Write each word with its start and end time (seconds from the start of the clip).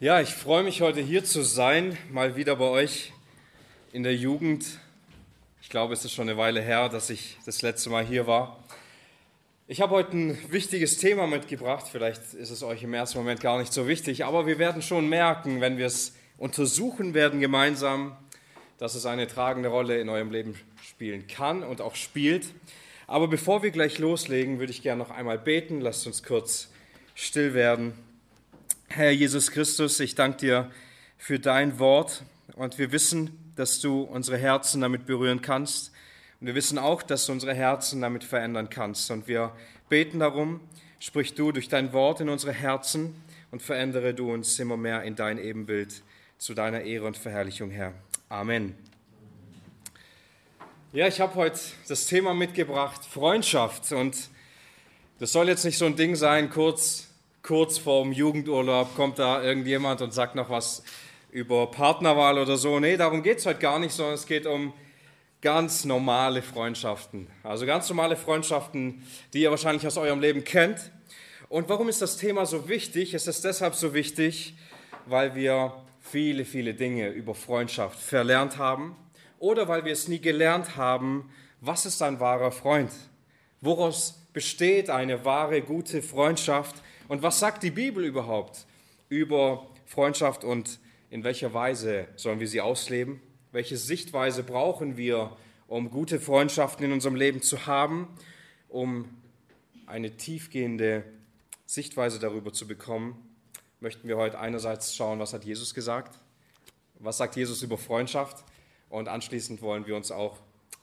Ja, 0.00 0.20
ich 0.20 0.32
freue 0.32 0.62
mich 0.62 0.80
heute 0.80 1.00
hier 1.00 1.24
zu 1.24 1.42
sein, 1.42 1.98
mal 2.12 2.36
wieder 2.36 2.54
bei 2.54 2.66
euch 2.66 3.12
in 3.92 4.04
der 4.04 4.14
Jugend. 4.14 4.64
Ich 5.60 5.70
glaube, 5.70 5.92
es 5.92 6.04
ist 6.04 6.12
schon 6.12 6.28
eine 6.28 6.38
Weile 6.38 6.62
her, 6.62 6.88
dass 6.88 7.10
ich 7.10 7.36
das 7.46 7.62
letzte 7.62 7.90
Mal 7.90 8.06
hier 8.06 8.28
war. 8.28 8.62
Ich 9.66 9.80
habe 9.80 9.96
heute 9.96 10.16
ein 10.16 10.38
wichtiges 10.52 10.98
Thema 10.98 11.26
mitgebracht. 11.26 11.86
Vielleicht 11.90 12.32
ist 12.34 12.50
es 12.50 12.62
euch 12.62 12.84
im 12.84 12.94
ersten 12.94 13.18
Moment 13.18 13.40
gar 13.40 13.58
nicht 13.58 13.72
so 13.72 13.88
wichtig, 13.88 14.24
aber 14.24 14.46
wir 14.46 14.60
werden 14.60 14.82
schon 14.82 15.08
merken, 15.08 15.60
wenn 15.60 15.78
wir 15.78 15.86
es 15.86 16.14
untersuchen 16.36 17.12
werden 17.12 17.40
gemeinsam, 17.40 18.16
dass 18.78 18.94
es 18.94 19.04
eine 19.04 19.26
tragende 19.26 19.68
Rolle 19.68 20.00
in 20.00 20.08
eurem 20.08 20.30
Leben 20.30 20.54
spielen 20.80 21.26
kann 21.26 21.64
und 21.64 21.80
auch 21.80 21.96
spielt. 21.96 22.46
Aber 23.08 23.26
bevor 23.26 23.64
wir 23.64 23.72
gleich 23.72 23.98
loslegen, 23.98 24.60
würde 24.60 24.70
ich 24.70 24.80
gerne 24.80 25.02
noch 25.02 25.10
einmal 25.10 25.40
beten. 25.40 25.80
Lasst 25.80 26.06
uns 26.06 26.22
kurz 26.22 26.68
still 27.16 27.52
werden. 27.52 27.94
Herr 28.90 29.10
Jesus 29.12 29.50
Christus, 29.50 30.00
ich 30.00 30.14
danke 30.14 30.38
dir 30.38 30.70
für 31.18 31.38
dein 31.38 31.78
Wort 31.78 32.24
und 32.56 32.78
wir 32.78 32.90
wissen, 32.90 33.52
dass 33.54 33.80
du 33.80 34.00
unsere 34.00 34.38
Herzen 34.38 34.80
damit 34.80 35.04
berühren 35.04 35.42
kannst. 35.42 35.92
Und 36.40 36.46
wir 36.46 36.54
wissen 36.54 36.78
auch, 36.78 37.02
dass 37.02 37.26
du 37.26 37.32
unsere 37.32 37.54
Herzen 37.54 38.00
damit 38.00 38.24
verändern 38.24 38.70
kannst. 38.70 39.10
Und 39.10 39.28
wir 39.28 39.52
beten 39.90 40.20
darum, 40.20 40.60
sprich 40.98 41.34
du 41.34 41.52
durch 41.52 41.68
dein 41.68 41.92
Wort 41.92 42.20
in 42.20 42.30
unsere 42.30 42.52
Herzen 42.52 43.14
und 43.50 43.62
verändere 43.62 44.14
du 44.14 44.32
uns 44.32 44.58
immer 44.58 44.78
mehr 44.78 45.02
in 45.02 45.14
dein 45.14 45.38
Ebenbild 45.38 46.02
zu 46.38 46.54
deiner 46.54 46.80
Ehre 46.80 47.06
und 47.06 47.16
Verherrlichung, 47.16 47.70
Herr. 47.70 47.92
Amen. 48.30 48.74
Ja, 50.92 51.06
ich 51.06 51.20
habe 51.20 51.34
heute 51.34 51.60
das 51.88 52.06
Thema 52.06 52.32
mitgebracht, 52.32 53.04
Freundschaft. 53.04 53.92
Und 53.92 54.16
das 55.18 55.30
soll 55.30 55.48
jetzt 55.48 55.64
nicht 55.66 55.76
so 55.76 55.84
ein 55.84 55.94
Ding 55.94 56.16
sein, 56.16 56.48
kurz 56.48 57.07
kurz 57.48 57.78
vorm 57.78 58.12
Jugendurlaub 58.12 58.94
kommt 58.94 59.18
da 59.18 59.42
irgendjemand 59.42 60.02
und 60.02 60.12
sagt 60.12 60.34
noch 60.34 60.50
was 60.50 60.82
über 61.30 61.70
Partnerwahl 61.70 62.36
oder 62.36 62.58
so. 62.58 62.78
Nee, 62.78 62.98
darum 62.98 63.22
geht 63.22 63.38
es 63.38 63.46
heute 63.46 63.60
gar 63.60 63.78
nicht, 63.78 63.92
sondern 63.92 64.16
es 64.16 64.26
geht 64.26 64.44
um 64.44 64.74
ganz 65.40 65.86
normale 65.86 66.42
Freundschaften. 66.42 67.26
Also 67.42 67.64
ganz 67.64 67.88
normale 67.88 68.16
Freundschaften, 68.16 69.02
die 69.32 69.40
ihr 69.40 69.50
wahrscheinlich 69.50 69.86
aus 69.86 69.96
eurem 69.96 70.20
Leben 70.20 70.44
kennt. 70.44 70.92
Und 71.48 71.70
warum 71.70 71.88
ist 71.88 72.02
das 72.02 72.18
Thema 72.18 72.44
so 72.44 72.68
wichtig? 72.68 73.14
Es 73.14 73.26
ist 73.26 73.42
deshalb 73.46 73.74
so 73.74 73.94
wichtig, 73.94 74.52
weil 75.06 75.34
wir 75.34 75.72
viele, 76.00 76.44
viele 76.44 76.74
Dinge 76.74 77.08
über 77.08 77.34
Freundschaft 77.34 77.98
verlernt 77.98 78.58
haben 78.58 78.94
oder 79.38 79.68
weil 79.68 79.86
wir 79.86 79.92
es 79.92 80.06
nie 80.06 80.20
gelernt 80.20 80.76
haben, 80.76 81.30
was 81.62 81.86
ist 81.86 82.02
ein 82.02 82.20
wahrer 82.20 82.52
Freund? 82.52 82.90
Woraus 83.62 84.20
besteht 84.34 84.90
eine 84.90 85.24
wahre, 85.24 85.62
gute 85.62 86.02
Freundschaft? 86.02 86.82
Und 87.08 87.22
was 87.22 87.40
sagt 87.40 87.62
die 87.62 87.70
Bibel 87.70 88.04
überhaupt 88.04 88.66
über 89.08 89.66
Freundschaft 89.86 90.44
und 90.44 90.78
in 91.08 91.24
welcher 91.24 91.54
Weise 91.54 92.06
sollen 92.16 92.38
wir 92.38 92.48
sie 92.48 92.60
ausleben? 92.60 93.22
Welche 93.50 93.78
Sichtweise 93.78 94.42
brauchen 94.42 94.98
wir, 94.98 95.34
um 95.68 95.90
gute 95.90 96.20
Freundschaften 96.20 96.84
in 96.84 96.92
unserem 96.92 97.14
Leben 97.14 97.40
zu 97.40 97.66
haben, 97.66 98.08
um 98.68 99.08
eine 99.86 100.18
tiefgehende 100.18 101.02
Sichtweise 101.64 102.18
darüber 102.18 102.52
zu 102.52 102.68
bekommen? 102.68 103.16
Möchten 103.80 104.06
wir 104.06 104.18
heute 104.18 104.38
einerseits 104.38 104.94
schauen, 104.94 105.18
was 105.18 105.32
hat 105.32 105.44
Jesus 105.44 105.72
gesagt? 105.72 106.18
Was 106.98 107.16
sagt 107.16 107.36
Jesus 107.36 107.62
über 107.62 107.78
Freundschaft? 107.78 108.44
Und 108.90 109.08
anschließend 109.08 109.62
wollen 109.62 109.86
wir 109.86 109.96
uns 109.96 110.10
auch 110.10 110.36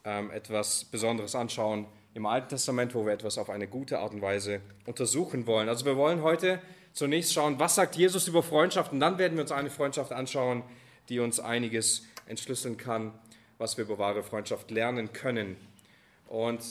ähm, 0.04 0.32
etwas 0.32 0.86
Besonderes 0.86 1.36
anschauen, 1.36 1.86
im 2.16 2.26
Alten 2.26 2.48
Testament, 2.48 2.96
wo 2.96 3.06
wir 3.06 3.12
etwas 3.12 3.38
auf 3.38 3.50
eine 3.50 3.68
gute 3.68 4.00
Art 4.00 4.14
und 4.14 4.22
Weise 4.22 4.62
untersuchen 4.86 5.46
wollen. 5.48 5.68
Also 5.68 5.86
wir 5.86 5.98
wollen 5.98 6.24
heute 6.24 6.62
zunächst 6.94 7.34
schauen, 7.34 7.60
was 7.60 7.76
sagt 7.76 7.98
Jesus 7.98 8.30
über 8.30 8.42
Freundschaft 8.42 8.94
und 8.94 9.02
dann 9.02 9.18
werden 9.18 9.36
wir 9.36 9.42
uns 9.42 9.52
eine 9.52 9.70
Freundschaft 9.70 10.14
anschauen, 10.14 10.64
die 11.10 11.20
uns 11.20 11.42
einiges 11.42 12.04
entschlüsseln 12.26 12.78
kann, 12.78 13.12
was 13.58 13.76
wir 13.76 13.84
über 13.84 13.98
wahre 13.98 14.24
Freundschaft 14.24 14.72
lernen 14.72 15.12
können. 15.12 15.58
Und 16.30 16.64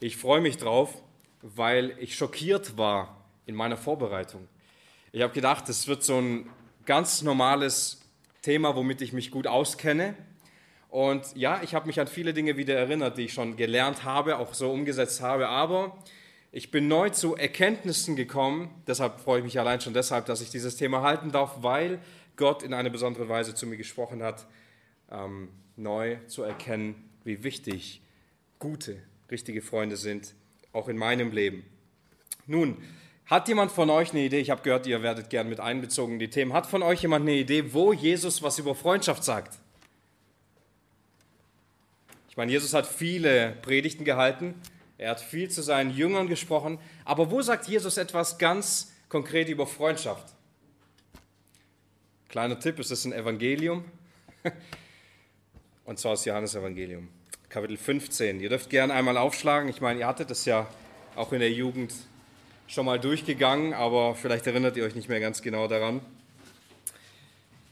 ich 0.00 0.16
freue 0.16 0.40
mich 0.40 0.56
drauf, 0.56 1.02
weil 1.42 1.94
ich 1.98 2.16
schockiert 2.16 2.78
war 2.78 3.14
in 3.44 3.54
meiner 3.54 3.76
Vorbereitung. 3.76 4.48
Ich 5.12 5.20
habe 5.20 5.34
gedacht, 5.34 5.68
es 5.68 5.86
wird 5.86 6.02
so 6.02 6.18
ein 6.18 6.48
ganz 6.86 7.20
normales 7.20 8.00
Thema, 8.40 8.74
womit 8.74 9.02
ich 9.02 9.12
mich 9.12 9.30
gut 9.30 9.46
auskenne. 9.46 10.14
Und 10.88 11.36
ja, 11.36 11.60
ich 11.62 11.74
habe 11.74 11.86
mich 11.86 12.00
an 12.00 12.06
viele 12.06 12.32
Dinge 12.32 12.56
wieder 12.56 12.74
erinnert, 12.74 13.18
die 13.18 13.22
ich 13.22 13.32
schon 13.32 13.56
gelernt 13.56 14.04
habe, 14.04 14.38
auch 14.38 14.54
so 14.54 14.70
umgesetzt 14.70 15.20
habe, 15.20 15.48
aber 15.48 15.98
ich 16.50 16.70
bin 16.70 16.88
neu 16.88 17.10
zu 17.10 17.36
Erkenntnissen 17.36 18.16
gekommen. 18.16 18.70
Deshalb 18.86 19.20
freue 19.20 19.40
ich 19.40 19.44
mich 19.44 19.58
allein 19.60 19.82
schon 19.82 19.92
deshalb, 19.92 20.24
dass 20.26 20.40
ich 20.40 20.50
dieses 20.50 20.76
Thema 20.76 21.02
halten 21.02 21.30
darf, 21.30 21.56
weil 21.62 21.98
Gott 22.36 22.62
in 22.62 22.72
einer 22.72 22.88
besonderen 22.88 23.28
Weise 23.28 23.54
zu 23.54 23.66
mir 23.66 23.76
gesprochen 23.76 24.22
hat, 24.22 24.46
ähm, 25.10 25.50
neu 25.76 26.16
zu 26.26 26.42
erkennen, 26.42 27.10
wie 27.24 27.44
wichtig 27.44 28.00
gute, 28.58 28.96
richtige 29.30 29.60
Freunde 29.60 29.98
sind, 29.98 30.34
auch 30.72 30.88
in 30.88 30.96
meinem 30.96 31.32
Leben. 31.32 31.64
Nun, 32.46 32.78
hat 33.26 33.46
jemand 33.48 33.70
von 33.70 33.90
euch 33.90 34.12
eine 34.12 34.22
Idee? 34.22 34.40
Ich 34.40 34.48
habe 34.48 34.62
gehört, 34.62 34.86
ihr 34.86 35.02
werdet 35.02 35.28
gern 35.28 35.50
mit 35.50 35.60
einbezogen 35.60 36.14
in 36.14 36.18
die 36.18 36.30
Themen. 36.30 36.54
Hat 36.54 36.66
von 36.66 36.82
euch 36.82 37.02
jemand 37.02 37.28
eine 37.28 37.36
Idee, 37.36 37.74
wo 37.74 37.92
Jesus 37.92 38.42
was 38.42 38.58
über 38.58 38.74
Freundschaft 38.74 39.22
sagt? 39.22 39.58
Meine, 42.38 42.52
Jesus 42.52 42.72
hat 42.72 42.86
viele 42.86 43.56
Predigten 43.62 44.04
gehalten, 44.04 44.54
er 44.96 45.10
hat 45.10 45.20
viel 45.20 45.50
zu 45.50 45.60
seinen 45.60 45.90
Jüngern 45.90 46.28
gesprochen, 46.28 46.78
aber 47.04 47.30
wo 47.30 47.42
sagt 47.42 47.68
Jesus 47.68 47.96
etwas 47.96 48.38
ganz 48.38 48.92
konkret 49.08 49.48
über 49.48 49.66
Freundschaft? 49.66 50.24
Kleiner 52.28 52.58
Tipp, 52.60 52.78
es 52.78 52.90
ist 52.90 53.04
ein 53.04 53.12
Evangelium, 53.12 53.84
und 55.84 55.98
zwar 55.98 56.12
das 56.12 56.24
Johannesevangelium, 56.24 57.08
Kapitel 57.48 57.76
15. 57.76 58.40
Ihr 58.40 58.48
dürft 58.48 58.70
gerne 58.70 58.94
einmal 58.94 59.16
aufschlagen, 59.16 59.68
ich 59.68 59.80
meine, 59.80 60.00
ihr 60.00 60.06
hattet 60.06 60.30
es 60.30 60.44
ja 60.44 60.68
auch 61.16 61.32
in 61.32 61.40
der 61.40 61.50
Jugend 61.50 61.92
schon 62.68 62.86
mal 62.86 63.00
durchgegangen, 63.00 63.74
aber 63.74 64.14
vielleicht 64.14 64.46
erinnert 64.46 64.76
ihr 64.76 64.84
euch 64.84 64.94
nicht 64.94 65.08
mehr 65.08 65.20
ganz 65.20 65.42
genau 65.42 65.66
daran. 65.66 66.00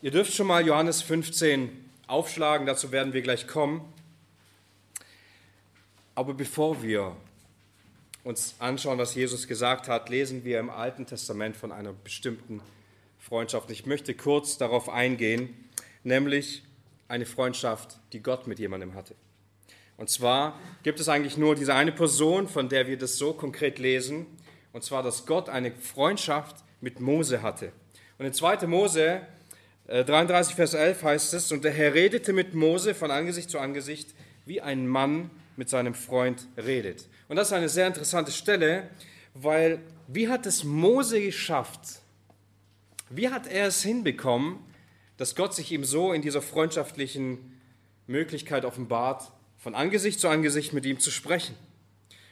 Ihr 0.02 0.10
dürft 0.10 0.34
schon 0.34 0.48
mal 0.48 0.66
Johannes 0.66 1.02
15 1.02 1.70
aufschlagen, 2.08 2.66
dazu 2.66 2.90
werden 2.90 3.12
wir 3.12 3.22
gleich 3.22 3.46
kommen. 3.46 3.92
Aber 6.16 6.32
bevor 6.32 6.82
wir 6.82 7.14
uns 8.24 8.54
anschauen, 8.58 8.96
was 8.96 9.14
Jesus 9.14 9.46
gesagt 9.46 9.86
hat, 9.86 10.08
lesen 10.08 10.44
wir 10.44 10.58
im 10.58 10.70
Alten 10.70 11.04
Testament 11.04 11.58
von 11.58 11.70
einer 11.70 11.92
bestimmten 11.92 12.62
Freundschaft. 13.18 13.70
Ich 13.70 13.84
möchte 13.84 14.14
kurz 14.14 14.56
darauf 14.56 14.88
eingehen, 14.88 15.54
nämlich 16.04 16.62
eine 17.06 17.26
Freundschaft, 17.26 17.98
die 18.14 18.22
Gott 18.22 18.46
mit 18.46 18.58
jemandem 18.58 18.94
hatte. 18.94 19.14
Und 19.98 20.08
zwar 20.08 20.58
gibt 20.82 21.00
es 21.00 21.10
eigentlich 21.10 21.36
nur 21.36 21.54
diese 21.54 21.74
eine 21.74 21.92
Person, 21.92 22.48
von 22.48 22.70
der 22.70 22.86
wir 22.86 22.96
das 22.96 23.18
so 23.18 23.34
konkret 23.34 23.78
lesen, 23.78 24.26
und 24.72 24.82
zwar, 24.84 25.02
dass 25.02 25.26
Gott 25.26 25.50
eine 25.50 25.72
Freundschaft 25.72 26.56
mit 26.80 26.98
Mose 26.98 27.42
hatte. 27.42 27.72
Und 28.16 28.24
in 28.24 28.32
2. 28.32 28.66
Mose 28.66 29.20
33, 29.86 30.54
äh, 30.54 30.56
Vers 30.56 30.72
11 30.72 31.02
heißt 31.02 31.34
es, 31.34 31.52
und 31.52 31.62
der 31.62 31.72
Herr 31.72 31.92
redete 31.92 32.32
mit 32.32 32.54
Mose 32.54 32.94
von 32.94 33.10
Angesicht 33.10 33.50
zu 33.50 33.58
Angesicht, 33.58 34.14
wie 34.46 34.62
ein 34.62 34.86
Mann 34.86 35.30
mit 35.56 35.68
seinem 35.68 35.94
Freund 35.94 36.46
redet. 36.56 37.08
Und 37.28 37.36
das 37.36 37.48
ist 37.48 37.52
eine 37.52 37.68
sehr 37.68 37.86
interessante 37.86 38.32
Stelle, 38.32 38.90
weil 39.34 39.80
wie 40.08 40.28
hat 40.28 40.46
es 40.46 40.64
Mose 40.64 41.20
geschafft? 41.20 42.00
Wie 43.10 43.28
hat 43.28 43.46
er 43.46 43.66
es 43.66 43.82
hinbekommen, 43.82 44.58
dass 45.16 45.34
Gott 45.34 45.54
sich 45.54 45.72
ihm 45.72 45.84
so 45.84 46.12
in 46.12 46.22
dieser 46.22 46.42
freundschaftlichen 46.42 47.60
Möglichkeit 48.06 48.64
offenbart, 48.64 49.32
von 49.58 49.74
Angesicht 49.74 50.20
zu 50.20 50.28
Angesicht 50.28 50.72
mit 50.72 50.86
ihm 50.86 50.98
zu 50.98 51.10
sprechen? 51.10 51.56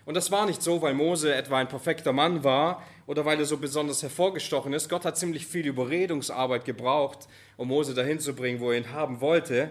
Und 0.04 0.14
das 0.14 0.30
war 0.30 0.46
nicht 0.46 0.62
so, 0.62 0.82
weil 0.82 0.94
Mose 0.94 1.34
etwa 1.34 1.58
ein 1.58 1.68
perfekter 1.68 2.12
Mann 2.12 2.44
war 2.44 2.82
oder 3.06 3.24
weil 3.24 3.38
er 3.38 3.46
so 3.46 3.56
besonders 3.56 4.02
hervorgestochen 4.02 4.72
ist. 4.72 4.88
Gott 4.88 5.04
hat 5.04 5.16
ziemlich 5.16 5.46
viel 5.46 5.66
Überredungsarbeit 5.66 6.64
gebraucht, 6.64 7.26
um 7.56 7.68
Mose 7.68 7.94
dahin 7.94 8.20
zu 8.20 8.34
bringen, 8.34 8.60
wo 8.60 8.70
er 8.70 8.78
ihn 8.78 8.92
haben 8.92 9.20
wollte. 9.20 9.70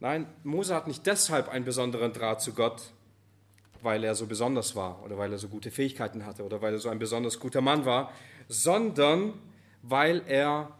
Nein, 0.00 0.26
Mose 0.44 0.74
hat 0.74 0.86
nicht 0.86 1.06
deshalb 1.06 1.50
einen 1.50 1.66
besonderen 1.66 2.12
Draht 2.12 2.40
zu 2.40 2.54
Gott, 2.54 2.82
weil 3.82 4.02
er 4.02 4.14
so 4.14 4.26
besonders 4.26 4.74
war 4.74 5.02
oder 5.04 5.18
weil 5.18 5.30
er 5.30 5.38
so 5.38 5.48
gute 5.48 5.70
Fähigkeiten 5.70 6.24
hatte 6.24 6.42
oder 6.42 6.62
weil 6.62 6.72
er 6.72 6.78
so 6.78 6.88
ein 6.88 6.98
besonders 6.98 7.38
guter 7.38 7.60
Mann 7.60 7.84
war, 7.84 8.10
sondern 8.48 9.34
weil 9.82 10.22
er 10.26 10.74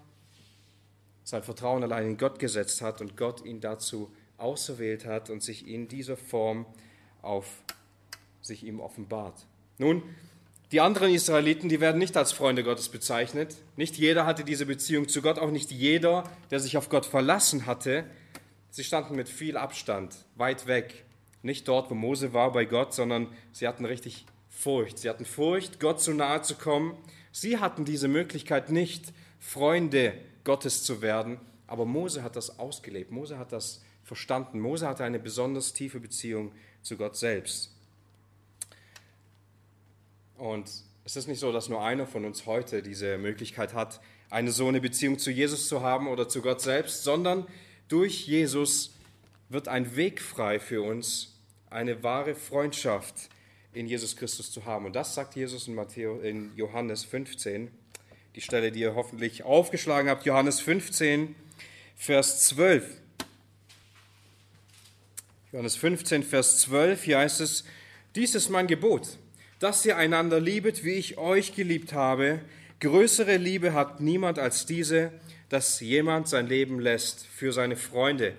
sein 1.23 1.43
Vertrauen 1.43 1.83
allein 1.83 2.07
in 2.07 2.17
Gott 2.17 2.39
gesetzt 2.39 2.81
hat 2.81 3.01
und 3.03 3.17
Gott 3.17 3.45
ihn 3.45 3.61
dazu 3.61 4.11
auserwählt 4.39 5.05
hat 5.05 5.29
und 5.29 5.43
sich 5.43 5.69
in 5.69 5.87
dieser 5.87 6.17
Form 6.17 6.65
auf 7.21 7.47
sich 8.41 8.65
ihm 8.65 8.81
offenbart. 8.81 9.47
Nun, 9.77 10.03
die 10.73 10.81
anderen 10.81 11.13
Israeliten, 11.13 11.69
die 11.69 11.81
werden 11.81 11.99
nicht 11.99 12.17
als 12.17 12.33
Freunde 12.33 12.65
Gottes 12.65 12.89
bezeichnet. 12.89 13.57
Nicht 13.77 13.97
jeder 13.97 14.25
hatte 14.25 14.45
diese 14.45 14.67
Beziehung 14.67 15.09
zu 15.09 15.21
Gott, 15.21 15.39
auch 15.39 15.51
nicht 15.51 15.71
jeder, 15.71 16.25
der 16.51 16.61
sich 16.61 16.77
auf 16.77 16.89
Gott 16.89 17.07
verlassen 17.07 17.67
hatte, 17.67 18.05
Sie 18.71 18.85
standen 18.85 19.17
mit 19.17 19.29
viel 19.29 19.57
Abstand, 19.57 20.15
weit 20.37 20.67
weg. 20.67 21.05
Nicht 21.43 21.69
dort, 21.69 21.91
wo 21.91 21.95
Mose 21.95 22.33
war 22.33 22.53
bei 22.53 22.65
Gott, 22.65 22.95
sondern 22.95 23.29
sie 23.53 23.67
hatten 23.67 23.85
richtig 23.85 24.27
Furcht. 24.49 24.99
Sie 24.99 25.09
hatten 25.09 25.25
Furcht, 25.25 25.81
Gott 25.81 26.01
zu 26.01 26.13
nahe 26.13 26.43
zu 26.43 26.55
kommen, 26.55 26.97
Sie 27.33 27.59
hatten 27.59 27.85
diese 27.85 28.09
Möglichkeit 28.09 28.71
nicht, 28.71 29.13
Freunde 29.39 30.15
Gottes 30.45 30.83
zu 30.83 31.01
werden, 31.01 31.39
aber 31.67 31.85
Mose 31.85 32.23
hat 32.23 32.37
das 32.37 32.59
ausgelebt. 32.59 33.13
Mose 33.13 33.39
hat 33.39 33.53
das 33.53 33.83
verstanden. 34.03 34.59
Mose 34.59 34.89
hatte 34.89 35.05
eine 35.05 35.21
besonders 35.21 35.73
tiefe 35.73 36.01
Beziehung 36.01 36.53
zu 36.83 36.97
Gott 36.97 37.17
selbst. 37.17 37.73
Und 40.37 40.69
es 41.05 41.17
ist 41.17 41.29
nicht 41.29 41.39
so, 41.39 41.53
dass 41.53 41.69
nur 41.69 41.83
einer 41.83 42.07
von 42.07 42.25
uns 42.25 42.47
heute 42.47 42.83
diese 42.83 43.19
Möglichkeit 43.19 43.75
hat, 43.75 44.01
eine 44.31 44.51
so 44.51 44.67
eine 44.67 44.81
Beziehung 44.81 45.19
zu 45.19 45.31
Jesus 45.31 45.69
zu 45.69 45.83
haben 45.83 46.09
oder 46.09 46.29
zu 46.29 46.43
Gott 46.43 46.61
selbst, 46.61 47.05
sondern 47.05 47.47
durch 47.91 48.27
Jesus 48.27 48.93
wird 49.49 49.69
ein 49.69 49.97
Weg 49.97 50.23
frei 50.23 50.59
für 50.61 50.81
uns, 50.81 51.35
eine 51.69 52.03
wahre 52.03 52.35
Freundschaft 52.35 53.29
in 53.73 53.87
Jesus 53.87 54.17
Christus 54.17 54.51
zu 54.51 54.65
haben. 54.65 54.87
Und 54.87 54.95
das 54.95 55.15
sagt 55.15 55.37
Jesus 55.37 55.69
in, 55.69 55.75
Matthäus, 55.75 56.23
in 56.23 56.53
Johannes 56.57 57.05
15, 57.05 57.71
die 58.35 58.41
Stelle, 58.41 58.73
die 58.73 58.81
ihr 58.81 58.95
hoffentlich 58.95 59.43
aufgeschlagen 59.43 60.09
habt, 60.09 60.25
Johannes 60.25 60.61
15, 60.61 61.35
Vers 61.97 62.45
12. 62.45 62.87
Johannes 65.53 65.77
15, 65.77 66.23
Vers 66.23 66.59
12, 66.61 67.03
hier 67.03 67.19
heißt 67.19 67.41
es, 67.41 67.65
dies 68.15 68.37
ist 68.37 68.51
mein 68.51 68.69
Gebot, 68.69 69.19
dass 69.59 69.85
ihr 69.85 69.97
einander 69.97 70.41
liebet, 70.41 70.85
wie 70.85 70.95
ich 70.95 71.19
euch 71.19 71.55
geliebt 71.55 71.93
habe. 71.93 72.41
Größere 72.79 73.37
Liebe 73.37 73.73
hat 73.73 74.01
niemand 74.01 74.39
als 74.39 74.65
diese, 74.65 75.13
dass 75.50 75.81
jemand 75.81 76.29
sein 76.29 76.47
Leben 76.47 76.81
lässt 76.81 77.26
für 77.26 77.52
seine 77.52 77.76
Freunde. 77.76 78.35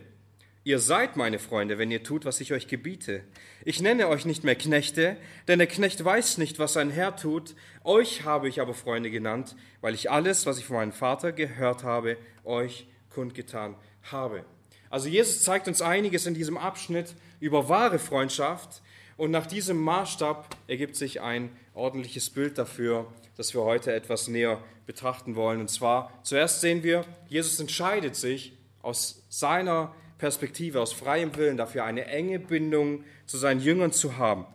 Ihr 0.63 0.79
seid 0.79 1.17
meine 1.17 1.39
Freunde, 1.39 1.77
wenn 1.77 1.91
ihr 1.91 2.03
tut, 2.03 2.23
was 2.23 2.39
ich 2.39 2.53
euch 2.53 2.67
gebiete. 2.67 3.23
Ich 3.65 3.81
nenne 3.81 4.07
euch 4.07 4.25
nicht 4.25 4.43
mehr 4.43 4.55
Knechte, 4.55 5.17
denn 5.47 5.59
der 5.59 5.67
Knecht 5.67 6.03
weiß 6.03 6.37
nicht, 6.37 6.57
was 6.57 6.73
sein 6.73 6.89
Herr 6.89 7.15
tut. 7.15 7.55
Euch 7.83 8.23
habe 8.23 8.47
ich 8.47 8.61
aber 8.61 8.73
Freunde 8.73 9.11
genannt, 9.11 9.55
weil 9.81 9.93
ich 9.93 10.09
alles, 10.09 10.45
was 10.45 10.57
ich 10.57 10.65
von 10.65 10.77
meinem 10.77 10.91
Vater 10.91 11.31
gehört 11.31 11.83
habe, 11.83 12.15
euch 12.43 12.87
kundgetan 13.09 13.75
habe. 14.03 14.45
Also 14.89 15.09
Jesus 15.09 15.41
zeigt 15.41 15.67
uns 15.67 15.81
einiges 15.81 16.25
in 16.27 16.33
diesem 16.33 16.57
Abschnitt 16.57 17.15
über 17.39 17.67
wahre 17.67 17.99
Freundschaft 17.99 18.81
und 19.17 19.31
nach 19.31 19.47
diesem 19.47 19.81
Maßstab 19.81 20.55
ergibt 20.67 20.95
sich 20.95 21.21
ein 21.21 21.49
ordentliches 21.73 22.29
Bild 22.29 22.57
dafür, 22.57 23.11
das 23.38 23.54
wir 23.54 23.62
heute 23.62 23.94
etwas 23.94 24.28
näher 24.28 24.62
betrachten 24.86 25.36
wollen. 25.36 25.60
Und 25.60 25.69
zwar, 25.69 26.12
zuerst 26.24 26.62
sehen 26.62 26.83
wir, 26.83 27.06
Jesus 27.28 27.60
entscheidet 27.60 28.16
sich 28.16 28.57
aus 28.81 29.24
seiner 29.30 29.95
Perspektive, 30.18 30.80
aus 30.80 30.94
freiem 30.94 31.36
Willen 31.36 31.57
dafür, 31.57 31.83
eine 31.83 32.06
enge 32.06 32.39
Bindung 32.39 33.04
zu 33.25 33.38
seinen 33.38 33.60
Jüngern 33.60 33.92
zu 33.92 34.18
haben. 34.18 34.45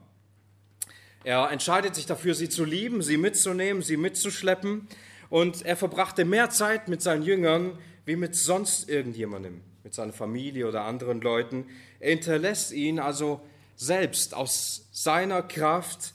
Er 1.25 1.51
entscheidet 1.51 1.97
sich 1.97 2.07
dafür, 2.07 2.35
sie 2.35 2.49
zu 2.49 2.65
lieben, 2.65 3.03
sie 3.03 3.17
mitzunehmen, 3.17 3.83
sie 3.83 3.97
mitzuschleppen. 3.97 4.87
Und 5.29 5.67
er 5.67 5.77
verbrachte 5.77 6.25
mehr 6.25 6.51
Zeit 6.51 6.87
mit 6.87 7.03
seinen 7.03 7.23
Jüngern 7.25 7.77
wie 8.05 8.15
mit 8.15 8.37
sonst 8.37 8.89
irgendjemandem, 8.89 9.61
mit 9.83 9.93
seiner 9.93 10.13
Familie 10.13 10.69
oder 10.69 10.85
anderen 10.85 11.21
Leuten. 11.21 11.67
Er 11.99 12.11
hinterlässt 12.11 12.71
ihn 12.71 13.01
also 13.01 13.41
selbst 13.75 14.35
aus 14.35 14.89
seiner 14.93 15.43
Kraft 15.43 16.15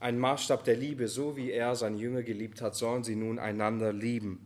einen 0.00 0.18
Maßstab 0.18 0.64
der 0.64 0.76
Liebe, 0.76 1.08
so 1.08 1.36
wie 1.36 1.50
er 1.50 1.76
seine 1.76 1.98
Jünger 1.98 2.22
geliebt 2.22 2.62
hat, 2.62 2.74
sollen 2.74 3.04
sie 3.04 3.14
nun 3.14 3.38
einander 3.38 3.92
lieben. 3.92 4.40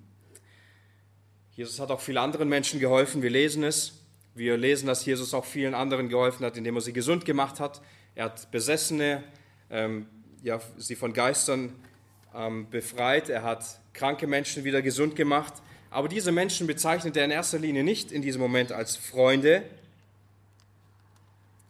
Jesus 1.53 1.79
hat 1.79 1.91
auch 1.91 2.01
vielen 2.01 2.19
anderen 2.19 2.49
Menschen 2.49 2.81
geholfen, 2.81 3.23
wir 3.23 3.31
lesen 3.31 3.63
es. 3.63 4.01
Wir 4.35 4.57
lesen, 4.57 4.89
dass 4.89 5.07
Jesus 5.07 5.33
auch 5.33 5.45
vielen 5.45 5.75
anderen 5.75 6.09
geholfen 6.09 6.45
hat, 6.45 6.57
indem 6.57 6.75
er 6.75 6.81
sie 6.81 6.93
gesund 6.93 7.25
gemacht 7.25 7.61
hat. 7.61 7.81
Er 8.17 8.25
hat 8.25 8.51
Besessene, 8.51 9.23
ähm, 9.71 10.07
ja, 10.43 10.61
sie 10.77 10.97
von 10.97 11.13
Geistern 11.13 11.73
ähm, 12.35 12.69
befreit. 12.69 13.29
Er 13.29 13.45
hat 13.45 13.65
kranke 13.93 14.27
Menschen 14.27 14.65
wieder 14.65 14.83
gesund 14.83 15.15
gemacht. 15.15 15.55
Aber 15.91 16.09
diese 16.09 16.33
Menschen 16.33 16.67
bezeichnet 16.67 17.17
er 17.17 17.25
in 17.25 17.31
erster 17.31 17.61
Linie 17.61 17.85
nicht 17.85 18.11
in 18.11 18.23
diesem 18.23 18.41
Moment 18.41 18.73
als 18.73 18.97
Freunde, 18.97 19.63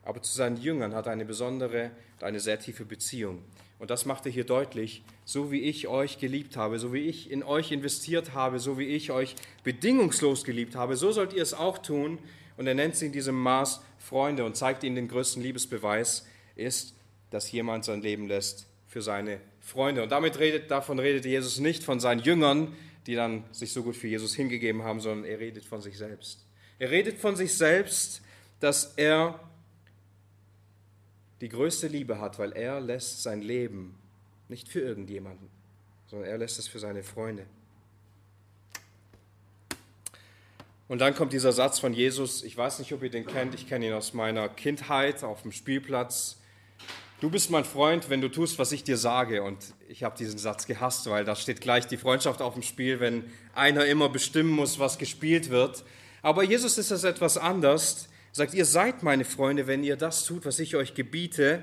aber 0.02 0.22
zu 0.22 0.34
seinen 0.34 0.56
Jüngern 0.56 0.94
hat 0.94 1.06
er 1.06 1.12
eine 1.12 1.24
besondere 1.24 1.90
und 2.14 2.24
eine 2.24 2.40
sehr 2.40 2.58
tiefe 2.58 2.84
Beziehung. 2.84 3.42
Und 3.84 3.90
das 3.90 4.06
macht 4.06 4.24
er 4.24 4.32
hier 4.32 4.44
deutlich, 4.44 5.02
so 5.26 5.52
wie 5.52 5.60
ich 5.60 5.88
euch 5.88 6.18
geliebt 6.18 6.56
habe, 6.56 6.78
so 6.78 6.94
wie 6.94 7.00
ich 7.00 7.30
in 7.30 7.42
euch 7.42 7.70
investiert 7.70 8.32
habe, 8.32 8.58
so 8.58 8.78
wie 8.78 8.86
ich 8.86 9.10
euch 9.10 9.36
bedingungslos 9.62 10.44
geliebt 10.44 10.74
habe, 10.74 10.96
so 10.96 11.12
sollt 11.12 11.34
ihr 11.34 11.42
es 11.42 11.52
auch 11.52 11.76
tun, 11.76 12.18
und 12.56 12.66
er 12.66 12.72
nennt 12.72 12.96
sie 12.96 13.04
in 13.04 13.12
diesem 13.12 13.34
Maß 13.34 13.82
Freunde 13.98 14.46
und 14.46 14.56
zeigt 14.56 14.84
ihnen 14.84 14.96
den 14.96 15.08
größten 15.08 15.42
Liebesbeweis, 15.42 16.26
ist, 16.56 16.94
dass 17.28 17.52
jemand 17.52 17.84
sein 17.84 18.00
Leben 18.00 18.26
lässt 18.26 18.68
für 18.88 19.02
seine 19.02 19.38
Freunde. 19.60 20.02
Und 20.02 20.12
damit 20.12 20.38
redet, 20.38 20.70
davon 20.70 20.98
redet 20.98 21.26
Jesus 21.26 21.60
nicht 21.60 21.84
von 21.84 22.00
seinen 22.00 22.22
Jüngern, 22.22 22.74
die 23.06 23.16
dann 23.16 23.44
sich 23.52 23.74
so 23.74 23.82
gut 23.82 23.96
für 23.96 24.08
Jesus 24.08 24.34
hingegeben 24.34 24.82
haben, 24.82 25.00
sondern 25.00 25.26
er 25.26 25.40
redet 25.40 25.66
von 25.66 25.82
sich 25.82 25.98
selbst. 25.98 26.46
Er 26.78 26.90
redet 26.90 27.18
von 27.18 27.36
sich 27.36 27.52
selbst, 27.52 28.22
dass 28.60 28.94
er 28.96 29.38
die 31.40 31.48
größte 31.48 31.88
Liebe 31.88 32.20
hat, 32.20 32.38
weil 32.38 32.52
er 32.52 32.80
lässt 32.80 33.22
sein 33.22 33.42
Leben 33.42 33.96
nicht 34.48 34.68
für 34.68 34.80
irgendjemanden, 34.80 35.48
sondern 36.06 36.28
er 36.28 36.38
lässt 36.38 36.58
es 36.58 36.68
für 36.68 36.78
seine 36.78 37.02
Freunde. 37.02 37.46
Und 40.86 41.00
dann 41.00 41.14
kommt 41.14 41.32
dieser 41.32 41.52
Satz 41.52 41.78
von 41.78 41.94
Jesus, 41.94 42.42
ich 42.42 42.56
weiß 42.56 42.78
nicht, 42.78 42.92
ob 42.92 43.02
ihr 43.02 43.10
den 43.10 43.26
kennt, 43.26 43.54
ich 43.54 43.68
kenne 43.68 43.86
ihn 43.86 43.94
aus 43.94 44.12
meiner 44.12 44.48
Kindheit 44.48 45.24
auf 45.24 45.42
dem 45.42 45.50
Spielplatz. 45.50 46.36
Du 47.20 47.30
bist 47.30 47.50
mein 47.50 47.64
Freund, 47.64 48.10
wenn 48.10 48.20
du 48.20 48.28
tust, 48.28 48.58
was 48.58 48.70
ich 48.70 48.84
dir 48.84 48.98
sage. 48.98 49.42
Und 49.42 49.58
ich 49.88 50.04
habe 50.04 50.16
diesen 50.16 50.38
Satz 50.38 50.66
gehasst, 50.66 51.08
weil 51.08 51.24
da 51.24 51.36
steht 51.36 51.62
gleich 51.62 51.86
die 51.86 51.96
Freundschaft 51.96 52.42
auf 52.42 52.52
dem 52.52 52.62
Spiel, 52.62 53.00
wenn 53.00 53.24
einer 53.54 53.86
immer 53.86 54.10
bestimmen 54.10 54.50
muss, 54.50 54.78
was 54.78 54.98
gespielt 54.98 55.48
wird. 55.48 55.84
Aber 56.20 56.42
Jesus 56.42 56.76
ist 56.76 56.90
das 56.90 57.04
etwas 57.04 57.38
anders. 57.38 58.08
Sagt, 58.36 58.52
ihr 58.52 58.64
seid 58.64 59.04
meine 59.04 59.24
Freunde, 59.24 59.68
wenn 59.68 59.84
ihr 59.84 59.94
das 59.94 60.24
tut, 60.24 60.44
was 60.44 60.58
ich 60.58 60.74
euch 60.74 60.94
gebiete. 60.94 61.62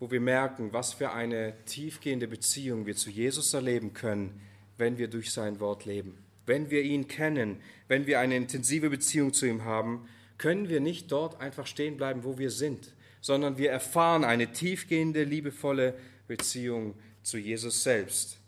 Wo 0.00 0.10
wir 0.10 0.18
merken, 0.18 0.72
was 0.72 0.94
für 0.94 1.12
eine 1.12 1.62
tiefgehende 1.66 2.26
Beziehung 2.26 2.86
wir 2.86 2.96
zu 2.96 3.10
Jesus 3.10 3.52
erleben 3.52 3.92
können, 3.92 4.40
wenn 4.78 4.96
wir 4.96 5.08
durch 5.08 5.30
sein 5.30 5.60
Wort 5.60 5.84
leben. 5.84 6.16
Wenn 6.46 6.70
wir 6.70 6.80
ihn 6.80 7.06
kennen, 7.06 7.60
wenn 7.86 8.06
wir 8.06 8.18
eine 8.18 8.34
intensive 8.34 8.88
Beziehung 8.88 9.34
zu 9.34 9.44
ihm 9.44 9.66
haben, 9.66 10.08
können 10.38 10.70
wir 10.70 10.80
nicht 10.80 11.12
dort 11.12 11.38
einfach 11.42 11.66
stehen 11.66 11.98
bleiben, 11.98 12.24
wo 12.24 12.38
wir 12.38 12.50
sind, 12.50 12.94
sondern 13.20 13.58
wir 13.58 13.70
erfahren 13.70 14.24
eine 14.24 14.52
tiefgehende, 14.52 15.22
liebevolle 15.22 15.92
Beziehung 16.28 16.94
zu 17.22 17.36
Jesus 17.36 17.82
selbst. 17.82 18.38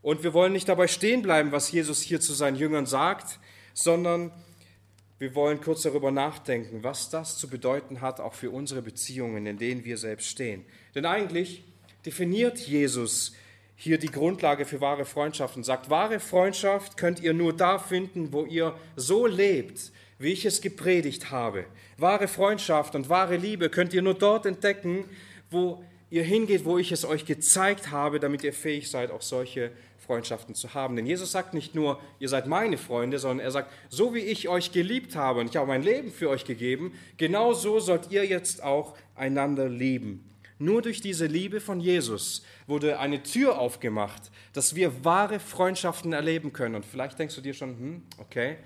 Und 0.00 0.22
wir 0.22 0.32
wollen 0.32 0.52
nicht 0.52 0.68
dabei 0.68 0.86
stehen 0.86 1.22
bleiben, 1.22 1.50
was 1.50 1.72
Jesus 1.72 2.02
hier 2.02 2.20
zu 2.20 2.34
seinen 2.34 2.56
Jüngern 2.56 2.86
sagt, 2.86 3.40
sondern 3.78 4.32
wir 5.20 5.34
wollen 5.36 5.60
kurz 5.60 5.82
darüber 5.82 6.10
nachdenken, 6.10 6.82
was 6.82 7.10
das 7.10 7.38
zu 7.38 7.48
bedeuten 7.48 8.00
hat, 8.00 8.18
auch 8.20 8.34
für 8.34 8.50
unsere 8.50 8.82
Beziehungen, 8.82 9.46
in 9.46 9.56
denen 9.56 9.84
wir 9.84 9.98
selbst 9.98 10.28
stehen. 10.28 10.64
Denn 10.94 11.06
eigentlich 11.06 11.62
definiert 12.04 12.58
Jesus 12.58 13.34
hier 13.76 13.98
die 13.98 14.10
Grundlage 14.10 14.64
für 14.64 14.80
wahre 14.80 15.04
Freundschaft 15.04 15.56
und 15.56 15.62
sagt, 15.62 15.90
wahre 15.90 16.18
Freundschaft 16.18 16.96
könnt 16.96 17.20
ihr 17.20 17.34
nur 17.34 17.52
da 17.52 17.78
finden, 17.78 18.32
wo 18.32 18.44
ihr 18.44 18.76
so 18.96 19.26
lebt, 19.26 19.92
wie 20.18 20.32
ich 20.32 20.44
es 20.44 20.60
gepredigt 20.60 21.30
habe. 21.30 21.64
Wahre 21.96 22.26
Freundschaft 22.26 22.96
und 22.96 23.08
wahre 23.08 23.36
Liebe 23.36 23.70
könnt 23.70 23.94
ihr 23.94 24.02
nur 24.02 24.14
dort 24.14 24.46
entdecken, 24.46 25.04
wo 25.50 25.84
ihr 26.10 26.24
hingeht, 26.24 26.64
wo 26.64 26.78
ich 26.78 26.90
es 26.90 27.04
euch 27.04 27.26
gezeigt 27.26 27.92
habe, 27.92 28.18
damit 28.18 28.42
ihr 28.42 28.52
fähig 28.52 28.90
seid, 28.90 29.12
auch 29.12 29.22
solche 29.22 29.70
Freundschaften 30.08 30.54
zu 30.54 30.72
haben. 30.72 30.96
Denn 30.96 31.04
Jesus 31.04 31.32
sagt 31.32 31.52
nicht 31.52 31.74
nur, 31.74 32.00
ihr 32.18 32.30
seid 32.30 32.46
meine 32.46 32.78
Freunde, 32.78 33.18
sondern 33.18 33.44
er 33.44 33.50
sagt, 33.50 33.70
so 33.90 34.14
wie 34.14 34.20
ich 34.20 34.48
euch 34.48 34.72
geliebt 34.72 35.14
habe 35.16 35.40
und 35.40 35.50
ich 35.50 35.56
habe 35.56 35.66
mein 35.66 35.82
Leben 35.82 36.10
für 36.10 36.30
euch 36.30 36.46
gegeben, 36.46 36.94
genau 37.18 37.52
so 37.52 37.78
sollt 37.78 38.10
ihr 38.10 38.24
jetzt 38.24 38.62
auch 38.62 38.96
einander 39.14 39.68
lieben. 39.68 40.24
Nur 40.58 40.80
durch 40.80 41.02
diese 41.02 41.26
Liebe 41.26 41.60
von 41.60 41.78
Jesus 41.78 42.42
wurde 42.66 42.98
eine 42.98 43.22
Tür 43.22 43.58
aufgemacht, 43.58 44.30
dass 44.54 44.74
wir 44.74 45.04
wahre 45.04 45.40
Freundschaften 45.40 46.14
erleben 46.14 46.54
können. 46.54 46.74
Und 46.74 46.86
vielleicht 46.86 47.18
denkst 47.18 47.34
du 47.34 47.42
dir 47.42 47.52
schon, 47.52 47.78
hm, 47.78 48.02
okay, 48.16 48.56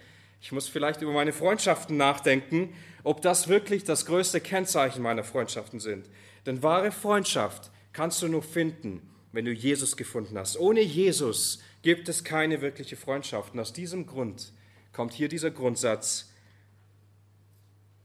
ich 0.40 0.52
muss 0.52 0.68
vielleicht 0.68 1.02
über 1.02 1.12
meine 1.12 1.32
Freundschaften 1.32 1.96
nachdenken, 1.96 2.72
ob 3.02 3.20
das 3.20 3.48
wirklich 3.48 3.82
das 3.82 4.06
größte 4.06 4.40
Kennzeichen 4.40 5.02
meiner 5.02 5.24
Freundschaften 5.24 5.80
sind. 5.80 6.08
Denn 6.46 6.62
wahre 6.62 6.92
Freundschaft 6.92 7.72
kannst 7.92 8.22
du 8.22 8.28
nur 8.28 8.44
finden, 8.44 9.02
wenn 9.32 9.44
du 9.44 9.52
Jesus 9.52 9.96
gefunden 9.96 10.38
hast. 10.38 10.58
Ohne 10.58 10.80
Jesus 10.80 11.60
gibt 11.82 12.08
es 12.08 12.22
keine 12.22 12.60
wirkliche 12.60 12.96
Freundschaft. 12.96 13.54
Und 13.54 13.60
aus 13.60 13.72
diesem 13.72 14.06
Grund 14.06 14.52
kommt 14.92 15.14
hier 15.14 15.28
dieser 15.28 15.50
Grundsatz, 15.50 16.30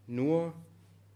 nur 0.07 0.53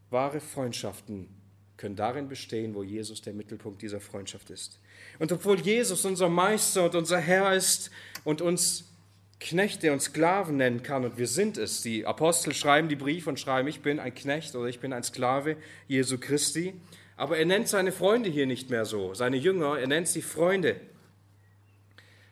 wahre 0.10 0.41
Freundschaften 0.41 1.30
können 1.77 1.96
darin 1.96 2.27
bestehen, 2.27 2.75
wo 2.75 2.84
Jesus 2.84 3.24
der 3.24 3.34
Mittelpunkt 3.34 3.82
dieser 3.82 4.00
Freundschaft 4.00 4.51
ist. 4.51 4.80
Und 5.18 5.32
obwohl 5.32 5.60
Jesus 5.60 6.06
unser 6.06 6.30
Meister 6.30 6.86
und 6.86 6.94
unser 6.94 7.18
Herr 7.18 7.56
ist 7.56 7.89
und 8.24 8.39
uns 8.39 8.91
Knechte 9.39 9.91
und 9.91 10.00
Sklaven 10.00 10.58
nennen 10.58 10.84
kann, 10.84 11.03
und 11.03 11.18
wir 11.18 11.27
sind 11.27 11.58
es, 11.58 11.82
die 11.82 12.06
Apostel 12.06 12.53
schreiben 12.53 12.88
die 12.88 12.96
Briefe 12.96 13.30
und 13.30 13.39
schreiben, 13.39 13.68
ich 13.68 13.82
bin 13.82 14.00
ein 14.00 14.13
Knecht 14.13 14.56
oder 14.56 14.68
ich 14.68 14.80
bin 14.80 14.94
ein 14.94 15.01
Sklave 15.01 15.58
Jesu 15.88 16.20
Christi, 16.20 16.75
Aber 17.22 17.38
er 17.38 17.46
nennt 17.46 17.68
seine 17.68 17.92
Freunde 17.92 18.32
hier 18.32 18.48
nicht 18.48 18.72
mehr 18.72 18.84
so, 18.84 19.13
seine 19.13 19.38
Jünger, 19.38 19.78
er 19.78 19.86
nennt 19.86 20.08
sie 20.08 20.24
Freunde. 20.24 20.82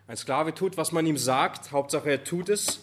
Ein 0.08 0.18
Sklave 0.18 0.56
tut, 0.56 0.78
was 0.78 0.92
man 0.92 1.06
ihm 1.06 1.16
sagt, 1.16 1.72
Hauptsache 1.72 2.10
er 2.10 2.24
tut 2.24 2.50
es, 2.50 2.80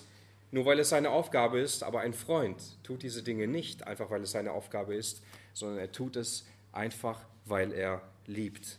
nur 0.52 0.66
weil 0.66 0.78
es 0.78 0.90
seine 0.90 1.10
Aufgabe 1.10 1.58
ist, 1.58 1.82
aber 1.82 2.02
ein 2.02 2.14
Freund 2.14 2.62
tut 2.84 3.02
diese 3.02 3.24
Dinge 3.24 3.48
nicht 3.48 3.88
einfach, 3.88 4.08
weil 4.08 4.22
es 4.22 4.30
seine 4.30 4.52
Aufgabe 4.52 4.94
ist, 4.94 5.20
sondern 5.52 5.78
er 5.78 5.90
tut 5.90 6.14
es 6.14 6.46
einfach, 6.70 7.18
weil 7.44 7.72
er 7.72 8.02
liebt. 8.26 8.78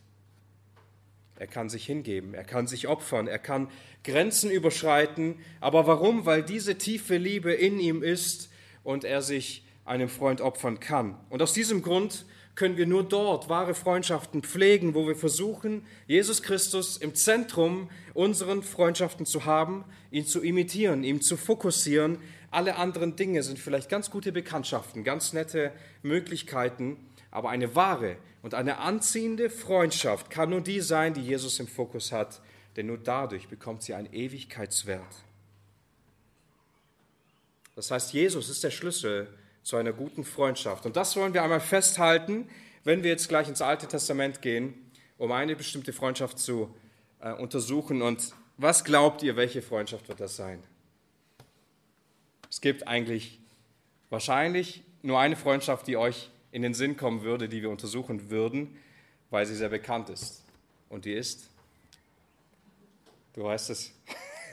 Er 1.35 1.47
kann 1.47 1.67
sich 1.67 1.85
hingeben, 1.85 2.33
er 2.33 2.45
kann 2.45 2.65
sich 2.65 2.87
opfern, 2.87 3.27
er 3.27 3.39
kann 3.39 3.69
Grenzen 4.05 4.49
überschreiten. 4.49 5.37
Aber 5.59 5.85
warum? 5.85 6.25
Weil 6.25 6.43
diese 6.43 6.77
tiefe 6.77 7.17
Liebe 7.17 7.51
in 7.51 7.77
ihm 7.77 8.03
ist 8.03 8.49
und 8.85 9.03
er 9.03 9.21
sich 9.21 9.65
einem 9.83 10.07
Freund 10.07 10.39
opfern 10.39 10.79
kann. 10.79 11.19
Und 11.29 11.41
aus 11.41 11.51
diesem 11.51 11.81
Grund 11.81 12.25
können 12.57 12.75
wir 12.75 12.87
nur 12.87 13.03
dort 13.03 13.49
wahre 13.49 13.75
Freundschaften 13.75 14.41
pflegen, 14.41 14.95
wo 14.95 15.07
wir 15.07 15.15
versuchen, 15.15 15.85
Jesus 16.07 16.41
Christus 16.41 16.97
im 16.97 17.13
Zentrum 17.13 17.87
unseren 18.15 18.63
Freundschaften 18.63 19.27
zu 19.27 19.45
haben, 19.45 19.85
ihn 20.09 20.25
zu 20.25 20.41
imitieren, 20.41 21.03
ihm 21.03 21.21
zu 21.21 21.37
fokussieren. 21.37 22.17
Alle 22.49 22.77
anderen 22.77 23.15
Dinge 23.15 23.43
sind 23.43 23.59
vielleicht 23.59 23.89
ganz 23.89 24.09
gute 24.09 24.31
Bekanntschaften, 24.31 25.03
ganz 25.03 25.33
nette 25.33 25.71
Möglichkeiten, 26.01 26.97
aber 27.29 27.51
eine 27.51 27.75
wahre 27.75 28.17
und 28.41 28.55
eine 28.55 28.79
anziehende 28.79 29.51
Freundschaft 29.51 30.31
kann 30.31 30.49
nur 30.49 30.61
die 30.61 30.81
sein, 30.81 31.13
die 31.13 31.21
Jesus 31.21 31.59
im 31.59 31.67
Fokus 31.67 32.11
hat, 32.11 32.41
denn 32.75 32.87
nur 32.87 32.97
dadurch 32.97 33.49
bekommt 33.49 33.83
sie 33.83 33.93
einen 33.93 34.11
Ewigkeitswert. 34.11 35.23
Das 37.75 37.91
heißt, 37.91 38.13
Jesus 38.13 38.49
ist 38.49 38.63
der 38.63 38.71
Schlüssel 38.71 39.27
zu 39.67 39.75
einer 39.75 39.91
guten 39.91 40.23
Freundschaft. 40.23 40.85
Und 40.85 40.95
das 40.95 41.17
wollen 41.17 41.33
wir 41.33 41.43
einmal 41.43 41.59
festhalten, 41.59 42.47
wenn 42.85 43.03
wir 43.03 43.09
jetzt 43.09 43.27
gleich 43.27 43.49
ins 43.49 43.61
Alte 43.61 43.85
Testament 43.85 44.41
gehen, 44.41 44.73
um 45.17 45.33
eine 45.33 45.57
bestimmte 45.57 45.91
Freundschaft 45.91 46.39
zu 46.39 46.73
äh, 47.19 47.33
untersuchen. 47.33 48.01
Und 48.01 48.33
was 48.55 48.85
glaubt 48.85 49.23
ihr, 49.23 49.35
welche 49.35 49.61
Freundschaft 49.61 50.07
wird 50.07 50.21
das 50.21 50.37
sein? 50.37 50.63
Es 52.49 52.61
gibt 52.61 52.87
eigentlich 52.87 53.41
wahrscheinlich 54.09 54.85
nur 55.01 55.19
eine 55.19 55.35
Freundschaft, 55.35 55.85
die 55.87 55.97
euch 55.97 56.29
in 56.53 56.61
den 56.61 56.73
Sinn 56.73 56.95
kommen 56.95 57.23
würde, 57.23 57.49
die 57.49 57.61
wir 57.61 57.69
untersuchen 57.69 58.29
würden, 58.29 58.77
weil 59.31 59.45
sie 59.45 59.55
sehr 59.55 59.67
bekannt 59.67 60.09
ist. 60.09 60.45
Und 60.87 61.03
die 61.03 61.11
ist, 61.11 61.49
du 63.33 63.43
weißt 63.43 63.71
es, 63.71 63.91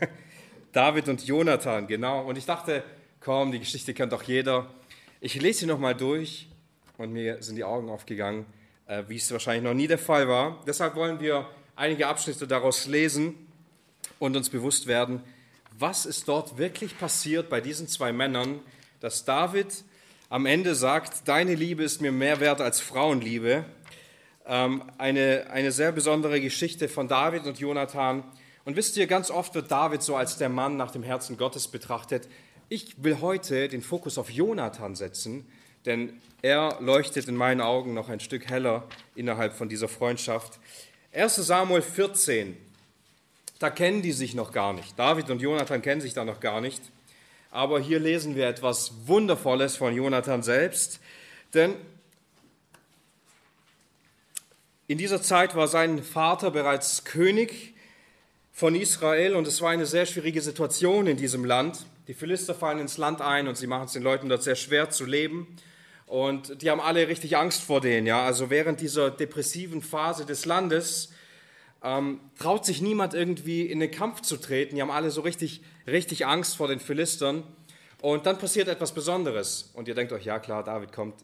David 0.73 1.09
und 1.09 1.25
Jonathan, 1.25 1.87
genau. 1.87 2.25
Und 2.25 2.37
ich 2.37 2.47
dachte, 2.47 2.83
komm, 3.21 3.52
die 3.52 3.61
Geschichte 3.61 3.94
kennt 3.94 4.12
doch 4.12 4.25
jeder. 4.25 4.68
Ich 5.26 5.40
lese 5.40 5.61
sie 5.61 5.66
nochmal 5.66 5.95
durch 5.95 6.49
und 6.99 7.11
mir 7.11 7.43
sind 7.43 7.57
die 7.57 7.64
Augen 7.64 7.88
aufgegangen, 7.88 8.45
äh, 8.87 9.04
wie 9.09 9.16
es 9.16 9.33
wahrscheinlich 9.33 9.64
noch 9.64 9.73
nie 9.73 9.87
der 9.87 9.97
Fall 9.97 10.28
war. 10.28 10.62
Deshalb 10.66 10.97
wollen 10.97 11.19
wir 11.19 11.49
einige 11.76 12.09
Abschnitte 12.09 12.47
daraus 12.47 12.87
lesen 12.87 13.35
und 14.19 14.37
uns 14.37 14.50
bewusst 14.50 14.87
werden, 14.87 15.23
was 15.78 16.04
ist 16.04 16.28
dort 16.28 16.59
wirklich 16.59 16.99
passiert 16.99 17.49
bei 17.49 17.62
diesen 17.62 17.88
zwei 17.88 18.12
Männern, 18.12 18.61
dass 19.00 19.25
David 19.25 19.69
am 20.28 20.45
Ende 20.45 20.75
sagt, 20.75 21.26
deine 21.26 21.54
Liebe 21.54 21.85
ist 21.85 22.02
mir 22.02 22.12
mehr 22.12 22.38
wert 22.40 22.61
als 22.61 22.81
Frauenliebe. 22.81 23.64
Ähm, 24.45 24.83
eine, 24.99 25.47
eine 25.50 25.73
sehr 25.73 25.93
besondere 25.93 26.38
Geschichte 26.43 26.87
von 26.87 27.09
David 27.09 27.47
und 27.47 27.59
Jonathan. 27.59 28.25
Und 28.66 28.76
wisst 28.76 28.95
ihr, 28.99 29.07
ganz 29.07 29.31
oft 29.31 29.54
wird 29.54 29.71
David 29.71 30.02
so 30.02 30.16
als 30.16 30.37
der 30.37 30.50
Mann 30.50 30.76
nach 30.76 30.90
dem 30.90 31.02
Herzen 31.02 31.38
Gottes 31.38 31.69
betrachtet. 31.69 32.28
Ich 32.75 33.04
will 33.04 33.21
heute 33.21 33.69
den 33.69 33.83
Fokus 33.83 34.19
auf 34.19 34.31
Jonathan 34.31 34.97
setzen, 34.97 35.47
denn 35.87 36.21
er 36.43 36.78
leuchtet 36.81 37.28
in 37.28 37.37
meinen 37.37 37.61
Augen 37.61 37.95
noch 37.95 38.09
ein 38.09 38.19
Stück 38.19 38.49
heller 38.50 38.83
innerhalb 39.14 39.52
von 39.54 39.69
dieser 39.69 39.87
Freundschaft. 39.87 40.59
1 41.12 41.37
Samuel 41.37 41.83
14, 41.83 42.57
da 43.61 43.71
kennen 43.71 44.02
die 44.02 44.11
sich 44.11 44.35
noch 44.35 44.50
gar 44.50 44.73
nicht. 44.73 44.99
David 44.99 45.31
und 45.31 45.40
Jonathan 45.40 45.83
kennen 45.83 46.00
sich 46.00 46.14
da 46.14 46.25
noch 46.25 46.40
gar 46.40 46.61
nicht. 46.61 46.83
Aber 47.52 47.78
hier 47.78 48.00
lesen 48.00 48.35
wir 48.35 48.49
etwas 48.49 49.07
Wundervolles 49.07 49.76
von 49.76 49.95
Jonathan 49.95 50.43
selbst, 50.43 50.99
denn 51.54 51.76
in 54.88 54.99
dieser 54.99 55.23
Zeit 55.23 55.54
war 55.54 55.69
sein 55.69 56.02
Vater 56.02 56.50
bereits 56.50 57.04
König 57.04 57.73
von 58.52 58.75
Israel 58.75 59.37
und 59.37 59.47
es 59.47 59.61
war 59.61 59.71
eine 59.71 59.87
sehr 59.87 60.07
schwierige 60.07 60.40
Situation 60.40 61.07
in 61.07 61.16
diesem 61.16 61.45
Land. 61.45 61.87
Die 62.06 62.14
Philister 62.14 62.54
fallen 62.54 62.80
ins 62.80 62.99
Land 62.99 63.23
ein 63.23 63.49
und 63.49 63.56
sie 63.56 63.66
machen 63.66 63.87
es 63.87 63.92
den 63.92 64.02
Leuten 64.02 64.28
dort 64.28 64.42
sehr 64.42 64.56
schwer 64.56 64.90
zu 64.90 65.06
leben. 65.06 65.56
Und 66.06 66.61
die 66.61 66.70
haben 66.70 66.80
alle 66.80 67.08
richtig 67.08 67.37
Angst 67.37 67.62
vor 67.62 67.80
denen. 67.80 68.06
Ja? 68.06 68.25
Also 68.25 68.50
während 68.50 68.80
dieser 68.80 69.11
depressiven 69.11 69.80
Phase 69.80 70.26
des 70.26 70.44
Landes 70.44 71.12
ähm, 71.82 72.20
traut 72.38 72.66
sich 72.66 72.82
niemand 72.82 73.14
irgendwie 73.14 73.62
in 73.62 73.80
den 73.80 73.90
Kampf 73.90 74.20
zu 74.20 74.37
treten. 74.37 74.76
Die 74.76 74.82
haben 74.82 74.90
alle 74.90 75.11
so 75.11 75.23
richtig, 75.23 75.62
richtig 75.87 76.26
Angst 76.26 76.56
vor 76.56 76.68
den 76.68 76.78
Philistern. 76.78 77.42
Und 78.02 78.26
dann 78.26 78.37
passiert 78.37 78.68
etwas 78.68 78.92
Besonderes. 78.92 79.70
Und 79.73 79.88
ihr 79.88 79.94
denkt 79.94 80.12
euch, 80.12 80.26
ja 80.26 80.38
klar, 80.38 80.62
David 80.62 80.92
kommt, 80.92 81.14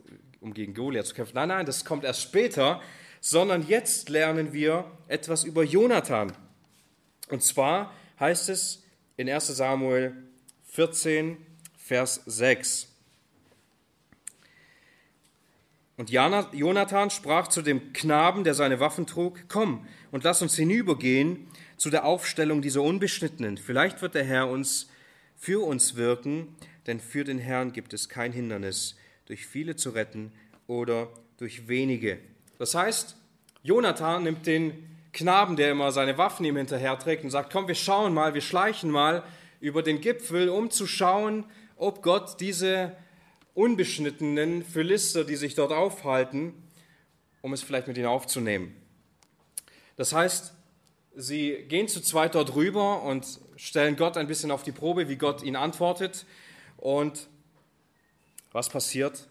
um 0.40 0.54
gegen 0.54 0.72
Goliath 0.72 1.06
zu 1.06 1.14
kämpfen. 1.14 1.34
Nein, 1.34 1.49
nein, 1.49 1.66
das 1.66 1.84
kommt 1.84 2.04
erst 2.04 2.22
später. 2.22 2.80
Sondern 3.20 3.68
jetzt 3.68 4.08
lernen 4.08 4.54
wir 4.54 4.90
etwas 5.08 5.44
über 5.44 5.62
Jonathan. 5.62 6.32
Und 7.28 7.44
zwar 7.44 7.92
heißt 8.18 8.49
es 8.49 8.82
in 9.18 9.28
1 9.28 9.49
Samuel 9.49 10.29
14, 10.73 11.37
Vers 11.77 12.23
6. 12.27 12.87
Und 15.97 16.11
Jonathan 16.11 17.11
sprach 17.11 17.49
zu 17.49 17.61
dem 17.61 17.93
Knaben, 17.93 18.45
der 18.45 18.55
seine 18.55 18.79
Waffen 18.81 19.07
trug, 19.07 19.41
komm 19.49 19.87
und 20.12 20.25
lass 20.25 20.41
uns 20.43 20.55
hinübergehen 20.55 21.49
zu 21.77 21.91
der 21.91 22.05
Aufstellung 22.05 22.62
dieser 22.62 22.83
Unbeschnittenen. 22.83 23.59
Vielleicht 23.59 24.00
wird 24.00 24.15
der 24.15 24.25
Herr 24.25 24.49
uns 24.49 24.89
für 25.37 25.67
uns 25.67 25.97
wirken, 25.97 26.55
denn 26.87 27.00
für 27.00 27.25
den 27.25 27.39
Herrn 27.39 27.73
gibt 27.73 27.93
es 27.93 28.09
kein 28.09 28.33
Hindernis, 28.33 28.97
durch 29.27 29.47
viele 29.47 29.75
zu 29.75 29.91
retten 29.91 30.33
oder 30.69 31.09
durch 31.37 31.67
wenige. 31.67 32.19
Das 32.59 32.75
heißt, 32.75 33.17
Jonathan 33.62 34.23
nimmt 34.23 34.47
den 34.47 34.89
Knaben, 35.12 35.57
der 35.57 35.73
immer 35.73 35.91
seine 35.91 36.17
Waffen 36.17 36.47
ihm 36.47 36.57
hinterher 36.57 36.97
trägt, 36.99 37.25
und 37.25 37.31
sagt, 37.31 37.53
komm, 37.53 37.67
wir 37.67 37.75
schauen 37.75 38.15
mal, 38.15 38.35
wir 38.35 38.41
schleichen 38.41 38.91
mal 38.91 39.25
über 39.61 39.83
den 39.83 40.00
Gipfel, 40.00 40.49
um 40.49 40.71
zu 40.71 40.87
schauen, 40.87 41.45
ob 41.76 42.02
Gott 42.02 42.40
diese 42.40 42.97
unbeschnittenen 43.55 44.64
Philister, 44.64 45.25
die 45.25 45.37
sich 45.37 45.55
dort 45.55 45.73
aufhalten, 45.73 46.55
um 47.43 47.52
es 47.52 47.62
vielleicht 47.62 47.88
mit 47.88 47.97
ihnen 47.97 48.07
aufzunehmen. 48.07 48.75
Das 49.97 50.12
heißt, 50.12 50.55
sie 51.14 51.64
gehen 51.69 51.88
zu 51.88 52.00
zweit 52.00 52.35
dort 52.35 52.55
rüber 52.55 53.02
und 53.02 53.26
stellen 53.57 53.97
Gott 53.97 54.17
ein 54.17 54.26
bisschen 54.26 54.50
auf 54.50 54.62
die 54.62 54.73
Probe, 54.73 55.09
wie 55.09 55.17
Gott 55.17 55.43
ihnen 55.43 55.57
antwortet. 55.57 56.25
Und 56.76 57.29
was 58.52 58.71
passiert? 58.71 59.29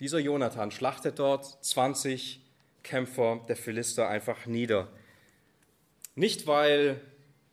Dieser 0.00 0.18
Jonathan 0.18 0.70
schlachtet 0.72 1.18
dort 1.18 1.64
20 1.64 2.40
Kämpfer 2.82 3.40
der 3.48 3.56
Philister 3.56 4.08
einfach 4.08 4.46
nieder. 4.46 4.88
Nicht, 6.14 6.46
weil 6.46 7.00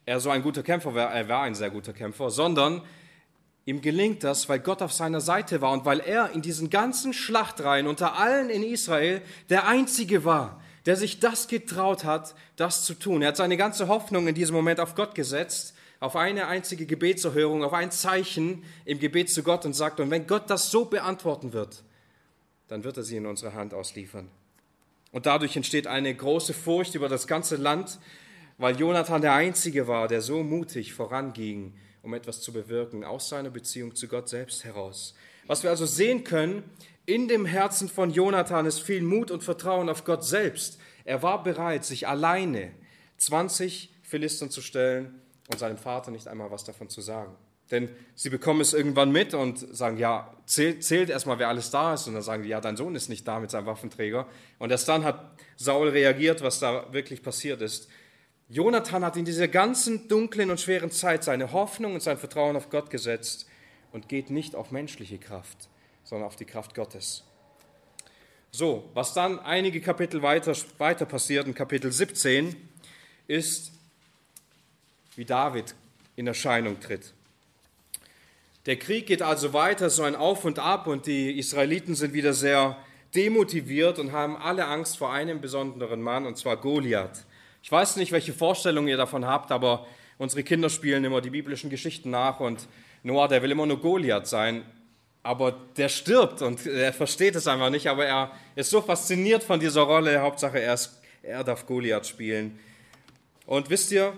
er 0.10 0.20
so 0.20 0.32
ein 0.32 0.42
guter 0.42 0.63
Kämpfer 0.63 0.96
war, 0.96 1.13
er 1.13 1.30
war 1.30 1.44
ein 1.44 1.54
sehr 1.54 1.70
guter 1.70 1.94
Kämpfer, 1.94 2.32
sondern 2.32 2.82
ihm 3.66 3.80
gelingt 3.80 4.24
das, 4.24 4.50
weil 4.50 4.58
Gott 4.58 4.82
auf 4.82 4.92
seiner 4.92 5.22
Seite 5.22 5.62
war 5.62 5.72
und 5.72 5.86
weil 5.86 6.00
er 6.00 6.32
in 6.32 6.42
diesen 6.42 6.72
ganzen 6.72 7.13
Schlachtreihen 7.13 7.86
unter 7.86 8.18
allen 8.18 8.50
in 8.50 8.63
Israel 8.63 9.22
der 9.50 9.68
Einzige 9.68 10.25
war, 10.25 10.60
der 10.88 10.96
sich 10.96 11.20
das 11.20 11.48
getraut 11.48 12.06
hat, 12.06 12.34
das 12.56 12.86
zu 12.86 12.96
tun. 12.96 13.22
Er 13.22 13.28
hat 13.28 13.38
seine 13.38 13.56
ganze 13.56 13.88
Hoffnung 13.88 14.28
in 14.28 14.34
diesem 14.34 14.56
Moment 14.56 14.80
auf 14.80 14.96
Gott 14.96 15.13
gesetzt, 15.13 15.75
auf 16.00 16.16
eine 16.16 16.48
einzige 16.48 16.88
Gebetserhörung, 16.88 17.63
auf 17.63 17.74
ein 17.74 17.92
Zeichen 17.92 18.63
im 18.86 18.98
Gebet 18.98 19.30
zu 19.30 19.44
Gott 19.44 19.63
und 19.68 19.74
sagt, 19.74 20.00
und 20.00 20.10
wenn 20.10 20.25
Gott 20.25 20.50
das 20.50 20.72
so 20.72 20.86
beantworten 20.86 21.54
wird, 21.54 21.84
dann 22.68 22.84
wird 22.84 22.98
er 22.98 23.04
sie 23.04 23.18
in 23.18 23.28
unsere 23.28 23.54
Hand 23.54 23.75
ausliefern. 23.75 24.28
Und 25.12 25.28
dadurch 25.28 25.56
entsteht 25.56 25.86
eine 25.86 26.12
große 26.16 26.56
Furcht 26.56 26.96
über 26.96 27.10
das 27.10 27.28
ganze 27.28 27.58
Land, 27.58 28.00
weil 28.60 28.78
Jonathan 28.78 29.22
der 29.22 29.34
Einzige 29.34 29.88
war, 29.88 30.08
der 30.08 30.22
so 30.22 30.44
mutig 30.44 30.94
voranging, 30.94 31.74
um 32.04 32.13
etwas 32.13 32.42
zu 32.42 32.54
bewirken, 32.54 33.04
aus 33.04 33.30
seiner 33.30 33.50
Beziehung 33.50 33.96
zu 33.96 34.08
Gott 34.08 34.30
selbst 34.30 34.63
heraus. 34.66 35.16
Was 35.48 35.63
wir 35.63 35.70
also 35.72 35.86
sehen 35.86 36.24
können, 36.24 36.63
in 37.06 37.28
dem 37.28 37.46
Herzen 37.46 37.89
von 37.89 38.12
Jonathan 38.12 38.68
ist 38.68 38.82
viel 38.82 39.01
Mut 39.01 39.32
und 39.32 39.44
Vertrauen 39.44 39.89
auf 39.89 40.04
Gott 40.04 40.24
selbst. 40.24 40.78
Er 41.06 41.24
war 41.24 41.42
bereit, 41.42 41.86
sich 41.86 42.08
alleine 42.08 42.72
20 43.18 43.92
Philistern 44.04 44.51
zu 44.51 44.62
stellen 44.62 45.20
und 45.48 45.58
seinem 45.58 45.78
Vater 45.78 46.12
nicht 46.12 46.28
einmal 46.28 46.51
was 46.51 46.66
davon 46.66 46.89
zu 46.89 47.01
sagen. 47.01 47.36
Denn 47.72 47.89
sie 48.16 48.30
bekommen 48.30 48.62
es 48.62 48.74
irgendwann 48.74 49.12
mit 49.12 49.34
und 49.34 49.60
sagen, 49.75 49.98
ja, 49.98 50.34
zählt, 50.46 50.84
zählt 50.84 51.10
erstmal, 51.10 51.39
wer 51.39 51.50
alles 51.50 51.70
da 51.70 51.94
ist. 51.94 52.08
Und 52.08 52.16
dann 52.16 52.24
sagen 52.24 52.44
die, 52.44 52.50
ja, 52.50 52.62
dein 52.62 52.78
Sohn 52.78 52.96
ist 52.96 53.10
nicht 53.10 53.28
da 53.28 53.39
mit 53.39 53.51
seinem 53.51 53.68
Waffenträger. 53.68 54.28
Und 54.58 54.72
erst 54.72 54.88
dann 54.88 55.04
hat 55.04 55.36
Saul 55.56 55.89
reagiert, 55.89 56.42
was 56.42 56.60
da 56.60 56.92
wirklich 56.92 57.22
passiert 57.22 57.62
ist. 57.62 57.88
Jonathan 58.51 59.06
hat 59.06 59.15
in 59.15 59.25
dieser 59.25 59.48
ganzen 59.48 60.08
dunklen 60.08 60.50
und 60.50 60.60
schweren 60.60 60.89
Zeit 60.89 61.24
seine 61.24 61.51
Hoffnung 61.51 61.94
und 61.94 62.01
sein 62.01 62.18
Vertrauen 62.18 62.56
auf 62.56 62.72
Gott 62.72 62.89
gesetzt 62.89 63.46
und 63.91 64.10
geht 64.10 64.32
nicht 64.32 64.56
auf 64.56 64.72
menschliche 64.72 65.20
Kraft, 65.20 65.70
sondern 66.03 66.27
auf 66.27 66.36
die 66.36 66.46
Kraft 66.46 66.74
Gottes. 66.74 67.24
So, 68.50 68.89
was 68.96 69.13
dann 69.13 69.38
einige 69.39 69.82
Kapitel 69.82 70.24
weiter, 70.24 70.56
weiter 70.79 71.06
passiert, 71.06 71.46
in 71.46 71.53
Kapitel 71.53 71.91
17, 71.91 72.56
ist, 73.27 73.72
wie 75.15 75.25
David 75.25 75.75
in 76.15 76.25
Erscheinung 76.25 76.79
tritt. 76.79 77.13
Der 78.65 78.77
Krieg 78.77 79.06
geht 79.06 79.22
also 79.22 79.53
weiter, 79.53 79.91
so 79.91 80.01
ein 80.01 80.15
Auf 80.15 80.46
und 80.46 80.58
Ab, 80.58 80.88
und 80.88 81.06
die 81.06 81.38
Israeliten 81.38 81.94
sind 81.94 82.13
wieder 82.13 82.34
sehr 82.34 82.77
demotiviert 83.13 84.00
und 84.00 84.12
haben 84.12 84.36
alle 84.38 84.65
Angst 84.65 84.98
vor 84.98 85.13
einem 85.13 85.39
besonderen 85.39 86.01
Mann, 86.01 86.25
und 86.25 86.36
zwar 86.36 86.58
Goliath. 86.58 87.25
Ich 87.62 87.72
weiß 87.72 87.98
nicht, 87.98 88.12
welche 88.12 88.34
Vorstellung 88.34 88.88
ihr 88.88 88.98
davon 88.98 89.25
habt, 89.25 89.51
aber 89.51 89.86
unsere 90.18 90.44
Kinder 90.44 90.70
spielen 90.70 91.04
immer 91.04 91.22
die 91.22 91.30
biblischen 91.30 91.70
Geschichten 91.70 92.10
nach 92.10 92.39
und 92.39 92.68
Noah, 93.04 93.28
der 93.28 93.42
will 93.42 93.51
immer 93.51 93.66
nur 93.66 93.80
Goliath 93.80 94.28
sein, 94.28 94.63
aber 95.24 95.51
der 95.78 95.89
stirbt 95.89 96.42
und 96.42 96.66
er 96.66 96.94
versteht 96.94 97.36
es 97.36 97.48
einfach 97.48 97.70
nicht, 97.70 97.88
aber 97.88 98.06
er 98.06 98.32
ist 98.56 98.70
so 98.70 98.82
fasziniert 98.82 99.44
von 99.44 99.60
dieser 99.60 99.82
Rolle, 99.82 100.22
Hauptsache 100.22 100.60
er, 100.60 100.74
ist, 100.74 101.01
er 101.22 101.44
darf 101.44 101.66
Goliath 101.66 102.08
spielen. 102.08 102.60
Und 103.46 103.70
wisst 103.70 103.92
ihr, 103.92 104.13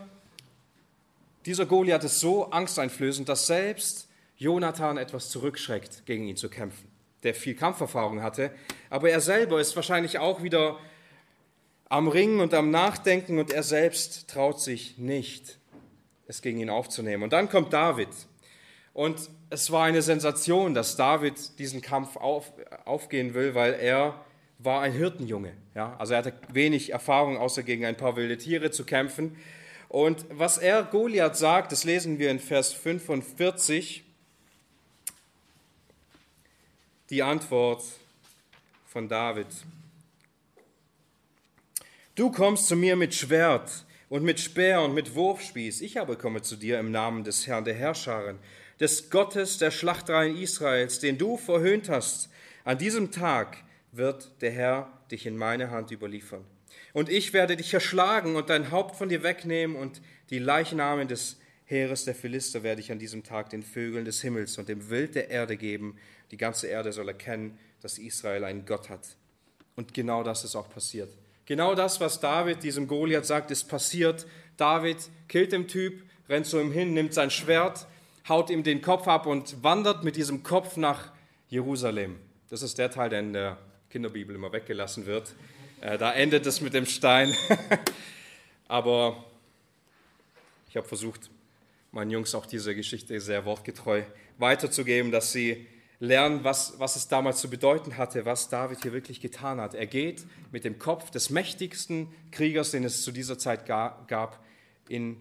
dieser 1.45 1.65
Goliath 1.65 2.03
ist 2.03 2.19
so 2.19 2.51
angsteinflößend, 2.51 3.27
dass 3.27 3.47
selbst 3.47 4.07
Jonathan 4.37 4.97
etwas 4.97 5.29
zurückschreckt, 5.29 6.05
gegen 6.05 6.27
ihn 6.27 6.37
zu 6.37 6.49
kämpfen, 6.49 6.87
der 7.23 7.33
viel 7.33 7.55
Kampferfahrung 7.55 8.21
hatte, 8.21 8.51
aber 8.89 9.09
er 9.09 9.21
selber 9.21 9.59
ist 9.59 9.75
wahrscheinlich 9.75 10.19
auch 10.19 10.43
wieder 10.43 10.77
am 11.91 12.07
Ringen 12.07 12.39
und 12.39 12.53
am 12.53 12.71
Nachdenken 12.71 13.37
und 13.37 13.51
er 13.51 13.63
selbst 13.63 14.29
traut 14.29 14.61
sich 14.61 14.97
nicht, 14.97 15.59
es 16.25 16.41
gegen 16.41 16.61
ihn 16.61 16.69
aufzunehmen. 16.69 17.21
Und 17.21 17.33
dann 17.33 17.49
kommt 17.49 17.73
David. 17.73 18.07
Und 18.93 19.29
es 19.49 19.71
war 19.71 19.83
eine 19.83 20.01
Sensation, 20.01 20.73
dass 20.73 20.95
David 20.95 21.59
diesen 21.59 21.81
Kampf 21.81 22.15
auf, 22.15 22.53
aufgehen 22.85 23.33
will, 23.33 23.55
weil 23.55 23.73
er 23.73 24.23
war 24.57 24.81
ein 24.81 24.93
Hirtenjunge. 24.93 25.51
Ja? 25.75 25.97
Also 25.99 26.13
er 26.13 26.19
hatte 26.19 26.33
wenig 26.53 26.93
Erfahrung, 26.93 27.37
außer 27.37 27.61
gegen 27.61 27.83
ein 27.83 27.97
paar 27.97 28.15
wilde 28.15 28.37
Tiere 28.37 28.71
zu 28.71 28.85
kämpfen. 28.85 29.35
Und 29.89 30.25
was 30.29 30.57
er 30.57 30.83
Goliath 30.83 31.35
sagt, 31.35 31.73
das 31.73 31.83
lesen 31.83 32.19
wir 32.19 32.31
in 32.31 32.39
Vers 32.39 32.71
45. 32.71 34.05
Die 37.09 37.21
Antwort 37.21 37.83
von 38.87 39.09
David. 39.09 39.47
Du 42.15 42.29
kommst 42.29 42.67
zu 42.67 42.75
mir 42.75 42.97
mit 42.97 43.15
Schwert 43.15 43.85
und 44.09 44.23
mit 44.23 44.41
Speer 44.41 44.81
und 44.81 44.93
mit 44.93 45.15
Wurfspieß. 45.15 45.79
Ich 45.79 45.97
aber 45.97 46.17
komme 46.17 46.41
zu 46.41 46.57
dir 46.57 46.77
im 46.77 46.91
Namen 46.91 47.23
des 47.23 47.47
Herrn 47.47 47.63
der 47.63 47.73
Herrscharen, 47.73 48.37
des 48.81 49.09
Gottes 49.09 49.59
der 49.59 49.71
Schlachtreihen 49.71 50.35
Israels, 50.35 50.99
den 50.99 51.17
du 51.17 51.37
verhöhnt 51.37 51.87
hast. 51.87 52.29
An 52.65 52.77
diesem 52.77 53.11
Tag 53.11 53.63
wird 53.93 54.29
der 54.41 54.51
Herr 54.51 54.91
dich 55.09 55.25
in 55.25 55.37
meine 55.37 55.71
Hand 55.71 55.89
überliefern. 55.91 56.43
Und 56.91 57.07
ich 57.07 57.31
werde 57.31 57.55
dich 57.55 57.73
erschlagen 57.73 58.35
und 58.35 58.49
dein 58.49 58.71
Haupt 58.71 58.97
von 58.97 59.07
dir 59.07 59.23
wegnehmen 59.23 59.77
und 59.77 60.01
die 60.31 60.39
Leichnamen 60.39 61.07
des 61.07 61.39
Heeres 61.63 62.03
der 62.03 62.15
Philister 62.15 62.61
werde 62.61 62.81
ich 62.81 62.91
an 62.91 62.99
diesem 62.99 63.23
Tag 63.23 63.51
den 63.51 63.63
Vögeln 63.63 64.03
des 64.03 64.21
Himmels 64.21 64.57
und 64.57 64.67
dem 64.67 64.89
Wild 64.89 65.15
der 65.15 65.29
Erde 65.29 65.55
geben. 65.55 65.95
Die 66.31 66.37
ganze 66.37 66.67
Erde 66.67 66.91
soll 66.91 67.07
erkennen, 67.07 67.57
dass 67.79 67.97
Israel 67.97 68.43
einen 68.43 68.65
Gott 68.65 68.89
hat. 68.89 69.15
Und 69.77 69.93
genau 69.93 70.23
das 70.23 70.43
ist 70.43 70.57
auch 70.57 70.69
passiert. 70.69 71.09
Genau 71.45 71.75
das, 71.75 71.99
was 71.99 72.19
David 72.19 72.63
diesem 72.63 72.87
Goliath 72.87 73.25
sagt, 73.25 73.51
ist 73.51 73.65
passiert. 73.65 74.25
David 74.57 74.97
killt 75.27 75.51
den 75.51 75.67
Typ, 75.67 76.03
rennt 76.29 76.45
zu 76.45 76.59
ihm 76.59 76.71
hin, 76.71 76.93
nimmt 76.93 77.13
sein 77.13 77.31
Schwert, 77.31 77.87
haut 78.27 78.49
ihm 78.49 78.63
den 78.63 78.81
Kopf 78.81 79.07
ab 79.07 79.25
und 79.25 79.63
wandert 79.63 80.03
mit 80.03 80.15
diesem 80.15 80.43
Kopf 80.43 80.77
nach 80.77 81.11
Jerusalem. 81.49 82.17
Das 82.49 82.61
ist 82.61 82.77
der 82.77 82.91
Teil, 82.91 83.09
der 83.09 83.19
in 83.19 83.33
der 83.33 83.57
Kinderbibel 83.89 84.35
immer 84.35 84.51
weggelassen 84.51 85.05
wird. 85.05 85.33
Äh, 85.81 85.97
da 85.97 86.13
endet 86.13 86.45
es 86.45 86.61
mit 86.61 86.73
dem 86.73 86.85
Stein. 86.85 87.35
Aber 88.67 89.25
ich 90.69 90.77
habe 90.77 90.87
versucht, 90.87 91.29
meinen 91.91 92.11
Jungs 92.11 92.33
auch 92.35 92.45
diese 92.45 92.75
Geschichte 92.75 93.19
sehr 93.19 93.43
wortgetreu 93.45 94.03
weiterzugeben, 94.37 95.11
dass 95.11 95.31
sie 95.31 95.67
lernen, 96.01 96.43
was, 96.43 96.79
was 96.79 96.95
es 96.95 97.07
damals 97.07 97.39
zu 97.39 97.49
bedeuten 97.49 97.95
hatte, 97.95 98.25
was 98.25 98.49
David 98.49 98.81
hier 98.81 98.91
wirklich 98.91 99.21
getan 99.21 99.61
hat. 99.61 99.75
Er 99.75 99.85
geht 99.85 100.25
mit 100.51 100.65
dem 100.65 100.79
Kopf 100.79 101.11
des 101.11 101.29
mächtigsten 101.29 102.07
Kriegers, 102.31 102.71
den 102.71 102.83
es 102.83 103.03
zu 103.03 103.11
dieser 103.11 103.37
Zeit 103.37 103.67
gab, 103.67 104.43
in, 104.89 105.15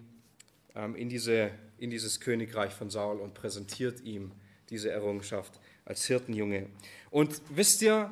ähm, 0.75 0.95
in, 0.95 1.07
diese, 1.07 1.51
in 1.77 1.91
dieses 1.91 2.19
Königreich 2.19 2.73
von 2.73 2.89
Saul 2.89 3.19
und 3.19 3.35
präsentiert 3.35 4.01
ihm 4.01 4.31
diese 4.71 4.89
Errungenschaft 4.89 5.53
als 5.85 6.05
Hirtenjunge. 6.05 6.65
Und 7.11 7.41
wisst 7.49 7.83
ihr, 7.83 8.11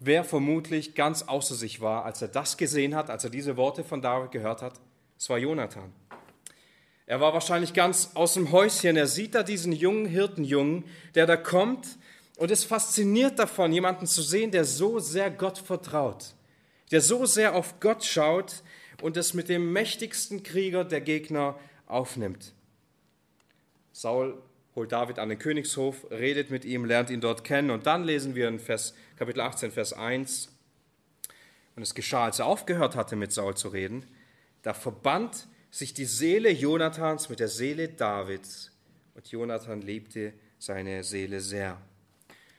wer 0.00 0.24
vermutlich 0.24 0.94
ganz 0.94 1.24
außer 1.24 1.56
sich 1.56 1.82
war, 1.82 2.06
als 2.06 2.22
er 2.22 2.28
das 2.28 2.56
gesehen 2.56 2.94
hat, 2.94 3.10
als 3.10 3.24
er 3.24 3.30
diese 3.30 3.58
Worte 3.58 3.84
von 3.84 4.00
David 4.00 4.32
gehört 4.32 4.62
hat? 4.62 4.80
Es 5.18 5.28
war 5.28 5.36
Jonathan. 5.36 5.92
Er 7.08 7.22
war 7.22 7.32
wahrscheinlich 7.32 7.72
ganz 7.72 8.10
aus 8.12 8.34
dem 8.34 8.52
Häuschen. 8.52 8.98
Er 8.98 9.06
sieht 9.06 9.34
da 9.34 9.42
diesen 9.42 9.72
jungen 9.72 10.04
Hirtenjungen, 10.04 10.84
der 11.14 11.24
da 11.24 11.38
kommt 11.38 11.96
und 12.36 12.50
ist 12.50 12.64
fasziniert 12.64 13.38
davon, 13.38 13.72
jemanden 13.72 14.06
zu 14.06 14.20
sehen, 14.20 14.50
der 14.50 14.66
so 14.66 14.98
sehr 14.98 15.30
Gott 15.30 15.56
vertraut, 15.56 16.34
der 16.90 17.00
so 17.00 17.24
sehr 17.24 17.54
auf 17.54 17.80
Gott 17.80 18.04
schaut 18.04 18.62
und 19.00 19.16
es 19.16 19.32
mit 19.32 19.48
dem 19.48 19.72
mächtigsten 19.72 20.42
Krieger 20.42 20.84
der 20.84 21.00
Gegner 21.00 21.58
aufnimmt. 21.86 22.52
Saul 23.92 24.42
holt 24.74 24.92
David 24.92 25.18
an 25.18 25.30
den 25.30 25.38
Königshof, 25.38 26.10
redet 26.10 26.50
mit 26.50 26.66
ihm, 26.66 26.84
lernt 26.84 27.08
ihn 27.08 27.22
dort 27.22 27.42
kennen 27.42 27.70
und 27.70 27.86
dann 27.86 28.04
lesen 28.04 28.34
wir 28.34 28.48
in 28.48 28.58
Vers, 28.58 28.92
Kapitel 29.16 29.40
18, 29.40 29.72
Vers 29.72 29.94
1. 29.94 30.52
Und 31.74 31.82
es 31.82 31.94
geschah, 31.94 32.26
als 32.26 32.38
er 32.38 32.44
aufgehört 32.44 32.96
hatte, 32.96 33.16
mit 33.16 33.32
Saul 33.32 33.56
zu 33.56 33.68
reden, 33.68 34.04
da 34.60 34.74
verband 34.74 35.48
sich 35.70 35.94
die 35.94 36.04
Seele 36.04 36.50
Jonathans 36.50 37.28
mit 37.28 37.40
der 37.40 37.48
Seele 37.48 37.88
Davids. 37.88 38.70
Und 39.14 39.28
Jonathan 39.28 39.82
liebte 39.82 40.32
seine 40.58 41.04
Seele 41.04 41.40
sehr. 41.40 41.80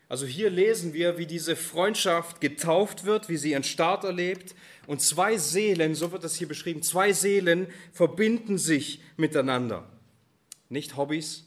Also 0.10 0.26
hier 0.26 0.50
lesen 0.50 0.94
wir, 0.94 1.20
wie 1.20 1.28
diese 1.28 1.56
Freundschaft 1.56 2.42
getauft 2.42 3.06
wird, 3.06 3.30
wie 3.30 3.38
sie 3.38 3.52
ihren 3.52 3.64
Start 3.64 4.04
erlebt. 4.04 4.56
Und 4.88 5.02
zwei 5.02 5.38
Seelen, 5.38 5.94
so 5.94 6.12
wird 6.12 6.24
das 6.24 6.36
hier 6.36 6.48
beschrieben, 6.48 6.82
zwei 6.82 7.14
Seelen 7.14 7.68
verbinden 7.94 8.58
sich 8.58 9.02
miteinander. 9.18 9.88
Nicht 10.68 10.98
Hobbys, 10.98 11.46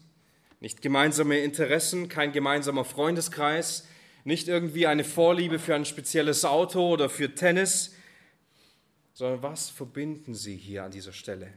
nicht 0.61 0.81
gemeinsame 0.81 1.39
Interessen, 1.41 2.09
kein 2.09 2.31
gemeinsamer 2.31 2.85
Freundeskreis, 2.85 3.89
nicht 4.25 4.47
irgendwie 4.47 4.87
eine 4.87 5.03
Vorliebe 5.03 5.59
für 5.59 5.75
ein 5.75 5.85
spezielles 5.85 6.45
Auto 6.45 6.89
oder 6.89 7.11
für 7.11 7.35
Tennis, 7.35 7.97
sondern 9.15 9.43
was 9.43 9.71
verbinden 9.71 10.35
sie 10.35 10.57
hier 10.57 10.85
an 10.85 10.91
dieser 10.91 11.13
Stelle? 11.13 11.53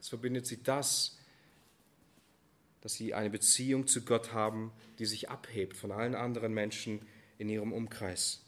Es 0.00 0.08
verbindet 0.08 0.46
sie 0.46 0.62
das, 0.62 1.18
dass 2.80 2.94
sie 2.94 3.14
eine 3.14 3.30
Beziehung 3.30 3.86
zu 3.86 4.04
Gott 4.04 4.32
haben, 4.32 4.72
die 4.98 5.06
sich 5.06 5.30
abhebt 5.30 5.76
von 5.76 5.92
allen 5.92 6.14
anderen 6.14 6.52
Menschen 6.52 7.00
in 7.38 7.48
ihrem 7.48 7.72
Umkreis. 7.72 8.42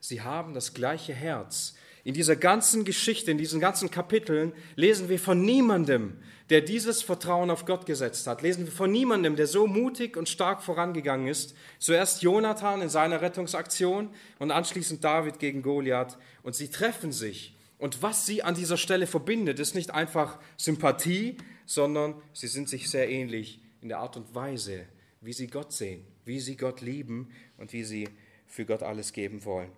Sie 0.00 0.22
haben 0.22 0.54
das 0.54 0.74
gleiche 0.74 1.14
Herz. 1.14 1.74
In 2.04 2.14
dieser 2.14 2.34
ganzen 2.34 2.84
Geschichte, 2.84 3.30
in 3.30 3.38
diesen 3.38 3.60
ganzen 3.60 3.90
Kapiteln 3.90 4.52
lesen 4.74 5.08
wir 5.08 5.20
von 5.20 5.40
niemandem, 5.44 6.18
der 6.50 6.60
dieses 6.60 7.00
Vertrauen 7.00 7.48
auf 7.50 7.64
Gott 7.64 7.86
gesetzt 7.86 8.26
hat. 8.26 8.42
Lesen 8.42 8.64
wir 8.64 8.72
von 8.72 8.90
niemandem, 8.90 9.36
der 9.36 9.46
so 9.46 9.68
mutig 9.68 10.16
und 10.16 10.28
stark 10.28 10.62
vorangegangen 10.62 11.28
ist. 11.28 11.54
Zuerst 11.78 12.22
Jonathan 12.22 12.82
in 12.82 12.88
seiner 12.88 13.22
Rettungsaktion 13.22 14.10
und 14.40 14.50
anschließend 14.50 15.04
David 15.04 15.38
gegen 15.38 15.62
Goliath. 15.62 16.18
Und 16.42 16.56
sie 16.56 16.68
treffen 16.68 17.12
sich. 17.12 17.56
Und 17.78 18.02
was 18.02 18.26
sie 18.26 18.42
an 18.42 18.54
dieser 18.54 18.76
Stelle 18.76 19.06
verbindet, 19.06 19.60
ist 19.60 19.74
nicht 19.74 19.92
einfach 19.92 20.40
Sympathie, 20.56 21.36
sondern 21.66 22.20
sie 22.32 22.48
sind 22.48 22.68
sich 22.68 22.90
sehr 22.90 23.08
ähnlich 23.08 23.60
in 23.80 23.88
der 23.88 23.98
Art 23.98 24.16
und 24.16 24.34
Weise, 24.34 24.86
wie 25.20 25.32
sie 25.32 25.46
Gott 25.46 25.72
sehen, 25.72 26.04
wie 26.24 26.40
sie 26.40 26.56
Gott 26.56 26.80
lieben 26.80 27.30
und 27.58 27.72
wie 27.72 27.84
sie 27.84 28.08
für 28.46 28.64
Gott 28.64 28.82
alles 28.82 29.12
geben 29.12 29.44
wollen. 29.44 29.70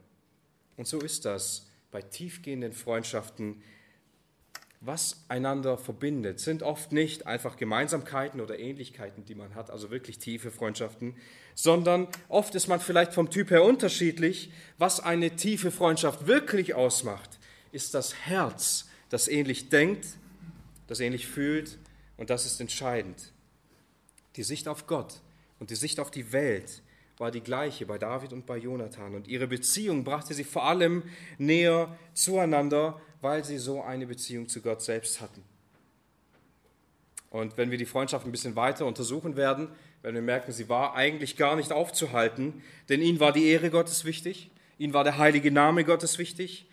Und 0.76 0.86
so 0.86 1.00
ist 1.00 1.24
das 1.24 1.66
bei 1.94 2.02
tiefgehenden 2.02 2.72
Freundschaften. 2.72 3.62
Was 4.80 5.24
einander 5.28 5.78
verbindet, 5.78 6.40
sind 6.40 6.64
oft 6.64 6.90
nicht 6.90 7.28
einfach 7.28 7.56
Gemeinsamkeiten 7.56 8.40
oder 8.40 8.58
Ähnlichkeiten, 8.58 9.24
die 9.24 9.36
man 9.36 9.54
hat, 9.54 9.70
also 9.70 9.92
wirklich 9.92 10.18
tiefe 10.18 10.50
Freundschaften, 10.50 11.14
sondern 11.54 12.08
oft 12.28 12.52
ist 12.56 12.66
man 12.66 12.80
vielleicht 12.80 13.14
vom 13.14 13.30
Typ 13.30 13.52
her 13.52 13.62
unterschiedlich. 13.62 14.50
Was 14.76 14.98
eine 14.98 15.36
tiefe 15.36 15.70
Freundschaft 15.70 16.26
wirklich 16.26 16.74
ausmacht, 16.74 17.38
ist 17.70 17.94
das 17.94 18.12
Herz, 18.26 18.88
das 19.08 19.28
ähnlich 19.28 19.68
denkt, 19.68 20.04
das 20.88 20.98
ähnlich 20.98 21.28
fühlt 21.28 21.78
und 22.16 22.28
das 22.28 22.44
ist 22.44 22.60
entscheidend. 22.60 23.32
Die 24.34 24.42
Sicht 24.42 24.66
auf 24.66 24.88
Gott 24.88 25.20
und 25.60 25.70
die 25.70 25.76
Sicht 25.76 26.00
auf 26.00 26.10
die 26.10 26.32
Welt 26.32 26.82
war 27.18 27.30
die 27.30 27.40
gleiche 27.40 27.86
bei 27.86 27.98
David 27.98 28.32
und 28.32 28.46
bei 28.46 28.56
Jonathan. 28.56 29.14
Und 29.14 29.28
ihre 29.28 29.46
Beziehung 29.46 30.04
brachte 30.04 30.34
sie 30.34 30.44
vor 30.44 30.64
allem 30.64 31.04
näher 31.38 31.96
zueinander, 32.12 33.00
weil 33.20 33.44
sie 33.44 33.58
so 33.58 33.82
eine 33.82 34.06
Beziehung 34.06 34.48
zu 34.48 34.60
Gott 34.60 34.82
selbst 34.82 35.20
hatten. 35.20 35.42
Und 37.30 37.56
wenn 37.56 37.70
wir 37.70 37.78
die 37.78 37.86
Freundschaft 37.86 38.26
ein 38.26 38.32
bisschen 38.32 38.56
weiter 38.56 38.86
untersuchen 38.86 39.36
werden, 39.36 39.68
werden 40.02 40.14
wir 40.14 40.22
merken, 40.22 40.52
sie 40.52 40.68
war 40.68 40.94
eigentlich 40.94 41.36
gar 41.36 41.56
nicht 41.56 41.72
aufzuhalten, 41.72 42.62
denn 42.88 43.00
ihnen 43.00 43.20
war 43.20 43.32
die 43.32 43.46
Ehre 43.46 43.70
Gottes 43.70 44.04
wichtig. 44.04 44.50
Ihnen 44.78 44.92
war 44.92 45.04
der 45.04 45.18
heilige 45.18 45.50
Name 45.50 45.84
Gottes 45.84 46.18
wichtig 46.18 46.68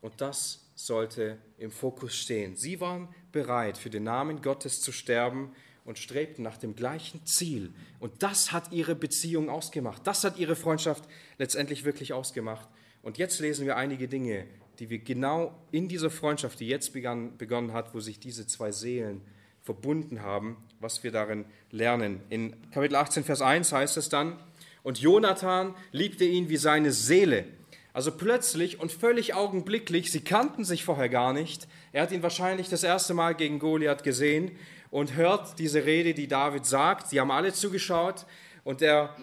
und 0.00 0.20
das 0.20 0.60
sollte 0.74 1.38
im 1.58 1.70
Fokus 1.70 2.14
stehen. 2.14 2.56
Sie 2.56 2.80
waren 2.80 3.08
bereit, 3.32 3.78
für 3.78 3.90
den 3.90 4.04
Namen 4.04 4.42
Gottes 4.42 4.80
zu 4.80 4.92
sterben 4.92 5.52
und 5.90 5.98
strebten 5.98 6.44
nach 6.44 6.56
dem 6.56 6.76
gleichen 6.76 7.26
Ziel. 7.26 7.72
Und 7.98 8.22
das 8.22 8.52
hat 8.52 8.70
ihre 8.70 8.94
Beziehung 8.94 9.50
ausgemacht. 9.50 10.06
Das 10.06 10.22
hat 10.22 10.38
ihre 10.38 10.54
Freundschaft 10.54 11.02
letztendlich 11.36 11.84
wirklich 11.84 12.12
ausgemacht. 12.12 12.68
Und 13.02 13.18
jetzt 13.18 13.40
lesen 13.40 13.66
wir 13.66 13.76
einige 13.76 14.06
Dinge, 14.06 14.46
die 14.78 14.88
wir 14.88 15.00
genau 15.00 15.52
in 15.72 15.88
dieser 15.88 16.08
Freundschaft, 16.08 16.60
die 16.60 16.68
jetzt 16.68 16.92
begann, 16.92 17.36
begonnen 17.38 17.72
hat, 17.72 17.92
wo 17.92 17.98
sich 17.98 18.20
diese 18.20 18.46
zwei 18.46 18.70
Seelen 18.70 19.20
verbunden 19.62 20.22
haben, 20.22 20.58
was 20.78 21.02
wir 21.02 21.10
darin 21.10 21.44
lernen. 21.72 22.20
In 22.30 22.54
Kapitel 22.70 22.94
18, 22.94 23.24
Vers 23.24 23.42
1 23.42 23.72
heißt 23.72 23.96
es 23.96 24.08
dann, 24.08 24.38
und 24.84 25.00
Jonathan 25.00 25.74
liebte 25.90 26.24
ihn 26.24 26.48
wie 26.50 26.56
seine 26.56 26.92
Seele. 26.92 27.46
Also 27.92 28.12
plötzlich 28.12 28.78
und 28.78 28.92
völlig 28.92 29.34
augenblicklich, 29.34 30.12
sie 30.12 30.20
kannten 30.20 30.64
sich 30.64 30.84
vorher 30.84 31.08
gar 31.08 31.32
nicht. 31.32 31.66
Er 31.90 32.02
hat 32.02 32.12
ihn 32.12 32.22
wahrscheinlich 32.22 32.68
das 32.68 32.84
erste 32.84 33.12
Mal 33.12 33.34
gegen 33.34 33.58
Goliath 33.58 34.04
gesehen 34.04 34.52
und 34.90 35.14
hört 35.14 35.58
diese 35.58 35.84
Rede, 35.84 36.14
die 36.14 36.28
David 36.28 36.66
sagt. 36.66 37.08
Sie 37.08 37.20
haben 37.20 37.30
alle 37.30 37.52
zugeschaut 37.52 38.26
und 38.64 38.82
er 38.82 39.16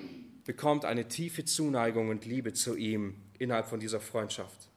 bekommt 0.46 0.86
eine 0.86 1.08
tiefe 1.08 1.46
Zuneigung 1.46 2.10
und 2.10 2.26
Liebe 2.26 2.54
zu 2.54 2.76
ihm 2.76 3.16
innerhalb 3.38 3.68
von 3.68 3.80
dieser 3.80 4.00
Freundschaft. 4.00 4.70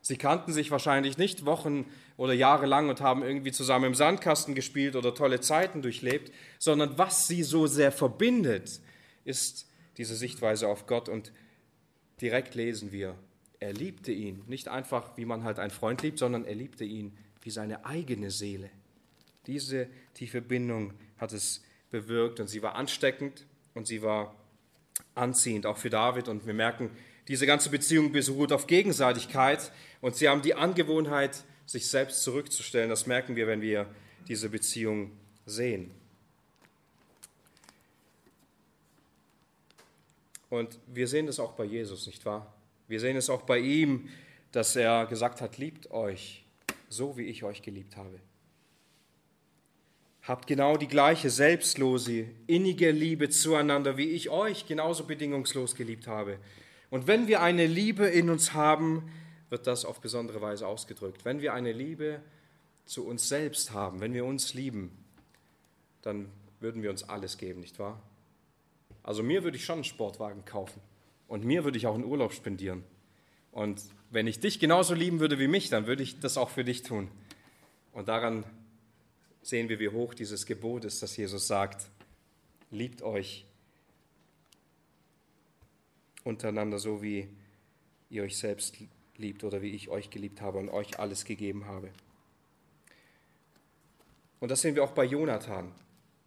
Sie 0.00 0.16
kannten 0.16 0.52
sich 0.52 0.72
wahrscheinlich 0.72 1.16
nicht 1.16 1.46
Wochen 1.46 1.86
oder 2.16 2.32
Jahre 2.32 2.66
lang 2.66 2.88
und 2.88 3.00
haben 3.00 3.22
irgendwie 3.22 3.52
zusammen 3.52 3.86
im 3.86 3.94
Sandkasten 3.94 4.56
gespielt 4.56 4.96
oder 4.96 5.14
tolle 5.14 5.40
Zeiten 5.40 5.80
durchlebt, 5.80 6.32
sondern 6.58 6.98
was 6.98 7.28
sie 7.28 7.44
so 7.44 7.68
sehr 7.68 7.92
verbindet, 7.92 8.80
ist 9.24 9.68
diese 9.96 10.16
Sichtweise 10.16 10.66
auf 10.66 10.86
Gott 10.86 11.08
und 11.08 11.32
direkt 12.20 12.56
lesen 12.56 12.90
wir, 12.90 13.14
er 13.60 13.72
liebte 13.72 14.10
ihn, 14.10 14.42
nicht 14.48 14.66
einfach 14.66 15.16
wie 15.16 15.24
man 15.24 15.44
halt 15.44 15.60
einen 15.60 15.70
Freund 15.70 16.02
liebt, 16.02 16.18
sondern 16.18 16.44
er 16.44 16.56
liebte 16.56 16.84
ihn 16.84 17.16
wie 17.42 17.50
seine 17.50 17.84
eigene 17.84 18.32
Seele. 18.32 18.70
Diese 19.46 19.88
tiefe 20.14 20.40
Bindung 20.40 20.94
hat 21.18 21.32
es 21.32 21.62
bewirkt 21.90 22.40
und 22.40 22.48
sie 22.48 22.62
war 22.62 22.76
ansteckend 22.76 23.46
und 23.74 23.86
sie 23.86 24.02
war 24.02 24.34
anziehend, 25.14 25.66
auch 25.66 25.78
für 25.78 25.90
David. 25.90 26.28
Und 26.28 26.46
wir 26.46 26.54
merken, 26.54 26.90
diese 27.28 27.46
ganze 27.46 27.70
Beziehung 27.70 28.12
beruht 28.12 28.52
auf 28.52 28.66
Gegenseitigkeit 28.66 29.72
und 30.00 30.16
sie 30.16 30.28
haben 30.28 30.42
die 30.42 30.54
Angewohnheit, 30.54 31.44
sich 31.66 31.86
selbst 31.86 32.22
zurückzustellen. 32.22 32.90
Das 32.90 33.06
merken 33.06 33.36
wir, 33.36 33.46
wenn 33.46 33.60
wir 33.60 33.86
diese 34.28 34.48
Beziehung 34.48 35.12
sehen. 35.46 35.90
Und 40.50 40.78
wir 40.86 41.08
sehen 41.08 41.26
das 41.26 41.40
auch 41.40 41.52
bei 41.52 41.64
Jesus, 41.64 42.06
nicht 42.06 42.26
wahr? 42.26 42.52
Wir 42.86 43.00
sehen 43.00 43.16
es 43.16 43.30
auch 43.30 43.42
bei 43.42 43.58
ihm, 43.58 44.08
dass 44.50 44.76
er 44.76 45.06
gesagt 45.06 45.40
hat, 45.40 45.56
liebt 45.56 45.90
euch 45.92 46.44
so, 46.90 47.16
wie 47.16 47.22
ich 47.22 47.42
euch 47.42 47.62
geliebt 47.62 47.96
habe 47.96 48.20
habt 50.22 50.46
genau 50.46 50.76
die 50.76 50.88
gleiche 50.88 51.30
selbstlose, 51.30 52.26
innige 52.46 52.90
Liebe 52.90 53.28
zueinander, 53.28 53.96
wie 53.96 54.10
ich 54.10 54.30
euch 54.30 54.66
genauso 54.66 55.04
bedingungslos 55.04 55.74
geliebt 55.74 56.06
habe. 56.06 56.38
Und 56.90 57.06
wenn 57.06 57.26
wir 57.26 57.40
eine 57.40 57.66
Liebe 57.66 58.06
in 58.06 58.30
uns 58.30 58.52
haben, 58.52 59.10
wird 59.48 59.66
das 59.66 59.84
auf 59.84 60.00
besondere 60.00 60.40
Weise 60.40 60.66
ausgedrückt. 60.66 61.24
Wenn 61.24 61.40
wir 61.40 61.54
eine 61.54 61.72
Liebe 61.72 62.20
zu 62.84 63.06
uns 63.06 63.28
selbst 63.28 63.72
haben, 63.72 64.00
wenn 64.00 64.14
wir 64.14 64.24
uns 64.24 64.54
lieben, 64.54 64.92
dann 66.02 66.30
würden 66.60 66.82
wir 66.82 66.90
uns 66.90 67.08
alles 67.08 67.38
geben, 67.38 67.60
nicht 67.60 67.78
wahr? 67.78 68.00
Also 69.02 69.22
mir 69.22 69.42
würde 69.42 69.56
ich 69.56 69.64
schon 69.64 69.76
einen 69.76 69.84
Sportwagen 69.84 70.44
kaufen 70.44 70.80
und 71.26 71.44
mir 71.44 71.64
würde 71.64 71.76
ich 71.76 71.86
auch 71.86 71.94
einen 71.94 72.04
Urlaub 72.04 72.32
spendieren. 72.32 72.84
Und 73.50 73.82
wenn 74.10 74.26
ich 74.26 74.40
dich 74.40 74.60
genauso 74.60 74.94
lieben 74.94 75.20
würde 75.20 75.38
wie 75.38 75.48
mich, 75.48 75.68
dann 75.68 75.86
würde 75.86 76.02
ich 76.02 76.20
das 76.20 76.38
auch 76.38 76.50
für 76.50 76.64
dich 76.64 76.82
tun. 76.82 77.08
Und 77.92 78.08
daran 78.08 78.44
sehen 79.42 79.68
wir, 79.68 79.78
wie 79.78 79.88
hoch 79.88 80.14
dieses 80.14 80.46
Gebot 80.46 80.84
ist, 80.84 81.02
dass 81.02 81.16
Jesus 81.16 81.46
sagt, 81.46 81.90
liebt 82.70 83.02
euch 83.02 83.44
untereinander 86.24 86.78
so, 86.78 87.02
wie 87.02 87.28
ihr 88.08 88.22
euch 88.22 88.38
selbst 88.38 88.76
liebt 89.16 89.44
oder 89.44 89.62
wie 89.62 89.70
ich 89.70 89.88
euch 89.88 90.10
geliebt 90.10 90.40
habe 90.40 90.58
und 90.58 90.68
euch 90.68 90.98
alles 90.98 91.24
gegeben 91.24 91.66
habe. 91.66 91.90
Und 94.40 94.50
das 94.50 94.62
sehen 94.62 94.74
wir 94.74 94.84
auch 94.84 94.92
bei 94.92 95.04
Jonathan. 95.04 95.72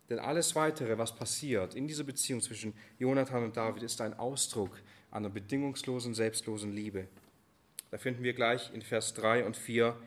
Denn 0.10 0.20
alles 0.20 0.56
Weitere, 0.56 0.98
was 0.98 1.16
passiert 1.16 1.74
in 1.74 1.88
dieser 1.88 2.04
Beziehung 2.04 2.42
zwischen 2.42 2.74
Jonathan 3.00 3.44
und 3.44 3.58
David, 3.58 3.84
ist 3.84 4.02
ein 4.02 4.14
Ausdruck 4.14 4.80
einer 5.10 5.30
bedingungslosen, 5.30 6.14
selbstlosen 6.14 6.72
Liebe. 6.72 7.08
Da 7.90 7.98
finden 7.98 8.24
wir 8.24 8.34
gleich 8.34 8.72
in 8.74 8.82
Vers 8.82 9.14
3 9.16 9.46
und 9.46 9.58
4 9.58 9.98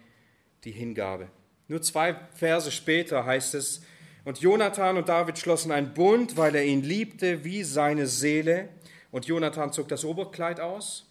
die 0.64 0.70
Hingabe. 0.70 1.28
Nur 1.68 1.82
zwei 1.82 2.16
Verse 2.34 2.70
später 2.70 3.24
heißt 3.24 3.54
es, 3.54 3.82
und 4.24 4.40
Jonathan 4.40 4.98
und 4.98 5.08
David 5.08 5.38
schlossen 5.38 5.72
einen 5.72 5.94
Bund, 5.94 6.36
weil 6.36 6.54
er 6.54 6.64
ihn 6.64 6.82
liebte 6.82 7.44
wie 7.44 7.62
seine 7.62 8.06
Seele. 8.06 8.68
Und 9.10 9.24
Jonathan 9.24 9.72
zog 9.72 9.88
das 9.88 10.04
Oberkleid 10.04 10.60
aus, 10.60 11.06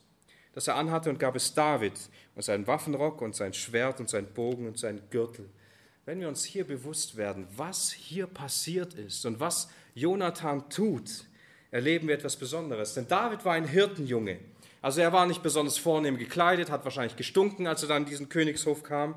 das 0.54 0.68
er 0.68 0.76
anhatte, 0.76 1.10
und 1.10 1.18
gab 1.18 1.36
es 1.36 1.54
David 1.56 1.94
und 2.36 2.44
seinen 2.44 2.68
Waffenrock 2.68 3.22
und 3.24 3.36
sein 3.36 3.54
Schwert 3.54 4.00
und 4.00 4.08
sein 4.08 4.28
Bogen 4.28 4.68
und 4.68 4.78
sein 4.78 5.02
Gürtel. 5.10 5.50
Wenn 6.06 6.20
wir 6.20 6.28
uns 6.28 6.44
hier 6.44 6.64
bewusst 6.64 7.18
werden, 7.18 7.48
was 7.56 7.92
hier 7.92 8.28
passiert 8.28 8.94
ist 8.94 9.26
und 9.26 9.40
was 9.40 9.70
Jonathan 9.96 10.70
tut, 10.70 11.26
erleben 11.72 12.08
wir 12.08 12.16
etwas 12.16 12.36
Besonderes. 12.36 12.94
Denn 12.94 13.08
David 13.08 13.44
war 13.46 13.54
ein 13.54 13.68
Hirtenjunge. 13.68 14.40
Also 14.82 15.02
er 15.02 15.12
war 15.12 15.26
nicht 15.26 15.42
besonders 15.42 15.78
vornehm 15.78 16.18
gekleidet, 16.18 16.70
hat 16.70 16.84
wahrscheinlich 16.84 17.16
gestunken, 17.16 17.66
als 17.66 17.82
er 17.82 17.90
dann 17.90 18.04
in 18.04 18.10
diesen 18.10 18.30
Königshof 18.30 18.84
kam. 18.84 19.16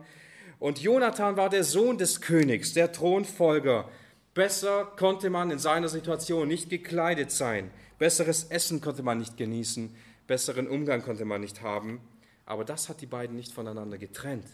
Und 0.60 0.78
Jonathan 0.78 1.38
war 1.38 1.48
der 1.48 1.64
Sohn 1.64 1.96
des 1.96 2.20
Königs, 2.20 2.74
der 2.74 2.92
Thronfolger. 2.92 3.88
Besser 4.34 4.84
konnte 4.96 5.30
man 5.30 5.50
in 5.50 5.58
seiner 5.58 5.88
Situation 5.88 6.46
nicht 6.46 6.68
gekleidet 6.68 7.32
sein. 7.32 7.70
Besseres 7.98 8.44
Essen 8.44 8.80
konnte 8.80 9.02
man 9.02 9.18
nicht 9.18 9.38
genießen. 9.38 9.92
Besseren 10.26 10.68
Umgang 10.68 11.02
konnte 11.02 11.24
man 11.24 11.40
nicht 11.40 11.62
haben. 11.62 12.00
Aber 12.44 12.64
das 12.64 12.90
hat 12.90 13.00
die 13.00 13.06
beiden 13.06 13.36
nicht 13.36 13.52
voneinander 13.52 13.96
getrennt. 13.96 14.46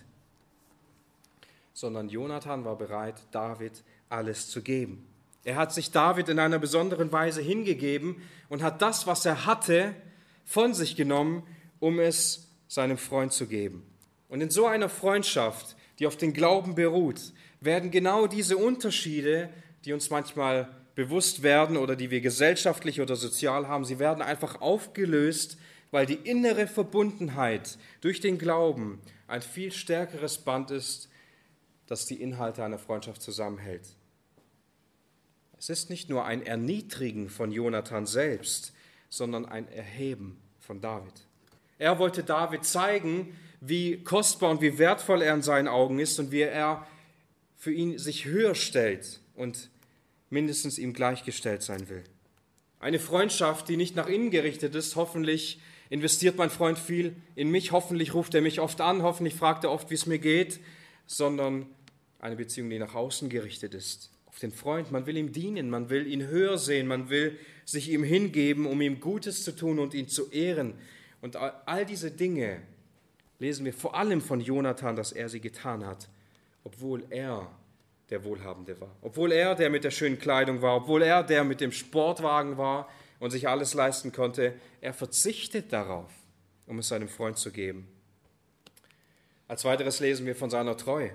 Sondern 1.75 2.09
Jonathan 2.09 2.65
war 2.65 2.79
bereit, 2.79 3.17
David 3.33 3.83
alles 4.09 4.49
zu 4.49 4.63
geben. 4.63 5.07
Er 5.45 5.57
hat 5.57 5.73
sich 5.73 5.91
David 5.91 6.29
in 6.29 6.39
einer 6.39 6.59
besonderen 6.61 7.11
Weise 7.11 7.43
hingegeben 7.43 8.23
und 8.49 8.63
hat 8.63 8.81
das, 8.81 9.07
was 9.09 9.27
er 9.27 9.45
hatte, 9.45 9.95
von 10.45 10.73
sich 10.73 10.95
genommen, 10.95 11.43
um 11.81 11.99
es 11.99 12.49
seinem 12.69 12.97
Freund 12.97 13.33
zu 13.33 13.47
geben. 13.47 13.85
Und 14.29 14.41
in 14.41 14.51
so 14.51 14.67
einer 14.67 14.89
Freundschaft 14.89 15.76
die 15.99 16.07
auf 16.07 16.17
den 16.17 16.33
Glauben 16.33 16.75
beruht, 16.75 17.33
werden 17.61 17.91
genau 17.91 18.27
diese 18.27 18.57
Unterschiede, 18.57 19.49
die 19.85 19.93
uns 19.93 20.11
manchmal 20.11 20.69
bewusst 20.95 21.43
werden 21.43 21.77
oder 21.77 21.95
die 21.95 22.11
wir 22.11 22.21
gesellschaftlich 22.21 23.01
oder 23.01 23.17
sozial 23.17 23.69
haben, 23.69 23.85
sie 23.85 23.99
werden 23.99 24.23
einfach 24.23 24.61
aufgelöst, 24.61 25.59
weil 25.91 26.07
die 26.07 26.15
innere 26.15 26.67
Verbundenheit 26.67 27.79
durch 28.01 28.21
den 28.21 28.39
Glauben 28.39 29.01
ein 29.29 29.43
viel 29.43 29.73
stärkeres 29.73 30.39
Band 30.39 30.71
ist, 30.71 31.09
das 31.87 32.07
die 32.07 32.21
Inhalte 32.21 32.65
einer 32.65 32.79
Freundschaft 32.79 33.23
zusammenhält. 33.23 33.87
Es 35.59 35.71
ist 35.71 35.91
nicht 35.91 36.09
nur 36.11 36.25
ein 36.25 36.45
Erniedrigen 36.45 37.29
von 37.29 37.53
Jonathan 37.53 38.07
selbst, 38.07 38.73
sondern 39.09 39.47
ein 39.47 39.69
Erheben 39.69 40.41
von 40.59 40.81
David. 40.81 41.15
Er 41.79 41.99
wollte 41.99 42.25
David 42.25 42.65
zeigen, 42.65 43.37
wie 43.69 44.03
kostbar 44.03 44.51
und 44.51 44.61
wie 44.61 44.79
wertvoll 44.79 45.23
er 45.23 45.35
in 45.35 45.43
seinen 45.43 45.69
Augen 45.69 45.99
ist 45.99 46.19
und 46.19 46.31
wie 46.31 46.43
er 46.43 46.87
für 47.57 47.73
ihn 47.73 47.99
sich 47.99 48.25
höher 48.25 48.55
stellt 48.55 49.21
und 49.35 49.71
mindestens 50.31 50.79
ihm 50.79 50.93
gleichgestellt 50.93 51.63
sein 51.63 51.89
will. 51.89 52.05
Eine 52.81 52.99
Freundschaft, 52.99 53.69
die 53.69 53.77
nicht 53.77 53.97
nach 53.97 54.09
innen 54.09 54.31
gerichtet 54.31 54.75
ist, 54.75 54.97
hoffentlich 54.97 55.61
investiert 55.89 56.37
mein 56.37 56.51
Freund 56.51 56.79
viel 56.79 57.17
in 57.35 57.51
mich, 57.51 57.73
hoffentlich 57.73 58.15
ruft 58.15 58.35
er 58.35 58.43
mich 58.43 58.61
oft 58.61 58.81
an, 58.81 59.03
hoffentlich 59.03 59.35
fragt 59.35 59.65
er 59.65 59.71
oft, 59.71 59.91
wie 59.91 59.95
es 59.95 60.07
mir 60.07 60.19
geht, 60.19 60.61
sondern 61.07 61.67
eine 62.19 62.37
Beziehung, 62.37 62.71
die 62.71 62.79
nach 62.79 62.95
außen 62.95 63.29
gerichtet 63.29 63.75
ist. 63.75 64.11
Auf 64.27 64.39
den 64.39 64.53
Freund, 64.53 64.91
man 64.93 65.07
will 65.07 65.17
ihm 65.17 65.33
dienen, 65.33 65.71
man 65.71 65.89
will 65.89 66.07
ihn 66.07 66.27
höher 66.27 66.59
sehen, 66.59 66.87
man 66.87 67.09
will 67.09 67.39
sich 67.65 67.91
ihm 67.91 68.03
hingeben, 68.03 68.67
um 68.67 68.81
ihm 68.81 69.01
Gutes 69.01 69.45
zu 69.45 69.53
tun 69.53 69.79
und 69.79 69.95
ihn 69.95 70.09
zu 70.09 70.31
ehren. 70.31 70.75
Und 71.23 71.37
all 71.37 71.87
diese 71.87 72.11
Dinge 72.11 72.61
lesen 73.39 73.65
wir 73.65 73.73
vor 73.73 73.95
allem 73.95 74.21
von 74.21 74.41
Jonathan, 74.41 74.97
dass 74.97 75.13
er 75.13 75.29
sie 75.29 75.41
getan 75.41 75.85
hat, 75.87 76.09
obwohl 76.65 77.05
er 77.11 77.51
der 78.11 78.25
Wohlhabende 78.25 78.81
war, 78.81 78.95
obwohl 79.03 79.33
er 79.33 79.55
der 79.55 79.71
mit 79.71 79.85
der 79.85 79.91
schönen 79.91 80.19
Kleidung 80.19 80.63
war, 80.63 80.77
obwohl 80.77 81.03
er 81.03 81.23
der 81.23 81.45
mit 81.45 81.61
dem 81.61 81.73
Sportwagen 81.73 82.57
war 82.57 82.89
und 83.19 83.31
sich 83.31 83.49
alles 83.49 83.75
leisten 83.75 84.13
konnte. 84.13 84.55
Er 84.81 84.93
verzichtet 84.93 85.73
darauf, 85.73 86.11
um 86.67 86.79
es 86.79 86.89
seinem 86.89 87.09
Freund 87.09 87.39
zu 87.39 87.51
geben. 87.51 87.89
Als 89.49 89.65
weiteres 89.65 90.01
lesen 90.01 90.27
wir 90.27 90.37
von 90.37 90.51
seiner 90.51 90.77
Treue. 90.77 91.11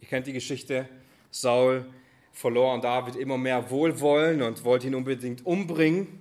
Ihr 0.00 0.08
kennt 0.08 0.26
die 0.26 0.32
Geschichte, 0.32 0.88
Saul 1.30 1.86
verlor 2.32 2.72
an 2.72 2.80
David 2.80 3.16
immer 3.16 3.36
mehr 3.36 3.70
Wohlwollen 3.70 4.42
und 4.42 4.64
wollte 4.64 4.86
ihn 4.86 4.94
unbedingt 4.94 5.44
umbringen. 5.44 6.20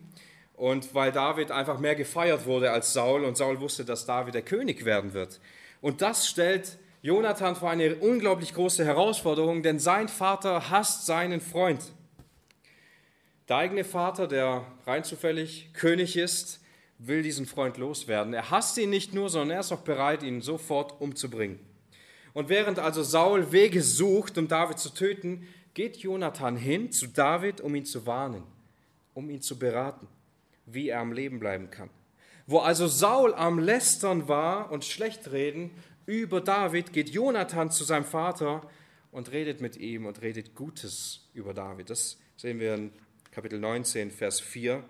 Und 0.58 0.94
weil 0.96 1.12
David 1.12 1.52
einfach 1.52 1.80
mehr 1.80 1.96
gefeiert 1.96 2.46
wurde 2.46 2.72
als 2.72 2.92
Saul 2.92 3.24
und 3.24 3.38
Saul 3.38 3.62
wusste, 3.62 3.86
dass 3.86 4.06
David 4.06 4.34
der 4.34 4.42
König 4.42 4.84
werden 4.84 5.14
wird. 5.14 5.40
Und 5.82 6.02
das 6.02 6.28
stellt 6.28 6.78
Jonathan 7.04 7.56
vor 7.56 7.70
eine 7.70 7.96
unglaublich 7.96 8.56
große 8.56 8.84
Herausforderung, 8.84 9.62
denn 9.62 9.80
sein 9.80 10.10
Vater 10.10 10.72
hasst 10.72 11.06
seinen 11.06 11.42
Freund. 11.42 11.94
Der 13.48 13.58
eigene 13.58 13.84
Vater, 13.84 14.28
der 14.28 14.66
rein 14.86 15.04
zufällig 15.04 15.70
König 15.74 16.18
ist, 16.18 16.60
will 16.98 17.22
diesen 17.22 17.46
Freund 17.46 17.78
loswerden. 17.78 18.34
Er 18.34 18.50
hasst 18.50 18.80
ihn 18.80 18.90
nicht 18.90 19.14
nur, 19.14 19.30
sondern 19.30 19.52
er 19.52 19.60
ist 19.60 19.72
auch 19.72 19.82
bereit, 19.82 20.24
ihn 20.24 20.42
sofort 20.42 21.00
umzubringen. 21.00 21.60
Und 22.34 22.50
während 22.50 22.80
also 22.80 23.04
Saul 23.04 23.52
Wege 23.52 23.84
sucht, 23.84 24.40
um 24.40 24.48
David 24.48 24.80
zu 24.80 24.90
töten, 24.90 25.48
geht 25.76 25.98
Jonathan 25.98 26.58
hin 26.58 26.92
zu 26.92 27.08
David, 27.08 27.62
um 27.62 27.76
ihn 27.76 27.86
zu 27.86 28.08
warnen, 28.08 28.44
um 29.14 29.30
ihn 29.30 29.42
zu 29.42 29.60
beraten, 29.60 30.08
wie 30.68 30.90
er 30.90 31.00
am 31.00 31.12
Leben 31.12 31.40
bleiben 31.40 31.72
kann. 31.72 31.90
Wo 32.46 32.60
also 32.60 32.88
Saul 32.88 33.34
am 33.34 33.58
Lästern 33.60 34.28
war 34.28 34.72
und 34.72 34.86
schlecht 34.86 35.32
reden 35.32 35.72
über 36.06 36.40
David, 36.40 36.94
geht 36.94 37.10
Jonathan 37.10 37.72
zu 37.72 37.84
seinem 37.84 38.06
Vater 38.06 38.70
und 39.12 39.32
redet 39.32 39.60
mit 39.62 39.78
ihm 39.78 40.06
und 40.06 40.22
redet 40.22 40.56
Gutes 40.56 41.28
über 41.34 41.54
David. 41.54 41.90
Das 41.90 42.18
sehen 42.38 42.60
wir 42.60 42.76
in 42.76 42.92
Kapitel 43.32 43.60
19, 43.60 44.12
Vers 44.12 44.40
4. 44.40 44.84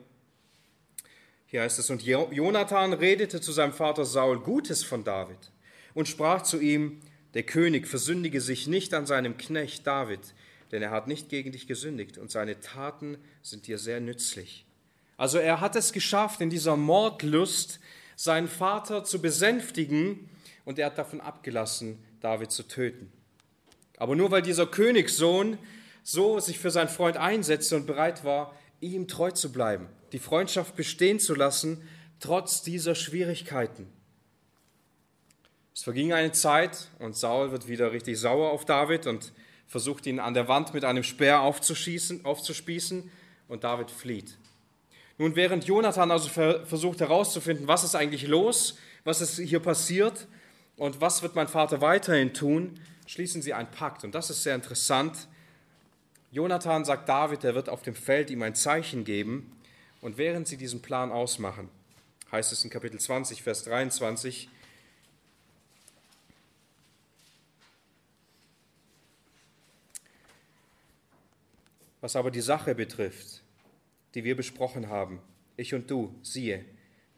Hier 1.48 1.62
heißt 1.62 1.80
es, 1.80 1.90
und 1.90 2.04
Jonathan 2.04 2.94
redete 2.94 3.42
zu 3.42 3.52
seinem 3.52 3.74
Vater 3.74 4.06
Saul 4.06 4.40
Gutes 4.40 4.84
von 4.84 5.04
David 5.04 5.52
und 5.94 6.08
sprach 6.08 6.44
zu 6.44 6.60
ihm, 6.60 7.00
der 7.34 7.44
König 7.44 7.88
versündige 7.88 8.42
sich 8.42 8.68
nicht 8.68 8.94
an 8.94 9.06
seinem 9.06 9.38
Knecht 9.38 9.88
David, 9.88 10.20
denn 10.72 10.82
er 10.82 10.92
hat 10.92 11.08
nicht 11.08 11.30
gegen 11.30 11.52
dich 11.52 11.66
gesündigt 11.66 12.18
und 12.18 12.30
seine 12.30 12.60
Taten 12.60 13.18
sind 13.42 13.66
dir 13.66 13.80
sehr 13.80 14.00
nützlich. 14.00 14.67
Also 15.18 15.40
er 15.40 15.60
hat 15.60 15.76
es 15.76 15.92
geschafft, 15.92 16.42
in 16.42 16.50
dieser 16.50 16.78
Mordlust 16.78 17.80
seinen 18.16 18.48
Vater 18.48 19.04
zu 19.04 19.22
besänftigen 19.22 20.30
und 20.64 20.80
er 20.80 20.88
hat 20.88 20.98
davon 20.98 21.22
abgelassen, 21.22 22.04
David 22.20 22.52
zu 22.52 22.64
töten. 22.64 23.12
Aber 23.98 24.16
nur 24.16 24.32
weil 24.32 24.44
dieser 24.44 24.68
Königssohn 24.68 25.58
so 26.04 26.40
sich 26.40 26.60
für 26.60 26.72
seinen 26.72 26.88
Freund 26.88 27.18
einsetzte 27.18 27.76
und 27.76 27.88
bereit 27.88 28.24
war, 28.24 28.56
ihm 28.80 29.08
treu 29.08 29.32
zu 29.32 29.52
bleiben, 29.52 29.90
die 30.12 30.20
Freundschaft 30.20 30.76
bestehen 30.76 31.20
zu 31.20 31.36
lassen, 31.36 31.88
trotz 32.20 32.62
dieser 32.62 32.96
Schwierigkeiten. 32.96 33.92
Es 35.74 35.84
verging 35.84 36.14
eine 36.14 36.32
Zeit 36.32 36.88
und 37.00 37.16
Saul 37.16 37.52
wird 37.52 37.68
wieder 37.68 37.92
richtig 37.92 38.20
sauer 38.20 38.52
auf 38.52 38.66
David 38.66 39.06
und 39.06 39.34
versucht 39.68 40.06
ihn 40.06 40.20
an 40.20 40.34
der 40.34 40.48
Wand 40.48 40.74
mit 40.74 40.84
einem 40.84 41.04
Speer 41.04 41.42
aufzuschießen, 41.42 42.26
aufzuspießen 42.26 43.12
und 43.48 43.64
David 43.64 43.92
flieht. 43.92 44.38
Nun, 45.18 45.36
während 45.36 45.66
Jonathan 45.66 46.12
also 46.12 46.30
versucht 46.30 47.00
herauszufinden, 47.00 47.68
was 47.68 47.84
ist 47.84 47.96
eigentlich 47.96 48.28
los, 48.28 48.78
was 49.04 49.22
ist 49.22 49.40
hier 49.40 49.60
passiert 49.60 50.28
und 50.76 51.02
was 51.02 51.24
wird 51.24 51.36
mein 51.36 51.48
Vater 51.48 51.82
weiterhin 51.82 52.34
tun, 52.34 52.80
schließen 53.08 53.42
sie 53.42 53.54
einen 53.54 53.72
Pakt. 53.72 54.04
Und 54.04 54.14
das 54.14 54.30
ist 54.30 54.44
sehr 54.44 54.54
interessant. 54.54 55.28
Jonathan 56.32 56.86
sagt 56.86 57.10
David, 57.10 57.44
er 57.44 57.56
wird 57.56 57.70
auf 57.70 57.82
dem 57.82 57.96
Feld 57.96 58.30
ihm 58.30 58.44
ein 58.44 58.54
Zeichen 58.54 59.06
geben. 59.06 59.52
Und 60.02 60.20
während 60.20 60.48
sie 60.48 60.58
diesen 60.58 60.82
Plan 60.82 61.12
ausmachen, 61.12 61.70
heißt 62.32 62.52
es 62.52 62.64
in 62.64 62.70
Kapitel 62.70 63.00
20, 63.00 63.42
Vers 63.42 63.64
23, 63.64 64.50
Was 72.00 72.16
aber 72.16 72.30
die 72.30 72.42
Sache 72.42 72.76
betrifft, 72.76 73.42
die 74.14 74.24
wir 74.24 74.36
besprochen 74.36 74.90
haben, 74.90 75.20
ich 75.56 75.74
und 75.74 75.90
du, 75.90 76.14
siehe, 76.22 76.64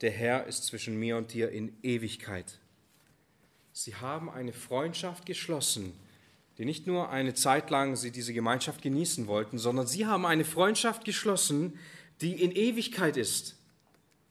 der 0.02 0.12
Herr 0.12 0.45
ist 0.47 0.65
zwischen 0.65 0.97
mir 0.97 1.17
und 1.17 1.34
dir 1.34 1.52
in 1.52 1.75
Ewigkeit. 1.84 2.60
Sie 3.73 3.95
haben 3.95 4.30
eine 4.30 4.54
Freundschaft 4.54 5.25
geschlossen, 5.25 5.93
die 6.58 6.65
nicht 6.65 6.88
nur 6.88 7.10
eine 7.10 7.34
Zeit 7.34 7.69
lang 7.69 7.95
sie 7.95 8.12
diese 8.12 8.34
Gemeinschaft 8.34 8.82
genießen 8.82 9.28
wollten, 9.28 9.58
sondern 9.58 9.88
sie 9.88 10.06
haben 10.06 10.25
eine 10.25 10.45
Freundschaft 10.45 11.06
geschlossen, 11.06 11.78
die 12.21 12.41
in 12.41 12.52
Ewigkeit 12.52 13.17
ist. 13.17 13.56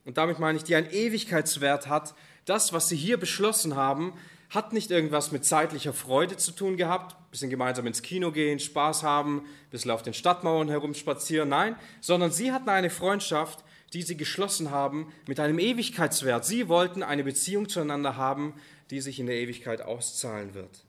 Und 0.05 0.17
damit 0.17 0.39
meine 0.39 0.57
ich, 0.59 0.65
die 0.65 0.75
einen 0.75 0.91
Ewigkeitswert 0.91 1.89
hat. 1.89 2.15
Das, 2.45 2.73
was 2.73 2.89
sie 2.89 2.97
hier 2.97 3.19
beschlossen 3.19 3.77
haben, 3.77 4.15
hat 4.51 4.73
nicht 4.73 4.91
irgendwas 4.91 5.33
mit 5.33 5.45
zeitlicher 5.45 5.93
Freude 5.93 6.39
zu 6.39 6.53
tun 6.53 6.79
gehabt, 6.79 7.17
bisschen 7.39 7.51
gemeinsam 7.51 7.87
ins 7.87 8.03
Kino 8.03 8.33
gehen, 8.33 8.59
Spaß 8.59 9.05
haben, 9.05 9.43
ein 9.43 9.71
bisschen 9.71 9.93
auf 9.93 10.03
den 10.03 10.13
Stadtmauern 10.13 10.69
herumspazieren, 10.69 11.49
nein, 11.49 11.77
sondern 12.01 12.33
sie 12.33 12.51
hatten 12.51 12.69
eine 12.69 12.91
Freundschaft, 12.91 13.63
die 13.93 14.03
sie 14.03 14.17
geschlossen 14.17 14.73
haben 14.73 15.13
mit 15.29 15.39
einem 15.39 15.61
Ewigkeitswert. 15.61 16.45
Sie 16.45 16.69
wollten 16.69 17.05
eine 17.05 17.23
Beziehung 17.23 17.69
zueinander 17.69 18.17
haben, 18.17 18.55
die 18.91 19.01
sich 19.01 19.21
in 19.21 19.27
der 19.27 19.37
Ewigkeit 19.37 19.83
auszahlen 19.83 20.55
wird. 20.55 20.85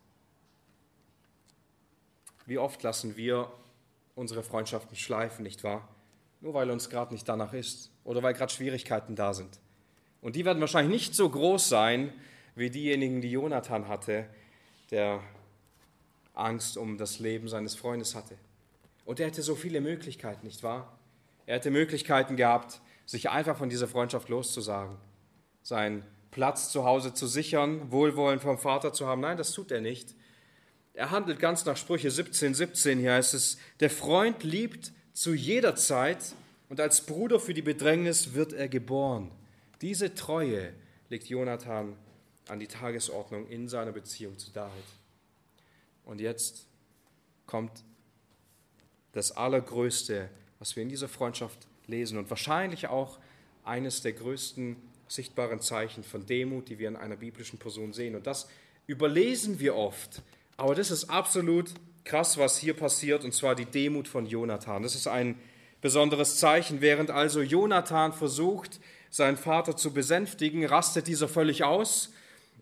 Wie 2.48 2.58
oft 2.58 2.82
lassen 2.82 3.16
wir 3.16 3.52
unsere 4.16 4.42
Freundschaften 4.42 4.98
schleifen, 4.98 5.44
nicht 5.44 5.64
wahr? 5.64 5.88
Nur 6.42 6.56
weil 6.56 6.72
uns 6.72 6.90
gerade 6.90 7.14
nicht 7.14 7.30
danach 7.30 7.54
ist 7.54 7.92
oder 8.04 8.24
weil 8.24 8.34
gerade 8.34 8.52
Schwierigkeiten 8.52 9.16
da 9.16 9.36
sind. 9.36 9.60
Und 10.20 10.36
die 10.36 10.46
werden 10.46 10.60
wahrscheinlich 10.60 10.92
nicht 10.92 11.16
so 11.16 11.30
groß 11.30 11.70
sein 11.70 12.12
wie 12.56 12.72
diejenigen, 12.72 13.22
die 13.22 13.32
Jonathan 13.32 13.88
hatte, 13.88 14.26
der 14.90 15.22
Angst 16.39 16.78
um 16.78 16.97
das 16.97 17.19
Leben 17.19 17.47
seines 17.47 17.75
Freundes 17.75 18.15
hatte. 18.15 18.36
Und 19.06 19.19
er 19.19 19.28
hätte 19.28 19.41
so 19.41 19.56
viele 19.56 19.82
Möglichkeiten, 19.82 20.45
nicht 20.45 20.63
wahr? 20.63 20.97
Er 21.45 21.56
hätte 21.56 21.71
Möglichkeiten 21.71 22.36
gehabt, 22.36 22.82
sich 23.06 23.30
einfach 23.30 23.58
von 23.58 23.69
dieser 23.69 23.88
Freundschaft 23.88 24.30
loszusagen, 24.30 24.97
seinen 25.63 26.04
Platz 26.32 26.71
zu 26.71 26.86
Hause 26.86 27.13
zu 27.13 27.25
sichern, 27.25 27.91
Wohlwollen 27.91 28.39
vom 28.39 28.60
Vater 28.60 28.93
zu 28.93 29.08
haben. 29.08 29.21
Nein, 29.21 29.38
das 29.38 29.52
tut 29.52 29.71
er 29.71 29.82
nicht. 29.82 30.15
Er 30.93 31.12
handelt 31.12 31.39
ganz 31.39 31.65
nach 31.65 31.78
Sprüche 31.78 32.12
17, 32.12 32.54
17. 32.54 32.99
Hier 32.99 33.13
heißt 33.13 33.34
es, 33.34 33.58
der 33.80 33.89
Freund 33.89 34.43
liebt 34.43 34.91
zu 35.13 35.34
jeder 35.34 35.75
Zeit 35.75 36.19
und 36.69 36.80
als 36.80 37.02
Bruder 37.02 37.39
für 37.39 37.54
die 37.54 37.62
Bedrängnis 37.62 38.34
wird 38.34 38.54
er 38.54 38.67
geboren. 38.67 39.32
Diese 39.82 40.13
Treue 40.13 40.73
legt 41.10 41.28
Jonathan 41.28 41.95
an 42.47 42.60
die 42.60 42.67
Tagesordnung 42.67 43.47
in 43.47 43.67
seiner 43.67 43.91
Beziehung 43.91 44.38
zu 44.38 44.52
David. 44.52 44.84
Und 46.10 46.19
jetzt 46.19 46.65
kommt 47.45 47.84
das 49.12 49.32
Allergrößte, 49.32 50.28
was 50.58 50.76
wir 50.76 50.82
in 50.82 50.89
dieser 50.89 51.08
Freundschaft 51.08 51.67
lesen 51.86 52.17
und 52.17 52.32
wahrscheinlich 52.32 52.88
auch 52.88 53.19
eines 53.63 54.02
der 54.02 54.13
größten 54.13 54.76
sichtbaren 55.08 55.62
Zeichen 55.62 56.04
von 56.04 56.26
Demut, 56.26 56.67
die 56.69 56.80
wir 56.80 56.88
in 56.88 56.95
einer 56.95 57.15
biblischen 57.15 57.60
Person 57.60 57.93
sehen. 57.93 58.15
Und 58.15 58.26
das 58.26 58.50
überlesen 58.88 59.60
wir 59.60 59.76
oft, 59.76 60.24
aber 60.58 60.74
das 60.74 60.89
ist 60.89 61.12
absolut 61.12 61.76
krass, 62.06 62.39
was 62.39 62.58
hier 62.58 62.74
passiert, 62.74 63.24
und 63.24 63.36
zwar 63.36 63.54
die 63.54 63.65
Demut 63.65 64.08
von 64.08 64.26
Jonathan. 64.26 64.82
Das 64.82 64.95
ist 64.95 65.08
ein 65.08 65.39
besonderes 65.80 66.38
Zeichen. 66.38 66.82
Während 66.82 67.12
also 67.12 67.43
Jonathan 67.43 68.13
versucht, 68.13 68.80
seinen 69.12 69.38
Vater 69.38 69.78
zu 69.78 69.93
besänftigen, 69.93 70.65
rastet 70.65 71.06
dieser 71.06 71.28
völlig 71.28 71.63
aus 71.63 72.12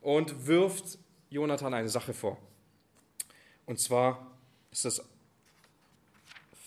und 0.02 0.48
wirft 0.48 1.00
Jonathan 1.30 1.74
eine 1.74 1.88
Sache 1.88 2.14
vor. 2.14 2.38
Und 3.68 3.80
zwar 3.82 4.26
ist 4.72 4.86
das 4.86 5.04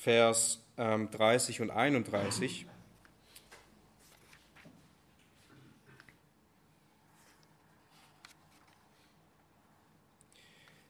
Vers 0.01 0.61
30 0.77 1.59
ähm, 1.59 1.63
und 1.63 1.71
31. 1.71 2.67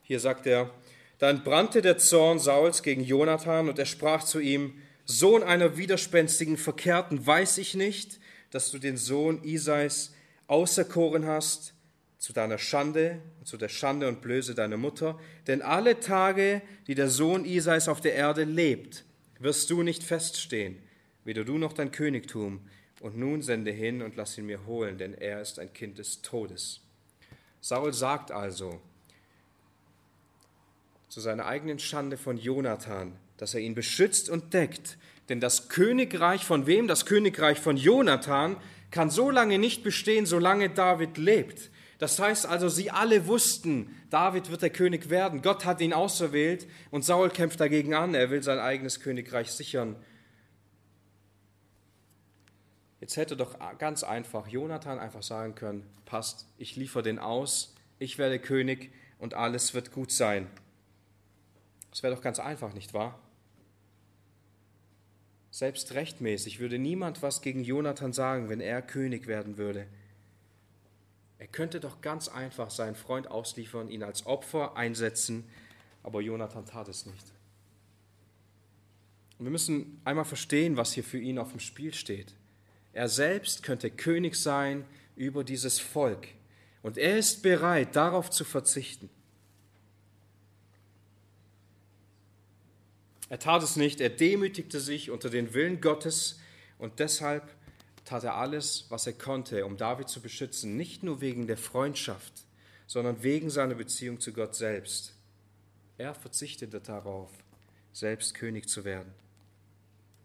Hier 0.02 0.18
sagt 0.18 0.46
er, 0.46 0.70
dann 1.18 1.44
brannte 1.44 1.80
der 1.80 1.98
Zorn 1.98 2.40
Sauls 2.40 2.82
gegen 2.82 3.04
Jonathan 3.04 3.68
und 3.68 3.78
er 3.78 3.86
sprach 3.86 4.24
zu 4.24 4.40
ihm, 4.40 4.82
Sohn 5.04 5.44
einer 5.44 5.76
widerspenstigen 5.76 6.56
Verkehrten, 6.56 7.24
weiß 7.24 7.58
ich 7.58 7.74
nicht, 7.74 8.18
dass 8.50 8.72
du 8.72 8.78
den 8.78 8.96
Sohn 8.96 9.44
Isais 9.44 10.12
auserkoren 10.48 11.26
hast, 11.26 11.74
zu 12.20 12.34
deiner 12.34 12.58
Schande 12.58 13.18
und 13.38 13.48
zu 13.48 13.56
der 13.56 13.70
Schande 13.70 14.06
und 14.06 14.20
Blöße 14.20 14.54
deiner 14.54 14.76
Mutter. 14.76 15.18
Denn 15.46 15.62
alle 15.62 16.00
Tage, 16.00 16.60
die 16.86 16.94
der 16.94 17.08
Sohn 17.08 17.46
Isais 17.46 17.88
auf 17.88 18.02
der 18.02 18.14
Erde 18.14 18.44
lebt, 18.44 19.04
wirst 19.38 19.70
du 19.70 19.82
nicht 19.82 20.04
feststehen, 20.04 20.78
weder 21.24 21.44
du 21.44 21.56
noch 21.56 21.72
dein 21.72 21.90
Königtum. 21.90 22.60
Und 23.00 23.16
nun 23.16 23.40
sende 23.40 23.70
hin 23.70 24.02
und 24.02 24.16
lass 24.16 24.36
ihn 24.36 24.44
mir 24.44 24.66
holen, 24.66 24.98
denn 24.98 25.14
er 25.14 25.40
ist 25.40 25.58
ein 25.58 25.72
Kind 25.72 25.96
des 25.96 26.20
Todes. 26.20 26.80
Saul 27.62 27.94
sagt 27.94 28.30
also 28.30 28.82
zu 31.08 31.20
seiner 31.20 31.46
eigenen 31.46 31.78
Schande 31.78 32.18
von 32.18 32.36
Jonathan, 32.36 33.16
dass 33.38 33.54
er 33.54 33.60
ihn 33.60 33.74
beschützt 33.74 34.28
und 34.28 34.52
deckt. 34.52 34.98
Denn 35.30 35.40
das 35.40 35.70
Königreich 35.70 36.44
von 36.44 36.66
wem? 36.66 36.86
Das 36.86 37.06
Königreich 37.06 37.58
von 37.58 37.78
Jonathan 37.78 38.58
kann 38.90 39.08
so 39.08 39.30
lange 39.30 39.58
nicht 39.58 39.82
bestehen, 39.82 40.26
solange 40.26 40.68
David 40.68 41.16
lebt. 41.16 41.70
Das 42.00 42.18
heißt 42.18 42.46
also, 42.46 42.70
sie 42.70 42.90
alle 42.90 43.26
wussten, 43.26 43.94
David 44.08 44.50
wird 44.50 44.62
der 44.62 44.70
König 44.70 45.10
werden. 45.10 45.42
Gott 45.42 45.66
hat 45.66 45.82
ihn 45.82 45.92
auserwählt 45.92 46.66
und 46.90 47.04
Saul 47.04 47.28
kämpft 47.28 47.60
dagegen 47.60 47.92
an. 47.92 48.14
Er 48.14 48.30
will 48.30 48.42
sein 48.42 48.58
eigenes 48.58 49.00
Königreich 49.00 49.52
sichern. 49.52 49.96
Jetzt 53.00 53.18
hätte 53.18 53.36
doch 53.36 53.58
ganz 53.76 54.02
einfach 54.02 54.48
Jonathan 54.48 54.98
einfach 54.98 55.22
sagen 55.22 55.54
können, 55.54 55.86
passt, 56.06 56.46
ich 56.56 56.74
liefere 56.74 57.02
den 57.02 57.18
aus, 57.18 57.74
ich 57.98 58.16
werde 58.16 58.38
König 58.38 58.92
und 59.18 59.34
alles 59.34 59.74
wird 59.74 59.92
gut 59.92 60.10
sein. 60.10 60.46
Das 61.90 62.02
wäre 62.02 62.14
doch 62.14 62.22
ganz 62.22 62.40
einfach, 62.40 62.72
nicht 62.72 62.94
wahr? 62.94 63.18
Selbst 65.50 65.92
rechtmäßig 65.92 66.60
würde 66.60 66.78
niemand 66.78 67.22
was 67.22 67.42
gegen 67.42 67.62
Jonathan 67.62 68.14
sagen, 68.14 68.48
wenn 68.48 68.60
er 68.60 68.80
König 68.80 69.26
werden 69.26 69.58
würde. 69.58 69.86
Er 71.40 71.46
könnte 71.46 71.80
doch 71.80 72.02
ganz 72.02 72.28
einfach 72.28 72.70
seinen 72.70 72.94
Freund 72.94 73.26
ausliefern, 73.26 73.88
ihn 73.88 74.02
als 74.02 74.26
Opfer 74.26 74.76
einsetzen, 74.76 75.48
aber 76.02 76.20
Jonathan 76.20 76.66
tat 76.66 76.86
es 76.88 77.06
nicht. 77.06 77.32
Und 79.38 79.46
wir 79.46 79.50
müssen 79.50 80.02
einmal 80.04 80.26
verstehen, 80.26 80.76
was 80.76 80.92
hier 80.92 81.02
für 81.02 81.18
ihn 81.18 81.38
auf 81.38 81.52
dem 81.52 81.60
Spiel 81.60 81.94
steht. 81.94 82.34
Er 82.92 83.08
selbst 83.08 83.62
könnte 83.62 83.90
König 83.90 84.34
sein 84.36 84.84
über 85.16 85.42
dieses 85.42 85.80
Volk. 85.80 86.28
Und 86.82 86.98
er 86.98 87.18
ist 87.18 87.42
bereit, 87.42 87.96
darauf 87.96 88.28
zu 88.28 88.44
verzichten. 88.44 89.08
Er 93.30 93.38
tat 93.38 93.62
es 93.62 93.76
nicht, 93.76 94.02
er 94.02 94.10
demütigte 94.10 94.78
sich 94.78 95.10
unter 95.10 95.30
den 95.30 95.54
Willen 95.54 95.80
Gottes 95.80 96.38
und 96.76 96.98
deshalb 96.98 97.48
tat 98.10 98.24
er 98.24 98.34
alles, 98.34 98.86
was 98.88 99.06
er 99.06 99.12
konnte, 99.12 99.64
um 99.64 99.76
David 99.76 100.08
zu 100.08 100.20
beschützen, 100.20 100.76
nicht 100.76 101.04
nur 101.04 101.20
wegen 101.20 101.46
der 101.46 101.56
Freundschaft, 101.56 102.32
sondern 102.88 103.22
wegen 103.22 103.50
seiner 103.50 103.76
Beziehung 103.76 104.18
zu 104.18 104.32
Gott 104.32 104.56
selbst. 104.56 105.14
Er 105.96 106.12
verzichtete 106.16 106.80
darauf, 106.80 107.30
selbst 107.92 108.34
König 108.34 108.68
zu 108.68 108.84
werden. 108.84 109.12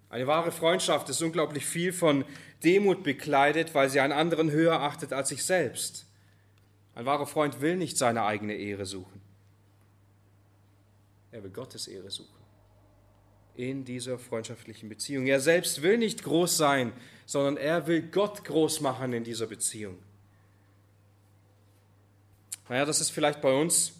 Eine 0.09 0.25
wahre 0.25 0.51
Freundschaft 0.51 1.09
ist 1.09 1.21
unglaublich 1.21 1.63
viel 1.63 1.93
von 1.93 2.25
Demut 2.63 3.03
bekleidet, 3.03 3.75
weil 3.75 3.91
sie 3.91 3.99
einen 3.99 4.13
anderen 4.13 4.49
höher 4.49 4.81
achtet 4.81 5.13
als 5.13 5.29
sich 5.29 5.43
selbst. 5.43 6.07
Ein 6.95 7.05
wahrer 7.05 7.27
Freund 7.27 7.61
will 7.61 7.75
nicht 7.75 7.99
seine 7.99 8.23
eigene 8.23 8.55
Ehre 8.55 8.87
suchen. 8.87 9.21
Er 11.31 11.43
will 11.43 11.51
Gottes 11.51 11.87
Ehre 11.87 12.09
suchen 12.09 12.45
in 13.57 13.85
dieser 13.85 14.19
freundschaftlichen 14.19 14.89
Beziehung. 14.89 15.27
Er 15.27 15.39
selbst 15.39 15.81
will 15.81 15.97
nicht 15.97 16.23
groß 16.23 16.57
sein, 16.57 16.91
sondern 17.25 17.57
er 17.57 17.87
will 17.87 18.01
Gott 18.01 18.43
groß 18.43 18.81
machen 18.81 19.13
in 19.13 19.23
dieser 19.23 19.47
Beziehung. 19.47 19.97
Naja, 22.69 22.85
das 22.85 23.01
ist 23.01 23.11
vielleicht 23.11 23.41
bei 23.41 23.53
uns 23.53 23.93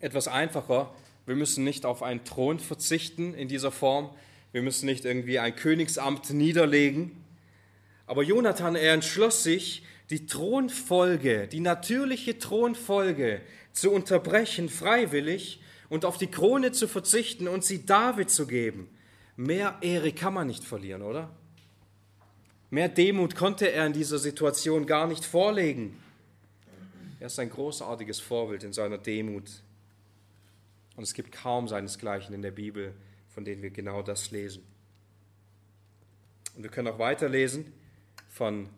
etwas 0.00 0.28
einfacher. 0.28 0.94
Wir 1.26 1.36
müssen 1.36 1.64
nicht 1.64 1.84
auf 1.84 2.02
einen 2.02 2.24
Thron 2.24 2.58
verzichten 2.58 3.34
in 3.34 3.48
dieser 3.48 3.72
Form. 3.72 4.10
Wir 4.52 4.62
müssen 4.62 4.86
nicht 4.86 5.04
irgendwie 5.04 5.38
ein 5.38 5.54
Königsamt 5.54 6.30
niederlegen. 6.30 7.24
Aber 8.06 8.22
Jonathan, 8.22 8.76
er 8.76 8.94
entschloss 8.94 9.42
sich, 9.42 9.82
die 10.10 10.26
Thronfolge, 10.26 11.48
die 11.48 11.60
natürliche 11.60 12.38
Thronfolge 12.38 13.42
zu 13.72 13.90
unterbrechen, 13.90 14.68
freiwillig 14.68 15.60
und 15.88 16.04
auf 16.04 16.16
die 16.16 16.28
Krone 16.28 16.72
zu 16.72 16.86
verzichten 16.86 17.48
und 17.48 17.64
sie 17.64 17.84
David 17.84 18.30
zu 18.30 18.46
geben. 18.46 18.88
Mehr 19.36 19.78
Ehre 19.80 20.12
kann 20.12 20.32
man 20.32 20.46
nicht 20.46 20.64
verlieren, 20.64 21.02
oder? 21.02 21.30
Mehr 22.70 22.88
Demut 22.88 23.36
konnte 23.36 23.70
er 23.70 23.86
in 23.86 23.92
dieser 23.92 24.18
Situation 24.18 24.86
gar 24.86 25.06
nicht 25.06 25.24
vorlegen. 25.24 26.02
Er 27.20 27.28
ist 27.28 27.38
ein 27.38 27.50
großartiges 27.50 28.20
Vorbild 28.20 28.64
in 28.64 28.72
seiner 28.72 28.98
Demut. 28.98 29.62
Und 30.96 31.02
es 31.02 31.14
gibt 31.14 31.32
kaum 31.32 31.68
seinesgleichen 31.68 32.34
in 32.34 32.42
der 32.42 32.50
Bibel, 32.50 32.94
von 33.28 33.44
denen 33.44 33.62
wir 33.62 33.70
genau 33.70 34.02
das 34.02 34.30
lesen. 34.30 34.62
Und 36.56 36.62
wir 36.62 36.70
können 36.70 36.88
auch 36.88 36.98
weiterlesen 36.98 37.72
von 38.28 38.68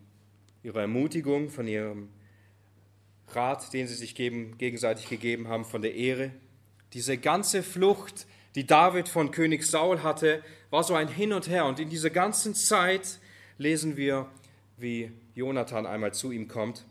ihrer 0.62 0.83
Ermutigung, 0.83 1.48
von 1.48 1.66
ihrem 1.66 2.09
Rat, 3.29 3.72
den 3.72 3.87
sie 3.87 3.94
sich 3.94 4.14
geben, 4.14 4.59
gegenseitig 4.59 5.09
gegeben 5.09 5.48
haben, 5.48 5.64
von 5.64 5.83
der 5.83 5.94
Ehre, 5.94 6.33
diese 6.92 7.18
ganze 7.18 7.62
Flucht, 7.62 8.27
die 8.55 8.66
David 8.66 9.09
von 9.09 9.31
König 9.31 9.64
Saul 9.64 10.03
hatte, 10.03 10.42
war 10.70 10.83
so 10.83 10.94
ein 10.94 11.09
Hin 11.09 11.33
und 11.33 11.48
Her. 11.48 11.66
Und 11.66 11.79
in 11.79 11.90
dieser 11.90 12.11
ganzen 12.11 12.55
Zeit 12.55 13.20
lesen 13.59 13.97
wir, 13.97 14.27
wie 14.77 15.11
Jonathan 15.35 15.85
einmal 15.85 16.14
zu 16.14 16.31
ihm 16.31 16.47
kommt, 16.49 16.85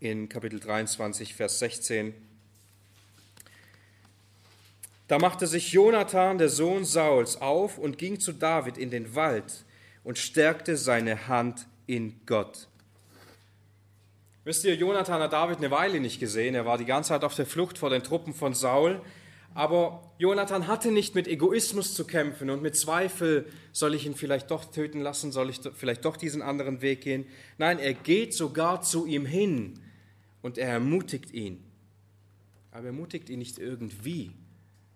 in 0.00 0.28
Kapitel 0.28 0.60
23, 0.60 1.34
Vers 1.34 1.60
16. 1.60 2.12
Da 5.06 5.18
machte 5.18 5.46
sich 5.46 5.72
Jonathan, 5.72 6.36
der 6.36 6.48
Sohn 6.48 6.84
Sauls, 6.84 7.40
auf 7.40 7.78
und 7.78 7.96
ging 7.96 8.20
zu 8.20 8.32
David 8.32 8.76
in 8.76 8.90
den 8.90 9.14
Wald 9.14 9.64
und 10.04 10.18
stärkte 10.18 10.76
seine 10.76 11.28
Hand 11.28 11.66
in 11.86 12.20
Gott. 12.26 12.68
Wisst 14.44 14.64
ihr, 14.64 14.74
Jonathan 14.74 15.22
hat 15.22 15.32
David 15.32 15.58
eine 15.58 15.70
Weile 15.70 16.00
nicht 16.00 16.20
gesehen. 16.20 16.54
Er 16.54 16.66
war 16.66 16.78
die 16.78 16.84
ganze 16.84 17.10
Zeit 17.10 17.24
auf 17.24 17.34
der 17.34 17.46
Flucht 17.46 17.78
vor 17.78 17.90
den 17.90 18.02
Truppen 18.02 18.34
von 18.34 18.54
Saul. 18.54 19.00
Aber 19.58 20.14
Jonathan 20.18 20.68
hatte 20.68 20.92
nicht 20.92 21.16
mit 21.16 21.26
Egoismus 21.26 21.92
zu 21.92 22.06
kämpfen 22.06 22.48
und 22.48 22.62
mit 22.62 22.76
Zweifel, 22.76 23.50
soll 23.72 23.96
ich 23.96 24.06
ihn 24.06 24.14
vielleicht 24.14 24.52
doch 24.52 24.64
töten 24.66 25.00
lassen, 25.00 25.32
soll 25.32 25.50
ich 25.50 25.58
vielleicht 25.74 26.04
doch 26.04 26.16
diesen 26.16 26.42
anderen 26.42 26.80
Weg 26.80 27.00
gehen. 27.00 27.26
Nein, 27.56 27.80
er 27.80 27.92
geht 27.92 28.34
sogar 28.34 28.82
zu 28.82 29.04
ihm 29.04 29.26
hin 29.26 29.80
und 30.42 30.58
er 30.58 30.68
ermutigt 30.68 31.32
ihn. 31.32 31.64
Aber 32.70 32.82
er 32.82 32.90
ermutigt 32.90 33.30
ihn 33.30 33.40
nicht 33.40 33.58
irgendwie, 33.58 34.30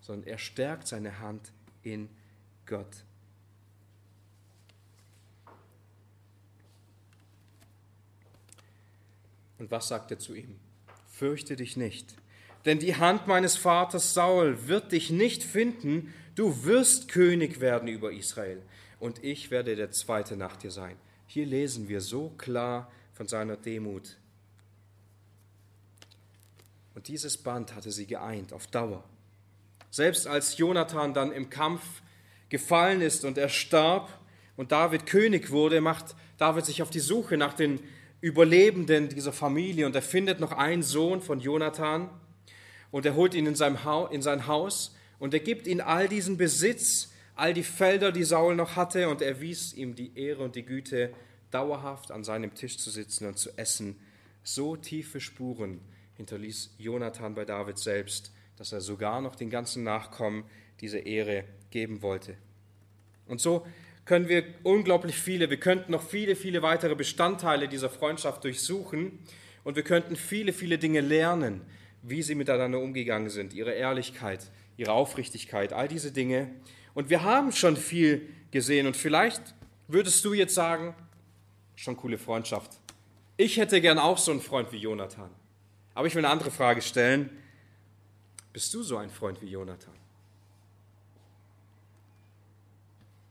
sondern 0.01 0.29
er 0.29 0.38
stärkt 0.38 0.87
seine 0.87 1.18
Hand 1.18 1.51
in 1.83 2.09
Gott. 2.64 3.03
Und 9.59 9.72
was 9.72 9.88
sagt 9.88 10.12
er 10.12 10.20
zu 10.20 10.37
ihm? 10.37 10.55
Fürchte 11.09 11.57
dich 11.57 11.77
nicht, 11.77 12.14
denn 12.64 12.79
die 12.79 12.96
Hand 12.96 13.27
meines 13.27 13.57
Vaters 13.57 14.14
Saul 14.14 14.68
wird 14.68 14.92
dich 14.92 15.11
nicht 15.11 15.42
finden, 15.42 16.12
du 16.35 16.64
wirst 16.64 17.09
König 17.09 17.61
werden 17.61 17.88
über 17.88 18.12
Israel, 18.12 18.62
und 19.01 19.22
ich 19.25 19.51
werde 19.51 19.75
der 19.75 19.90
Zweite 19.90 20.37
nach 20.37 20.57
dir 20.57 20.70
sein. 20.70 20.96
Hier 21.27 21.46
lesen 21.46 21.88
wir 21.88 22.01
so 22.01 22.31
klar 22.38 22.90
von 23.14 23.27
seiner 23.27 23.57
Demut. 23.57 24.16
Und 26.94 27.09
dieses 27.09 27.38
Band 27.38 27.75
hatte 27.75 27.90
sie 27.90 28.07
geeint 28.07 28.53
auf 28.53 28.66
Dauer. 28.66 29.03
Selbst 29.90 30.27
als 30.27 30.57
Jonathan 30.57 31.14
dann 31.14 31.33
im 31.33 31.51
Kampf 31.51 31.83
gefallen 32.48 33.01
ist 33.01 33.25
und 33.25 33.38
er 33.38 33.48
starb 33.48 34.20
und 34.57 34.72
David 34.72 35.07
König 35.07 35.51
wurde, 35.51 35.81
macht 35.81 36.14
David 36.38 36.66
sich 36.66 36.83
auf 36.83 36.90
die 36.90 37.01
Suche 37.01 37.37
nach 37.37 37.55
den 37.55 37.81
Überlebenden 38.20 39.09
dieser 39.09 39.33
Familie 39.33 39.87
und 39.87 39.96
er 39.96 40.03
findet 40.03 40.38
noch 40.38 40.53
einen 40.53 40.83
Sohn 40.83 41.20
von 41.22 41.40
Jonathan 41.40 42.09
und 42.92 43.05
er 43.05 43.16
holt 43.16 43.35
ihn 43.35 43.46
in, 43.46 43.57
seinem 43.57 43.83
ha 43.83 44.07
in 44.12 44.22
sein 44.22 44.46
Haus 44.46 44.94
und 45.18 45.35
er 45.35 45.40
gibt 45.40 45.66
ihm 45.66 45.81
all 45.81 46.09
diesen 46.09 46.37
Besitz, 46.37 47.12
all 47.35 47.52
die 47.52 47.64
Felder, 47.64 48.12
die 48.12 48.22
Saul 48.22 48.55
noch 48.55 48.76
hatte 48.76 49.09
und 49.09 49.20
er 49.20 49.40
wies 49.40 49.72
ihm 49.72 49.96
die 49.96 50.16
Ehre 50.16 50.44
und 50.44 50.55
die 50.55 50.64
Güte, 50.64 51.12
dauerhaft 51.50 52.12
an 52.12 52.22
seinem 52.22 52.55
Tisch 52.55 52.78
zu 52.78 52.90
sitzen 52.90 53.26
und 53.26 53.38
zu 53.38 53.50
essen. 53.59 53.98
So 54.44 54.76
tiefe 54.76 55.20
Spuren 55.20 55.81
hinterließ 56.16 56.74
Jonathan 56.78 57.35
bei 57.35 57.44
David 57.44 57.78
selbst, 57.78 58.33
dass 58.57 58.72
er 58.72 58.81
sogar 58.81 59.20
noch 59.20 59.35
den 59.35 59.50
ganzen 59.50 59.83
Nachkommen 59.83 60.44
diese 60.81 60.98
Ehre 60.98 61.44
geben 61.70 62.02
wollte. 62.02 62.37
Und 63.26 63.40
so 63.40 63.66
können 64.05 64.28
wir 64.28 64.44
unglaublich 64.62 65.16
viele, 65.16 65.48
wir 65.48 65.61
könnten 65.61 65.92
noch 65.92 66.02
viele, 66.02 66.37
viele 66.37 66.62
weitere 66.62 66.94
Bestandteile 66.94 67.68
dieser 67.68 67.88
Freundschaft 67.88 68.44
durchsuchen 68.44 69.20
und 69.64 69.76
wir 69.76 69.85
könnten 69.85 70.16
viele, 70.16 70.52
viele 70.52 70.78
Dinge 70.78 71.00
lernen, 71.00 71.62
wie 72.02 72.22
sie 72.22 72.34
miteinander 72.34 72.80
umgegangen 72.80 73.30
sind, 73.30 73.54
ihre 73.54 73.72
Ehrlichkeit, 73.72 74.50
ihre 74.76 74.92
Aufrichtigkeit, 74.92 75.72
all 75.72 75.88
diese 75.88 76.12
Dinge. 76.12 76.50
Und 76.94 77.10
wir 77.10 77.22
haben 77.22 77.52
schon 77.52 77.76
viel 77.76 78.28
gesehen 78.50 78.86
und 78.86 78.96
vielleicht 78.96 79.54
würdest 79.88 80.24
du 80.24 80.34
jetzt 80.34 80.54
sagen, 80.54 80.94
schon 81.76 81.96
coole 81.96 82.18
Freundschaft. 82.18 82.72
Ich 83.36 83.57
hätte 83.57 83.80
gern 83.80 83.98
auch 83.98 84.18
so 84.18 84.30
einen 84.30 84.40
Freund 84.40 84.72
wie 84.72 84.78
Jonathan. 84.78 85.30
Aber 85.94 86.07
ich 86.07 86.14
will 86.14 86.24
eine 86.24 86.32
andere 86.32 86.50
Frage 86.50 86.82
stellen. 86.82 87.30
Bist 88.53 88.72
du 88.74 88.82
so 88.82 88.96
ein 88.96 89.11
Freund 89.11 89.40
wie 89.40 89.46
Jonathan? 89.46 89.94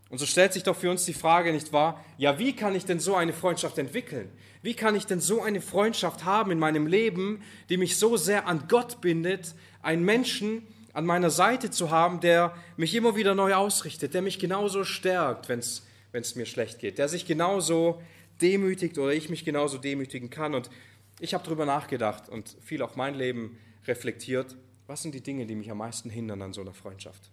Und 0.10 0.18
so 0.18 0.26
stellt 0.26 0.52
sich 0.52 0.64
doch 0.64 0.76
für 0.76 0.92
uns 0.92 1.06
die 1.06 1.14
Frage, 1.14 1.54
nicht 1.54 1.72
wahr? 1.72 2.04
Ja, 2.18 2.38
wie 2.38 2.54
kann 2.54 2.76
ich 2.76 2.84
denn 2.84 3.00
so 3.00 3.16
eine 3.16 3.32
Freundschaft 3.32 3.78
entwickeln? 3.78 4.30
Wie 4.62 4.76
kann 4.76 4.96
ich 4.96 5.06
denn 5.06 5.20
so 5.20 5.42
eine 5.42 5.62
Freundschaft 5.62 6.24
haben 6.24 6.52
in 6.52 6.60
meinem 6.60 6.86
Leben, 6.86 7.42
die 7.70 7.78
mich 7.78 7.98
so 7.98 8.16
sehr 8.18 8.48
an 8.48 8.66
Gott 8.68 9.02
bindet, 9.02 9.56
einen 9.82 10.06
Menschen 10.06 10.68
an 10.94 11.06
meiner 11.06 11.30
Seite 11.30 11.72
zu 11.72 11.90
haben, 11.90 12.20
der 12.20 12.56
mich 12.78 12.94
immer 12.94 13.16
wieder 13.16 13.34
neu 13.34 13.56
ausrichtet, 13.56 14.14
der 14.14 14.22
mich 14.22 14.40
genauso 14.40 14.84
stärkt, 14.84 15.50
wenn 15.50 15.60
es 15.60 16.36
mir 16.36 16.46
schlecht 16.46 16.80
geht, 16.80 16.98
der 16.98 17.08
sich 17.08 17.26
genauso 17.26 18.02
demütigt 18.42 18.98
oder 18.98 19.14
ich 19.14 19.30
mich 19.30 19.46
genauso 19.46 19.78
demütigen 19.78 20.30
kann. 20.30 20.54
Und 20.54 20.70
ich 21.20 21.34
habe 21.34 21.44
darüber 21.44 21.66
nachgedacht 21.66 22.30
und 22.30 22.56
viel 22.62 22.82
auch 22.82 22.96
mein 22.96 23.16
Leben 23.16 23.58
reflektiert. 23.88 24.56
Was 24.88 25.02
sind 25.02 25.16
die 25.16 25.22
Dinge, 25.22 25.46
die 25.46 25.56
mich 25.56 25.72
am 25.72 25.78
meisten 25.78 26.10
hindern 26.10 26.42
an 26.42 26.54
so 26.54 26.62
einer 26.62 26.74
Freundschaft? 26.74 27.32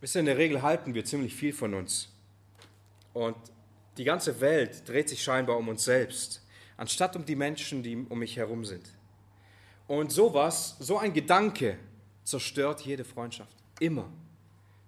Wisst 0.00 0.14
ihr, 0.14 0.20
in 0.20 0.26
der 0.26 0.38
Regel 0.38 0.62
halten 0.62 0.94
wir 0.94 1.04
ziemlich 1.04 1.34
viel 1.34 1.52
von 1.52 1.74
uns. 1.74 2.12
und 3.14 3.34
die 3.96 4.04
ganze 4.04 4.40
Welt 4.40 4.88
dreht 4.88 5.08
sich 5.08 5.22
scheinbar 5.22 5.56
um 5.56 5.68
uns 5.68 5.84
selbst, 5.84 6.42
anstatt 6.76 7.16
um 7.16 7.24
die 7.24 7.36
Menschen, 7.36 7.82
die 7.82 7.96
um 7.96 8.18
mich 8.18 8.36
herum 8.36 8.64
sind. 8.64 8.90
Und 9.88 10.12
sowas, 10.12 10.76
so 10.80 10.98
ein 10.98 11.12
Gedanke 11.12 11.78
zerstört 12.24 12.80
jede 12.80 13.04
Freundschaft. 13.04 13.56
Immer. 13.80 14.10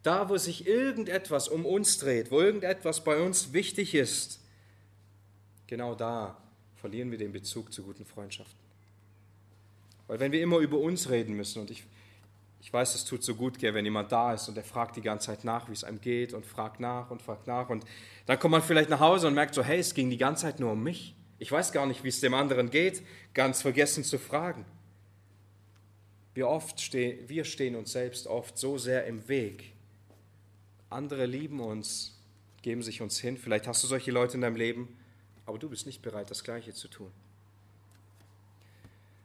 Da, 0.03 0.29
wo 0.29 0.37
sich 0.37 0.67
irgendetwas 0.67 1.49
um 1.49 1.67
uns 1.67 1.99
dreht, 1.99 2.31
wo 2.31 2.41
irgendetwas 2.41 3.03
bei 3.03 3.21
uns 3.21 3.53
wichtig 3.53 3.95
ist, 3.95 4.41
genau 5.67 5.95
da 5.95 6.37
verlieren 6.77 7.11
wir 7.11 7.19
den 7.19 7.33
Bezug 7.33 7.73
zu 7.73 7.83
guten 7.83 8.05
Freundschaften. 8.05 8.59
Weil 10.07 10.21
wenn 10.21 10.33
wir 10.33 10.43
immer 10.43 10.59
über 10.59 10.79
uns 10.79 11.11
reden 11.11 11.35
müssen, 11.35 11.61
und 11.61 11.71
ich, 11.71 11.85
ich 12.61 12.73
weiß, 12.73 12.95
es 12.95 13.05
tut 13.05 13.23
so 13.23 13.35
gut, 13.35 13.63
wenn 13.63 13.85
jemand 13.85 14.11
da 14.11 14.35
ist 14.35 14.49
und 14.49 14.57
er 14.57 14.65
fragt 14.65 14.97
die 14.97 15.01
ganze 15.01 15.27
Zeit 15.27 15.45
nach, 15.45 15.69
wie 15.69 15.73
es 15.73 15.85
einem 15.85 16.01
geht 16.01 16.35
und 16.35 16.45
fragt 16.45 16.81
nach 16.81 17.11
und 17.11 17.23
fragt 17.23 17.47
nach 17.47 17.71
und 17.71 17.85
dann 18.27 18.39
kommt 18.39 18.53
man 18.53 18.63
vielleicht 18.63 18.91
nach 18.91 19.01
Hause 19.01 19.29
und 19.29 19.35
merkt 19.35 19.55
so, 19.55 19.63
hey, 19.63 19.79
es 19.79 19.95
ging 19.95 20.11
die 20.11 20.19
ganze 20.19 20.43
Zeit 20.43 20.61
nur 20.61 20.73
um 20.73 20.83
mich. 20.83 21.15
Ich 21.39 21.53
weiß 21.53 21.73
gar 21.73 21.87
nicht, 21.87 22.03
wie 22.03 22.09
es 22.09 22.21
dem 22.21 22.35
anderen 22.35 22.71
geht, 22.71 23.03
ganz 23.33 23.63
vergessen 23.63 24.03
zu 24.03 24.19
fragen. 24.19 24.65
Wir, 26.35 26.49
oft 26.49 26.81
stehen, 26.81 27.29
wir 27.29 27.45
stehen 27.45 27.77
uns 27.77 27.93
selbst 27.93 28.27
oft 28.27 28.59
so 28.59 28.77
sehr 28.77 29.07
im 29.07 29.29
Weg. 29.29 29.73
Andere 30.91 31.27
lieben 31.27 31.61
uns, 31.61 32.21
geben 32.63 32.83
sich 32.83 33.01
uns 33.01 33.19
hin. 33.19 33.37
Vielleicht 33.37 33.67
hast 33.67 33.83
du 33.83 33.87
solche 33.87 34.11
Leute 34.11 34.35
in 34.35 34.41
deinem 34.41 34.57
Leben, 34.57 34.97
aber 35.47 35.59
du 35.59 35.69
bist 35.69 35.87
nicht 35.87 36.03
bereit, 36.03 36.31
das 36.31 36.45
Gleiche 36.45 36.75
zu 36.75 36.89
tun. 36.89 37.11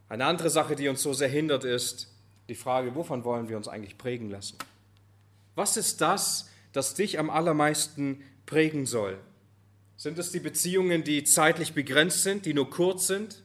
Eine 0.08 0.26
andere 0.26 0.50
Sache, 0.52 0.76
die 0.76 0.88
uns 0.88 1.02
so 1.02 1.14
sehr 1.14 1.30
hindert, 1.30 1.64
ist 1.64 2.13
die 2.50 2.56
Frage, 2.56 2.96
wovon 2.96 3.24
wollen 3.24 3.50
wir 3.50 3.58
uns 3.58 3.68
eigentlich 3.68 3.98
prägen 3.98 4.30
lassen? 4.30 4.58
Was 5.56 5.78
ist 5.78 6.02
das, 6.02 6.50
das 6.72 6.96
dich 6.96 7.20
am 7.20 7.30
allermeisten 7.30 8.24
prägen 8.46 8.86
soll? 8.86 9.18
Sind 9.96 10.18
es 10.20 10.32
die 10.32 10.40
Beziehungen, 10.40 11.04
die 11.04 11.24
zeitlich 11.24 11.74
begrenzt 11.74 12.24
sind, 12.24 12.46
die 12.46 12.54
nur 12.54 12.70
kurz 12.70 13.08
sind 13.08 13.44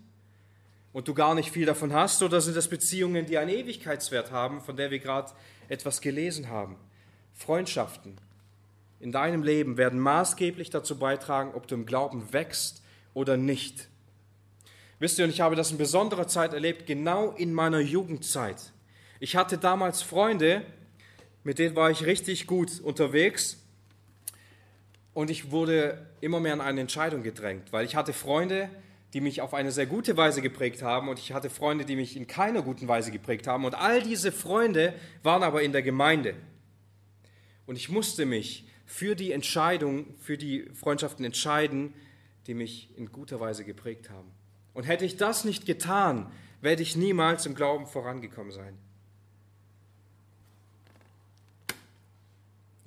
und 0.93 1.07
du 1.07 1.15
gar 1.15 1.35
nicht 1.35 1.51
viel 1.51 1.67
davon 1.67 1.93
hast? 1.93 2.23
Oder 2.23 2.41
sind 2.41 2.57
es 2.57 2.69
Beziehungen, 2.69 3.27
die 3.27 3.39
einen 3.39 3.51
Ewigkeitswert 3.51 4.33
haben, 4.33 4.61
von 4.61 4.77
der 4.77 4.91
wir 4.91 4.99
gerade 4.99 5.33
etwas 5.69 6.01
gelesen 6.01 6.49
haben? 6.49 6.77
Freundschaften 7.35 8.19
in 9.01 9.13
deinem 9.13 9.43
Leben 9.43 9.77
werden 9.77 10.01
maßgeblich 10.01 10.71
dazu 10.71 10.99
beitragen, 10.99 11.53
ob 11.55 11.69
du 11.69 11.77
im 11.77 11.87
Glauben 11.87 12.33
wächst 12.33 12.83
oder 13.15 13.37
nicht. 13.37 13.89
Wisst 14.99 15.19
ihr, 15.19 15.25
und 15.25 15.31
ich 15.31 15.41
habe 15.41 15.55
das 15.55 15.71
in 15.71 15.79
besonderer 15.79 16.27
Zeit 16.27 16.53
erlebt, 16.53 16.87
genau 16.87 17.31
in 17.31 17.53
meiner 17.53 17.79
Jugendzeit. 17.79 18.73
Ich 19.21 19.35
hatte 19.35 19.59
damals 19.59 20.03
Freunde, 20.03 20.65
mit 21.43 21.59
denen 21.59 21.75
war 21.75 21.91
ich 21.91 22.07
richtig 22.07 22.47
gut 22.47 22.81
unterwegs 22.81 23.59
und 25.13 25.29
ich 25.29 25.51
wurde 25.51 26.07
immer 26.21 26.39
mehr 26.39 26.53
an 26.53 26.61
eine 26.61 26.81
Entscheidung 26.81 27.25
gedrängt, 27.25 27.73
weil 27.73 27.85
ich 27.85 27.97
hatte 27.97 28.13
Freunde, 28.13 28.71
die 29.15 29.21
mich 29.21 29.41
auf 29.41 29.55
eine 29.55 29.73
sehr 29.73 29.87
gute 29.87 30.17
Weise 30.17 30.41
geprägt 30.41 30.83
haben 30.83 31.09
und 31.09 31.19
ich 31.19 31.33
hatte 31.33 31.51
Freunde, 31.51 31.85
die 31.85 31.97
mich 31.97 32.17
in 32.17 32.29
keiner 32.29 32.63
guten 32.63 32.87
Weise 32.87 33.11
geprägt 33.11 33.49
haben 33.49 33.65
und 33.65 33.75
all 33.75 34.03
diese 34.03 34.31
Freunde 34.31 34.95
waren 35.25 35.43
aber 35.43 35.63
in 35.63 35.73
der 35.73 35.83
Gemeinde. 35.83 36.35
Und 37.67 37.77
ich 37.77 37.89
musste 37.89 38.25
mich 38.25 38.69
für 38.87 39.17
die 39.17 39.33
Entscheidung, 39.33 40.15
für 40.21 40.39
die 40.39 40.69
Freundschaften 40.75 41.25
entscheiden, 41.25 41.93
die 42.47 42.55
mich 42.55 42.97
in 42.97 43.11
guter 43.11 43.41
Weise 43.41 43.65
geprägt 43.65 44.11
haben. 44.11 44.31
Und 44.75 44.85
hätte 44.85 45.05
ich 45.05 45.17
das 45.17 45.45
nicht 45.45 45.67
getan, 45.67 46.31
werde 46.61 46.83
ich 46.83 46.95
niemals 46.95 47.47
im 47.47 47.55
Glauben 47.55 47.87
vorangekommen 47.87 48.53
sein. 48.53 48.79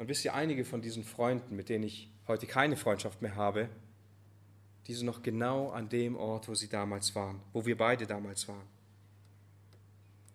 Und 0.01 0.07
wisst 0.07 0.25
ihr, 0.25 0.33
einige 0.33 0.65
von 0.65 0.81
diesen 0.81 1.03
Freunden, 1.03 1.55
mit 1.55 1.69
denen 1.69 1.83
ich 1.83 2.09
heute 2.27 2.47
keine 2.47 2.75
Freundschaft 2.75 3.21
mehr 3.21 3.35
habe, 3.35 3.69
die 4.87 4.95
sind 4.95 5.05
noch 5.05 5.21
genau 5.21 5.69
an 5.69 5.89
dem 5.89 6.15
Ort, 6.15 6.47
wo 6.47 6.55
sie 6.55 6.69
damals 6.69 7.13
waren, 7.13 7.39
wo 7.53 7.67
wir 7.67 7.77
beide 7.77 8.07
damals 8.07 8.47
waren. 8.47 8.65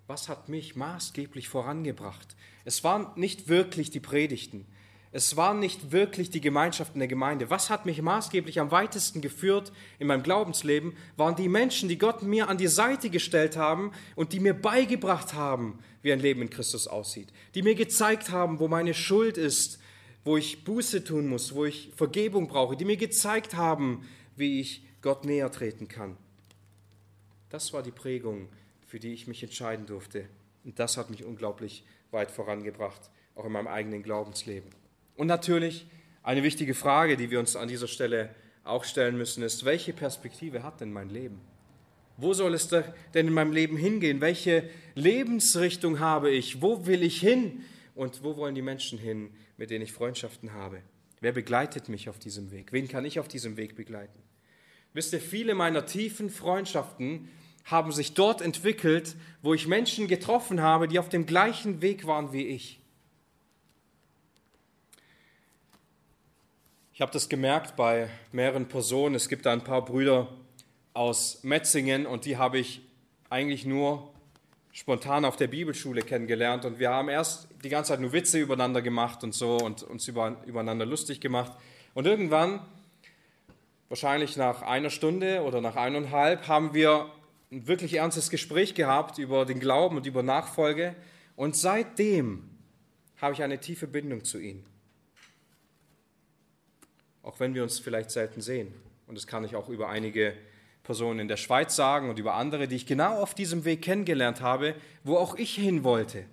Was 0.07 0.29
hat 0.29 0.49
mich 0.49 0.77
maßgeblich 0.77 1.49
vorangebracht? 1.49 2.37
Es 2.65 2.85
waren 2.85 3.09
nicht 3.19 3.49
wirklich 3.49 3.91
die 3.91 3.99
Predigten, 3.99 4.69
es 5.17 5.35
waren 5.35 5.61
nicht 5.61 5.93
wirklich 5.93 6.29
die 6.29 6.43
Gemeinschaften 6.43 6.99
der 6.99 7.09
Gemeinde. 7.09 7.49
Was 7.49 7.71
hat 7.71 7.87
mich 7.87 8.03
maßgeblich 8.03 8.61
am 8.61 8.71
weitesten 8.71 9.23
geführt 9.23 9.73
in 9.99 10.09
meinem 10.09 10.23
Glaubensleben, 10.23 10.95
waren 11.17 11.35
die 11.35 11.49
Menschen, 11.49 11.89
die 11.89 11.97
Gott 11.97 12.21
mir 12.21 12.51
an 12.51 12.59
die 12.59 12.67
Seite 12.67 13.09
gestellt 13.09 13.57
haben 13.57 13.93
und 14.15 14.35
die 14.35 14.41
mir 14.41 14.53
beigebracht 14.53 15.33
haben, 15.33 15.79
wie 16.03 16.13
ein 16.13 16.21
Leben 16.21 16.43
in 16.43 16.51
Christus 16.51 16.87
aussieht. 16.87 17.33
Die 17.55 17.63
mir 17.63 17.75
gezeigt 17.75 18.31
haben, 18.31 18.61
wo 18.61 18.69
meine 18.69 18.93
Schuld 18.93 19.39
ist, 19.39 19.79
wo 20.23 20.37
ich 20.37 20.65
Buße 20.65 21.03
tun 21.03 21.29
muss, 21.29 21.55
wo 21.55 21.65
ich 21.65 21.93
Vergebung 21.97 22.47
brauche. 22.47 22.77
Die 22.77 22.85
mir 22.85 22.99
gezeigt 22.99 23.55
haben, 23.55 24.07
wie 24.37 24.61
ich 24.61 24.85
Gott 25.01 25.25
näher 25.25 25.51
treten 25.51 25.89
kann. 25.89 26.19
Das 27.49 27.73
war 27.73 27.83
die 27.83 27.91
Prägung, 27.91 28.51
für 28.87 28.99
die 28.99 29.15
ich 29.15 29.27
mich 29.27 29.43
entscheiden 29.43 29.87
durfte. 29.87 30.29
Und 30.63 30.79
das 30.79 30.99
hat 30.99 31.09
mich 31.09 31.25
unglaublich 31.25 31.87
weit 32.11 32.31
vorangebracht, 32.31 33.09
auch 33.35 33.47
in 33.47 33.53
meinem 33.53 33.69
eigenen 33.69 34.03
Glaubensleben. 34.03 34.71
Und 35.17 35.27
natürlich 35.27 35.87
eine 36.23 36.43
wichtige 36.43 36.75
Frage, 36.75 37.17
die 37.17 37.31
wir 37.31 37.39
uns 37.39 37.57
an 37.57 37.69
dieser 37.69 37.89
Stelle 37.89 38.31
auch 38.65 38.85
stellen 38.85 39.17
müssen, 39.17 39.43
ist, 39.43 39.65
welche 39.65 39.93
Perspektive 39.93 40.63
hat 40.63 40.81
denn 40.81 40.93
mein 40.93 41.09
Leben? 41.09 41.41
Wo 42.19 42.33
soll 42.33 42.55
es 42.55 42.69
denn 42.69 42.85
in 43.15 43.33
meinem 43.33 43.53
Leben 43.53 43.77
hingehen? 43.77 44.21
Welche 44.21 44.69
Lebensrichtung 44.95 46.01
habe 46.01 46.31
ich? 46.31 46.63
Wo 46.63 46.87
will 46.87 47.03
ich 47.03 47.21
hin? 47.21 47.63
Und 47.95 48.23
wo 48.23 48.37
wollen 48.37 48.55
die 48.55 48.63
Menschen 48.63 48.99
hin, 48.99 49.31
mit 49.57 49.71
denen 49.71 49.85
ich 49.85 49.93
Freundschaften 49.93 50.53
habe? 50.53 50.83
Wer 51.21 51.33
begleitet 51.33 51.89
mich 51.89 52.09
auf 52.09 52.19
diesem 52.19 52.51
Weg? 52.51 52.73
Wen 52.73 52.89
kann 52.89 53.05
ich 53.05 53.19
auf 53.19 53.29
diesem 53.29 53.57
Weg 53.57 53.75
begleiten? 53.77 54.19
Wisst 54.93 55.13
ihr, 55.13 55.21
viele 55.21 55.55
meiner 55.55 55.87
tiefen 55.87 56.31
Freundschaften 56.31 57.29
haben 57.65 57.93
sich 57.93 58.15
dort 58.15 58.41
entwickelt, 58.41 59.17
wo 59.43 59.53
ich 59.53 59.67
Menschen 59.67 60.09
getroffen 60.09 60.61
habe, 60.61 60.89
die 60.89 60.99
auf 60.99 61.09
dem 61.09 61.27
gleichen 61.27 61.83
Weg 61.83 62.07
waren 62.07 62.33
wie 62.33 62.47
ich. 62.47 62.81
Ich 66.97 67.03
habe 67.03 67.13
das 67.13 67.29
gemerkt 67.29 67.77
bei 67.77 68.09
mehreren 68.33 68.69
Personen. 68.69 69.17
Es 69.17 69.29
gibt 69.29 69.45
da 69.45 69.53
ein 69.53 69.63
paar 69.63 69.85
Brüder 69.85 70.29
aus 70.95 71.41
Metzingen 71.45 72.07
und 72.07 72.25
die 72.25 72.39
habe 72.39 72.59
ich 72.59 72.81
eigentlich 73.29 73.67
nur 73.67 74.15
spontan 74.73 75.27
auf 75.27 75.37
der 75.37 75.49
Bibelschule 75.49 76.01
kennengelernt. 76.01 76.65
Und 76.65 76.79
wir 76.79 76.89
haben 76.89 77.11
erst 77.11 77.49
die 77.63 77.69
ganze 77.69 77.89
Zeit 77.93 78.01
nur 78.01 78.15
Witze 78.15 78.39
übereinander 78.39 78.81
gemacht 78.81 79.23
und 79.25 79.35
so 79.35 79.59
und 79.59 79.83
uns 79.83 80.09
über, 80.09 80.43
übereinander 80.47 80.87
lustig 80.87 81.21
gemacht. 81.21 81.53
Und 81.93 82.07
irgendwann, 82.07 82.61
wahrscheinlich 83.91 84.39
nach 84.39 84.63
einer 84.63 84.89
Stunde 84.89 85.43
oder 85.43 85.61
nach 85.61 85.77
eineinhalb, 85.77 86.49
haben 86.49 86.73
wir 86.73 87.11
ein 87.53 87.69
wirklich 87.69 87.93
ernstes 87.93 88.31
Gespräch 88.31 88.75
gehabt 88.75 89.19
über 89.19 89.45
den 89.45 89.61
Glauben 89.61 89.99
und 89.99 90.07
über 90.07 90.23
Nachfolge. 90.23 90.97
Und 91.37 91.57
seitdem 91.57 92.49
habe 93.19 93.35
ich 93.35 93.43
eine 93.43 93.61
tiefe 93.61 93.87
Bindung 93.87 94.25
zu 94.25 94.39
ihnen 94.39 94.65
auch 97.27 97.41
wenn 97.41 97.55
wir 97.55 97.65
uns 97.65 97.81
vielleicht 97.81 98.13
selten 98.13 98.41
sehen. 98.41 98.73
Und 99.09 99.17
das 99.17 99.27
kann 99.27 99.45
ich 99.45 99.57
auch 99.57 99.69
über 99.69 99.89
einige 99.89 100.33
Personen 100.85 101.19
in 101.19 101.29
der 101.29 101.37
Schweiz 101.37 101.75
sagen 101.75 102.09
und 102.09 102.21
über 102.21 102.35
andere, 102.35 102.69
die 102.69 102.77
ich 102.77 102.87
genau 102.87 103.21
auf 103.21 103.35
diesem 103.35 103.65
Weg 103.65 103.83
kennengelernt 103.83 104.41
habe, 104.41 104.77
wo 105.03 105.17
auch 105.17 105.35
ich 105.35 105.57
hin 105.57 105.83
wollte. 105.83 106.25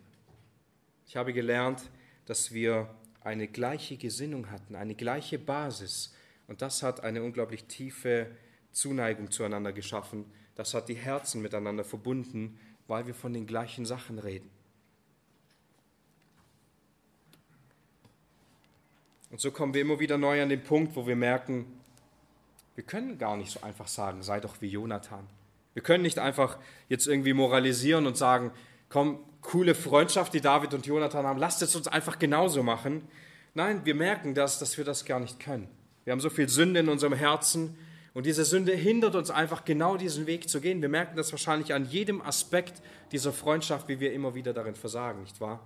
Ich 1.08 1.16
habe 1.16 1.34
gelernt, 1.34 1.89
dass 2.28 2.54
wir 2.54 2.88
eine 3.22 3.48
gleiche 3.48 3.98
Gesinnung 3.98 4.52
hatten, 4.52 4.76
eine 4.76 4.94
gleiche 4.94 5.39
Basis. 5.39 6.14
Und 6.48 6.62
das 6.62 6.84
hat 6.84 7.04
eine 7.04 7.24
unglaublich 7.24 7.66
tiefe 7.66 8.28
Zuneigung 8.72 9.32
zueinander 9.32 9.74
geschaffen. 9.74 10.26
Das 10.54 10.76
hat 10.76 10.89
die 10.89 10.96
Herzen 10.96 11.41
miteinander 11.41 11.84
verbunden, 11.84 12.60
weil 12.86 13.08
wir 13.08 13.16
von 13.16 13.34
den 13.34 13.48
gleichen 13.48 13.88
Sachen 13.88 14.20
reden. 14.20 14.52
Und 19.34 19.42
so 19.42 19.50
kommen 19.50 19.74
wir 19.74 19.82
immer 19.82 20.00
wieder 20.00 20.20
neu 20.20 20.44
an 20.44 20.50
den 20.50 20.64
Punkt, 20.64 20.96
wo 20.96 21.08
wir 21.08 21.16
merken, 21.16 21.66
wir 22.76 22.84
können 22.84 23.18
gar 23.18 23.36
nicht 23.36 23.50
so 23.50 23.64
einfach 23.64 23.88
sagen, 23.88 24.22
sei 24.22 24.40
doch 24.40 24.62
wie 24.62 24.68
Jonathan. 24.68 25.26
Wir 25.74 25.82
können 25.82 26.04
nicht 26.04 26.20
einfach 26.20 26.60
jetzt 26.88 27.08
irgendwie 27.08 27.34
moralisieren 27.34 28.06
und 28.06 28.16
sagen, 28.16 28.52
komm, 28.90 29.18
coole 29.42 29.74
Freundschaft, 29.74 30.36
die 30.36 30.40
David 30.40 30.76
und 30.76 30.86
Jonathan 30.86 31.26
haben, 31.26 31.40
lasst 31.40 31.64
es 31.64 31.76
uns 31.76 31.88
einfach 31.88 32.20
genauso 32.20 32.62
machen. 32.62 33.08
Nein, 33.56 33.84
wir 33.86 33.96
merken 33.96 34.36
das, 34.36 34.60
dass 34.60 34.78
wir 34.78 34.86
das 34.86 35.04
gar 35.04 35.20
nicht 35.20 35.40
können. 35.40 35.68
Wir 36.04 36.12
haben 36.12 36.20
so 36.20 36.30
viel 36.30 36.48
Sünde 36.48 36.82
in 36.82 36.90
unserem 36.90 37.14
Herzen 37.14 37.76
und 38.14 38.28
diese 38.28 38.46
Sünde 38.46 38.76
hindert 38.76 39.16
uns 39.16 39.32
einfach 39.32 39.66
genau 39.66 39.98
diesen 39.98 40.28
Weg 40.28 40.48
zu 40.48 40.62
gehen. 40.62 40.80
Wir 40.80 40.90
merken 40.90 41.18
das 41.18 41.32
wahrscheinlich 41.32 41.74
an 41.74 41.86
jedem 41.86 42.22
Aspekt 42.22 42.84
dieser 43.12 43.34
Freundschaft, 43.34 43.88
wie 43.88 44.00
wir 44.00 44.14
immer 44.14 44.36
wieder 44.36 44.54
darin 44.54 44.76
versagen, 44.76 45.24
nicht 45.24 45.42
wahr? 45.42 45.60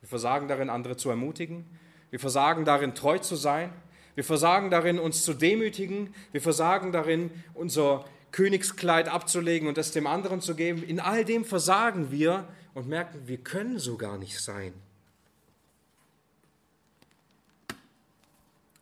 Wir 0.00 0.08
versagen 0.08 0.46
darin, 0.46 0.70
andere 0.70 0.96
zu 0.96 1.10
ermutigen. 1.10 1.64
Wir 2.10 2.18
versagen 2.18 2.64
darin, 2.64 2.94
treu 2.94 3.18
zu 3.18 3.36
sein. 3.36 3.72
Wir 4.14 4.24
versagen 4.24 4.70
darin, 4.70 4.98
uns 4.98 5.24
zu 5.24 5.34
demütigen. 5.34 6.14
Wir 6.32 6.42
versagen 6.42 6.92
darin, 6.92 7.30
unser 7.54 8.04
Königskleid 8.32 9.08
abzulegen 9.08 9.68
und 9.68 9.78
es 9.78 9.92
dem 9.92 10.06
anderen 10.06 10.40
zu 10.40 10.54
geben. 10.54 10.82
In 10.82 11.00
all 11.00 11.24
dem 11.24 11.44
versagen 11.44 12.10
wir 12.10 12.46
und 12.74 12.88
merken, 12.88 13.26
wir 13.26 13.38
können 13.38 13.78
so 13.78 13.96
gar 13.96 14.18
nicht 14.18 14.38
sein. 14.40 14.72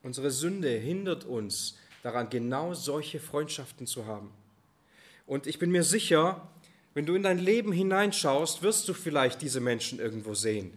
Unsere 0.02 0.30
Sünde 0.30 0.70
hindert 0.70 1.24
uns 1.24 1.76
daran, 2.02 2.30
genau 2.30 2.72
solche 2.74 3.20
Freundschaften 3.20 3.86
zu 3.86 4.06
haben. 4.06 4.30
Und 5.26 5.46
ich 5.46 5.58
bin 5.58 5.70
mir 5.70 5.82
sicher, 5.82 6.48
wenn 6.94 7.04
du 7.04 7.14
in 7.14 7.22
dein 7.22 7.38
Leben 7.38 7.72
hineinschaust, 7.72 8.62
wirst 8.62 8.88
du 8.88 8.94
vielleicht 8.94 9.42
diese 9.42 9.60
Menschen 9.60 9.98
irgendwo 9.98 10.34
sehen. 10.34 10.72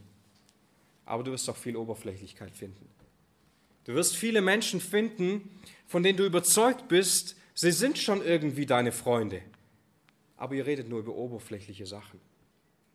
Aber 1.12 1.24
du 1.24 1.34
wirst 1.34 1.49
auch 1.49 1.57
viel 1.57 1.76
Oberflächlichkeit 1.76 2.55
finden. 2.55 2.88
Du 3.84 3.93
wirst 3.95 4.16
viele 4.16 4.39
Menschen 4.39 4.80
finden, 4.80 5.59
von 5.86 6.03
denen 6.03 6.18
du 6.18 6.26
überzeugt 6.26 6.88
bist, 6.88 7.36
sie 7.53 7.74
sind 7.74 7.97
schon 7.97 8.26
irgendwie 8.26 8.66
deine 8.66 8.93
Freunde. 8.93 9.41
Aber 10.38 10.55
ihr 10.55 10.66
redet 10.66 10.88
nur 10.88 10.99
über 10.99 11.14
oberflächliche 11.14 11.86
Sachen. 11.86 12.22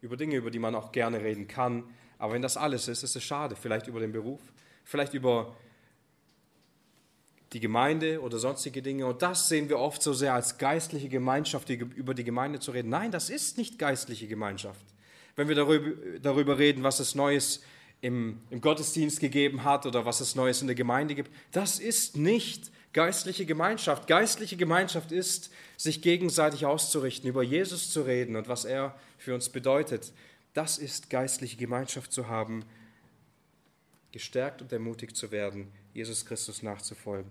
Über 0.01 0.17
Dinge, 0.17 0.37
über 0.37 0.51
die 0.51 0.59
man 0.59 0.75
auch 0.75 0.93
gerne 0.93 1.21
reden 1.21 1.47
kann. 1.47 1.85
Aber 2.17 2.33
wenn 2.33 2.41
das 2.41 2.57
alles 2.57 2.89
ist, 2.89 3.03
ist 3.03 3.17
es 3.17 3.23
schade. 3.23 3.55
Vielleicht 3.55 3.87
über 3.87 4.01
den 4.01 4.13
Beruf, 4.13 4.41
vielleicht 4.83 5.13
über 5.13 5.55
die 7.53 7.61
Gemeinde 7.61 8.23
oder 8.23 8.39
sonstige 8.39 8.81
Dinge. 8.81 9.05
Und 9.05 9.21
das 9.21 9.51
sehen 9.51 9.69
wir 9.69 9.79
oft 9.79 10.03
so 10.03 10.15
sehr 10.15 10.33
als 10.33 10.57
geistliche 10.57 11.11
Gemeinschaft, 11.11 11.69
über 11.69 12.15
die 12.15 12.25
Gemeinde 12.25 12.61
zu 12.61 12.71
reden. 12.71 12.89
Nein, 12.89 13.11
das 13.11 13.29
ist 13.29 13.59
nicht 13.59 13.79
geistliche 13.79 14.27
Gemeinschaft. 14.27 14.87
Wenn 15.35 15.49
wir 15.49 15.55
darüber, 15.55 16.19
darüber 16.19 16.57
reden, 16.57 16.83
was 16.83 16.99
es 16.99 17.15
Neues 17.15 17.61
im, 18.01 18.41
im 18.51 18.61
Gottesdienst 18.61 19.21
gegeben 19.21 19.65
hat 19.65 19.87
oder 19.87 20.05
was 20.05 20.21
es 20.21 20.35
Neues 20.35 20.61
in 20.61 20.67
der 20.67 20.77
Gemeinde 20.77 21.15
gibt, 21.15 21.31
das 21.53 21.79
ist 21.79 22.17
nicht 22.17 22.71
geistliche 22.93 23.47
Gemeinschaft. 23.47 24.07
Geistliche 24.07 24.57
Gemeinschaft 24.57 25.13
ist, 25.13 25.51
sich 25.77 26.03
gegenseitig 26.03 26.67
auszurichten, 26.67 27.29
über 27.29 27.43
Jesus 27.43 27.91
zu 27.91 28.03
reden 28.03 28.37
und 28.37 28.49
was 28.49 28.65
er 28.65 28.99
für 29.19 29.35
uns 29.35 29.49
bedeutet. 29.49 30.13
Das 30.55 30.79
ist 30.79 31.11
geistliche 31.11 31.57
Gemeinschaft 31.57 32.13
zu 32.13 32.29
haben, 32.29 32.65
gestärkt 34.13 34.63
und 34.63 34.73
ermutigt 34.73 35.17
zu 35.17 35.31
werden, 35.31 35.71
Jesus 35.93 36.25
Christus 36.25 36.63
nachzufolgen. 36.63 37.31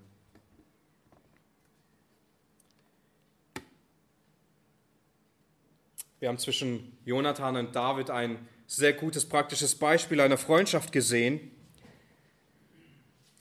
Wir 6.20 6.30
haben 6.30 6.38
zwischen 6.38 6.96
Jonathan 7.06 7.58
und 7.58 7.76
David 7.76 8.10
ein 8.10 8.48
sehr 8.68 8.94
gutes 8.94 9.28
praktisches 9.28 9.76
Beispiel 9.76 10.20
einer 10.20 10.38
Freundschaft 10.38 10.92
gesehen. 10.92 11.52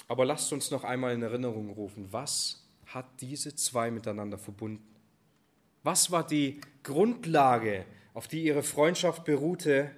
Aber 0.09 0.25
lasst 0.25 0.53
uns 0.53 0.71
noch 0.71 0.85
einmal 0.85 1.15
in 1.15 1.23
Erinnerung 1.23 1.71
rufen, 1.71 2.13
was 2.13 2.63
hat 2.87 3.07
diese 3.21 3.55
zwei 3.57 3.91
miteinander 3.91 4.39
verbunden? 4.39 4.85
Was 5.83 6.11
war 6.11 6.27
die 6.27 6.61
Grundlage, 6.83 7.85
auf 8.13 8.29
die 8.29 8.43
ihre 8.45 8.63
Freundschaft 8.63 9.25
beruhte? 9.25 9.91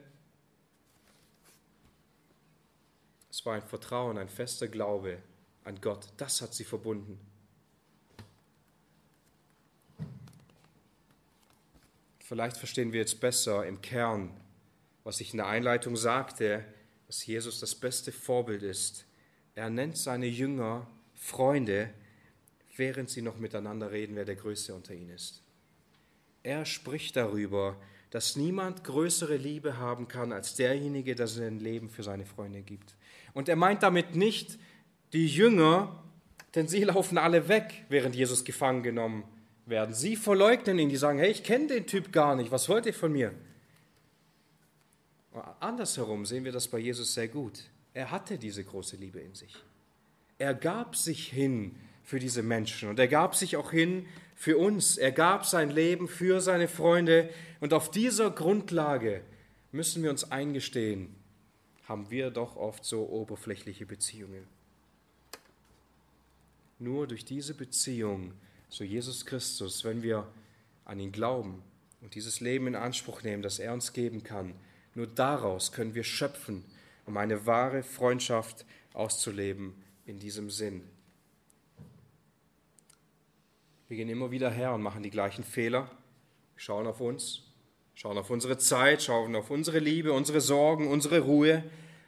Es 3.31 3.45
war 3.45 3.55
ein 3.55 3.63
Vertrauen, 3.63 4.17
ein 4.19 4.29
fester 4.29 4.69
Glaube 4.69 5.19
an 5.65 5.81
Gott. 5.81 6.09
Das 6.17 6.41
hat 6.41 6.55
sie 6.55 6.65
verbunden. 6.65 7.21
Vielleicht 12.21 12.57
verstehen 12.57 12.93
wir 12.93 13.01
jetzt 13.01 13.21
besser 13.21 13.67
im 13.67 13.81
Kern, 13.83 14.31
was 15.07 15.21
ich 15.21 15.31
in 15.31 15.37
der 15.37 15.47
Einleitung 15.47 15.97
sagte, 15.97 16.65
dass 17.07 17.25
Jesus 17.25 17.61
das 17.61 17.77
beste 17.77 18.11
Vorbild 18.11 18.65
ist. 18.65 19.05
Er 19.55 19.71
nennt 19.71 19.97
seine 19.97 20.27
Jünger 20.27 20.89
Freunde, 21.15 21.91
während 22.75 23.09
sie 23.09 23.23
noch 23.23 23.39
miteinander 23.39 23.93
reden, 23.93 24.17
wer 24.17 24.25
der 24.25 24.35
Größte 24.35 24.75
unter 24.75 24.95
ihnen 24.95 25.11
ist. 25.11 25.45
Er 26.43 26.65
spricht 26.65 27.15
darüber, 27.15 27.77
dass 28.11 28.35
niemand 28.35 28.83
größere 28.83 29.37
Liebe 29.37 29.79
haben 29.79 30.09
kann 30.09 30.33
als 30.33 30.57
derjenige, 30.57 31.15
der 31.15 31.29
sein 31.29 31.61
Leben 31.61 31.89
für 31.89 32.03
seine 32.03 32.27
Freunde 32.27 32.63
gibt. 32.63 32.97
Und 33.33 33.49
er 33.49 33.55
meint 33.55 33.85
damit 33.85 34.17
nicht 34.17 34.59
die 35.13 35.29
Jünger, 35.29 36.03
denn 36.57 36.67
sie 36.67 36.83
laufen 36.83 37.17
alle 37.17 37.47
weg, 37.47 37.85
während 37.91 38.17
Jesus 38.17 38.45
gefangen 38.45 38.83
genommen 38.83 39.23
werden. 39.67 39.95
Sie 39.95 40.17
verleugnen 40.17 40.81
ihn, 40.81 40.89
die 40.89 40.97
sagen, 40.97 41.21
hey, 41.21 41.31
ich 41.31 41.45
kenne 41.45 41.69
den 41.69 41.87
Typ 41.87 42.11
gar 42.13 42.35
nicht, 42.35 42.51
was 42.51 42.69
wollt 42.69 42.87
ihr 42.87 42.95
von 42.95 43.13
mir? 43.13 43.33
Andersherum 45.61 46.27
sehen 46.27 46.45
wir 46.45 46.53
das 46.53 46.69
bei 46.69 46.79
Jesus 46.79 47.15
sehr 47.15 47.29
gut. 47.29 47.65
Er 47.95 48.11
hatte 48.11 48.39
diese 48.39 48.63
große 48.65 48.97
Liebe 48.97 49.21
in 49.21 49.35
sich. 49.35 49.55
Er 50.39 50.55
gab 50.55 50.97
sich 50.97 51.29
hin 51.29 51.77
für 52.05 52.19
diese 52.19 52.43
Menschen 52.43 52.89
und 52.89 52.99
er 52.99 53.09
gab 53.09 53.35
sich 53.35 53.57
auch 53.57 53.71
hin 53.71 54.07
für 54.35 54.59
uns. 54.59 54.99
Er 54.99 55.13
gab 55.13 55.47
sein 55.47 55.71
Leben 55.71 56.09
für 56.09 56.41
seine 56.41 56.69
Freunde 56.69 57.31
und 57.61 57.73
auf 57.73 57.91
dieser 57.91 58.31
Grundlage 58.31 59.23
müssen 59.73 60.03
wir 60.03 60.11
uns 60.11 60.31
eingestehen, 60.31 61.15
haben 61.89 62.11
wir 62.11 62.31
doch 62.31 62.57
oft 62.57 62.85
so 62.85 63.09
oberflächliche 63.09 63.87
Beziehungen. 63.87 64.47
Nur 66.79 67.07
durch 67.07 67.25
diese 67.25 67.55
Beziehung 67.55 68.33
zu 68.69 68.85
Jesus 68.85 69.25
Christus, 69.25 69.85
wenn 69.85 70.03
wir 70.03 70.29
an 70.85 71.01
ihn 71.01 71.13
glauben 71.13 71.63
und 72.03 72.15
dieses 72.15 72.41
Leben 72.41 72.67
in 72.67 72.75
Anspruch 72.75 73.23
nehmen, 73.23 73.43
das 73.43 73.59
er 73.59 73.73
uns 73.73 73.93
geben 73.93 74.23
kann, 74.23 74.55
nur 74.97 75.07
daraus 75.07 75.73
können 75.73 75.95
wir 75.95 76.05
schöpfen, 76.05 76.65
um 77.05 77.17
eine 77.19 77.47
wahre 77.47 77.83
Freundschaft 77.83 78.65
auszuleben 78.95 79.75
in 80.07 80.19
diesem 80.19 80.51
Sinn. 80.51 80.83
Wir 83.89 83.99
gehen 83.99 84.09
immer 84.09 84.31
wieder 84.31 84.51
her 84.51 84.73
und 84.73 84.83
machen 84.83 85.03
die 85.03 85.11
gleichen 85.11 85.45
Fehler, 85.45 85.91
schauen 86.57 86.87
auf 86.87 87.01
uns, 87.01 87.43
schauen 87.95 88.19
auf 88.19 88.31
unsere 88.31 88.59
Zeit, 88.59 89.03
schauen 89.03 89.37
auf 89.37 89.51
unsere 89.51 89.79
Liebe, 89.79 90.13
unsere 90.13 90.41
Sorgen, 90.41 90.89
unsere 90.89 91.21
Ruhe. 91.21 91.63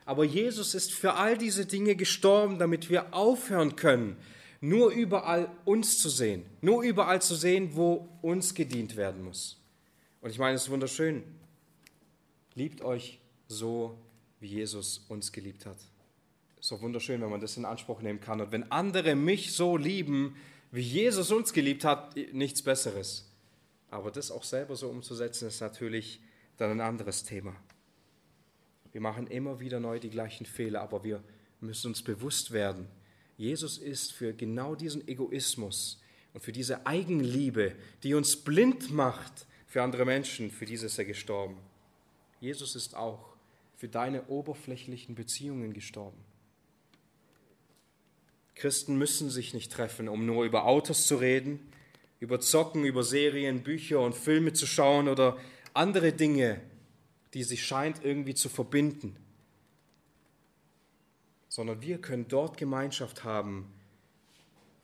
Aber 0.06 0.24
Jesus 0.24 0.74
ist 0.74 0.92
für 0.92 1.14
all 1.14 1.36
diese 1.36 1.66
Dinge 1.66 1.94
gestorben, 1.94 2.58
damit 2.58 2.88
wir 2.88 3.14
aufhören 3.14 3.76
können, 3.76 4.16
nur 4.60 4.90
überall 4.90 5.50
uns 5.66 5.98
zu 5.98 6.08
sehen, 6.08 6.46
nur 6.62 6.82
überall 6.82 7.20
zu 7.20 7.34
sehen, 7.34 7.76
wo 7.76 8.08
uns 8.22 8.54
gedient 8.54 8.96
werden 8.96 9.22
muss. 9.22 9.62
Und 10.20 10.30
ich 10.30 10.38
meine, 10.38 10.56
es 10.56 10.62
ist 10.62 10.70
wunderschön. 10.70 11.22
Liebt 12.58 12.82
euch 12.82 13.20
so, 13.46 13.96
wie 14.40 14.48
Jesus 14.48 15.04
uns 15.08 15.30
geliebt 15.30 15.64
hat. 15.64 15.76
Doch 16.68 16.82
wunderschön, 16.82 17.20
wenn 17.20 17.30
man 17.30 17.40
das 17.40 17.56
in 17.56 17.64
Anspruch 17.64 18.02
nehmen 18.02 18.20
kann. 18.20 18.40
Und 18.40 18.50
wenn 18.50 18.72
andere 18.72 19.14
mich 19.14 19.52
so 19.52 19.76
lieben, 19.76 20.34
wie 20.72 20.80
Jesus 20.80 21.30
uns 21.30 21.52
geliebt 21.52 21.84
hat, 21.84 22.16
nichts 22.32 22.60
Besseres. 22.60 23.30
Aber 23.90 24.10
das 24.10 24.32
auch 24.32 24.42
selber 24.42 24.74
so 24.74 24.88
umzusetzen, 24.88 25.46
ist 25.46 25.60
natürlich 25.60 26.20
dann 26.56 26.72
ein 26.72 26.80
anderes 26.80 27.22
Thema. 27.22 27.54
Wir 28.90 29.02
machen 29.02 29.28
immer 29.28 29.60
wieder 29.60 29.78
neu 29.78 30.00
die 30.00 30.10
gleichen 30.10 30.44
Fehler, 30.44 30.80
aber 30.80 31.04
wir 31.04 31.22
müssen 31.60 31.86
uns 31.86 32.02
bewusst 32.02 32.50
werden, 32.50 32.88
Jesus 33.36 33.78
ist 33.78 34.12
für 34.12 34.32
genau 34.32 34.74
diesen 34.74 35.06
Egoismus 35.06 36.02
und 36.34 36.40
für 36.40 36.50
diese 36.50 36.88
Eigenliebe, 36.88 37.76
die 38.02 38.14
uns 38.14 38.34
blind 38.34 38.90
macht 38.90 39.46
für 39.68 39.80
andere 39.80 40.04
Menschen, 40.04 40.50
für 40.50 40.66
diese 40.66 40.86
ist 40.86 40.98
er 40.98 41.04
gestorben. 41.04 41.56
Jesus 42.40 42.76
ist 42.76 42.94
auch 42.94 43.36
für 43.76 43.88
deine 43.88 44.26
oberflächlichen 44.26 45.14
Beziehungen 45.14 45.72
gestorben. 45.72 46.18
Christen 48.54 48.96
müssen 48.98 49.30
sich 49.30 49.54
nicht 49.54 49.70
treffen, 49.70 50.08
um 50.08 50.26
nur 50.26 50.44
über 50.44 50.64
Autos 50.64 51.06
zu 51.06 51.16
reden, 51.16 51.60
über 52.18 52.40
Zocken, 52.40 52.84
über 52.84 53.04
Serien, 53.04 53.62
Bücher 53.62 54.00
und 54.00 54.16
Filme 54.16 54.52
zu 54.52 54.66
schauen 54.66 55.08
oder 55.08 55.38
andere 55.74 56.12
Dinge, 56.12 56.60
die 57.34 57.44
sich 57.44 57.64
scheint 57.64 58.04
irgendwie 58.04 58.34
zu 58.34 58.48
verbinden 58.48 59.16
sondern 61.58 61.82
wir 61.82 62.00
können 62.00 62.28
dort 62.28 62.56
Gemeinschaft 62.56 63.24
haben, 63.24 63.72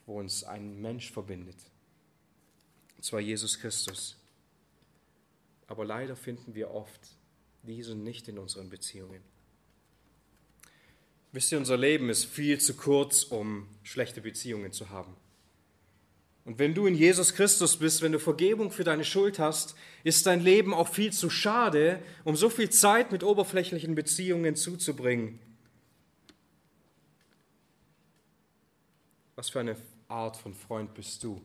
wo 0.07 0.19
uns 0.19 0.43
ein 0.43 0.81
Mensch 0.81 1.13
verbindet, 1.13 1.55
und 2.97 3.05
zwar 3.05 3.21
Jesus 3.21 3.61
Christus. 3.61 4.17
Aber 5.69 5.85
leider 5.85 6.17
finden 6.17 6.57
wir 6.57 6.73
oft 6.73 7.14
diesen 7.67 8.05
nicht 8.05 8.29
in 8.29 8.39
unseren 8.39 8.71
Beziehungen. 8.71 9.21
Wisst 11.33 11.51
ihr, 11.51 11.59
unser 11.59 11.77
Leben 11.77 12.11
ist 12.11 12.27
viel 12.27 12.61
zu 12.61 12.75
kurz, 12.75 13.25
um 13.25 13.67
schlechte 13.83 14.21
Beziehungen 14.21 14.73
zu 14.73 14.91
haben. 14.91 15.17
Und 16.45 16.59
wenn 16.59 16.75
du 16.75 16.87
in 16.87 16.95
Jesus 16.95 17.35
Christus 17.35 17.79
bist, 17.79 18.03
wenn 18.03 18.13
du 18.13 18.21
Vergebung 18.21 18.71
für 18.71 18.85
deine 18.85 19.05
Schuld 19.05 19.39
hast, 19.39 19.75
ist 20.05 20.27
dein 20.27 20.41
Leben 20.41 20.75
auch 20.75 20.89
viel 20.89 21.13
zu 21.13 21.31
schade, 21.31 22.03
um 22.23 22.37
so 22.37 22.51
viel 22.51 22.69
Zeit 22.69 23.13
mit 23.13 23.25
oberflächlichen 23.25 23.95
Beziehungen 23.95 24.55
zuzubringen. 24.55 25.41
Was 29.37 29.51
für 29.51 29.61
eine 29.61 29.77
Art 30.07 30.37
von 30.37 30.55
Freund 30.55 30.95
bist 30.95 31.25
du? 31.25 31.41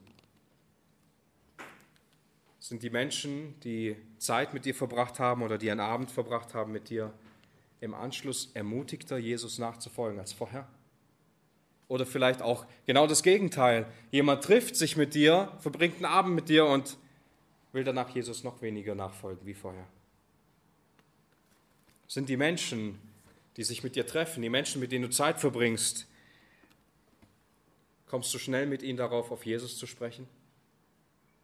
Sind 2.69 2.83
die 2.83 2.91
Menschen, 2.91 3.59
die 3.61 3.95
Zeit 4.19 4.53
mit 4.53 4.63
dir 4.63 4.75
verbracht 4.75 5.17
haben 5.17 5.41
oder 5.41 5.57
die 5.57 5.71
einen 5.71 5.79
Abend 5.79 6.11
verbracht 6.11 6.53
haben 6.53 6.71
mit 6.71 6.91
dir, 6.91 7.11
im 7.81 7.95
Anschluss 7.95 8.51
ermutigter, 8.53 9.17
Jesus 9.17 9.57
nachzufolgen 9.57 10.19
als 10.19 10.33
vorher? 10.33 10.67
Oder 11.87 12.05
vielleicht 12.05 12.43
auch 12.43 12.67
genau 12.85 13.07
das 13.07 13.23
Gegenteil. 13.23 13.87
Jemand 14.11 14.43
trifft 14.43 14.75
sich 14.75 14.97
mit 14.97 15.15
dir, 15.15 15.51
verbringt 15.57 15.95
einen 15.95 16.05
Abend 16.05 16.35
mit 16.35 16.47
dir 16.47 16.67
und 16.67 16.97
will 17.71 17.83
danach 17.83 18.09
Jesus 18.09 18.43
noch 18.43 18.61
weniger 18.61 18.93
nachfolgen 18.93 19.47
wie 19.47 19.55
vorher. 19.55 19.87
Sind 22.07 22.29
die 22.29 22.37
Menschen, 22.37 22.99
die 23.57 23.63
sich 23.63 23.81
mit 23.81 23.95
dir 23.95 24.05
treffen, 24.05 24.43
die 24.43 24.49
Menschen, 24.49 24.79
mit 24.79 24.91
denen 24.91 25.05
du 25.05 25.09
Zeit 25.09 25.39
verbringst, 25.39 26.05
Kommst 28.09 28.33
du 28.33 28.39
schnell 28.39 28.65
mit 28.65 28.81
ihnen 28.81 28.97
darauf, 28.97 29.31
auf 29.31 29.45
Jesus 29.45 29.77
zu 29.77 29.85
sprechen? 29.85 30.27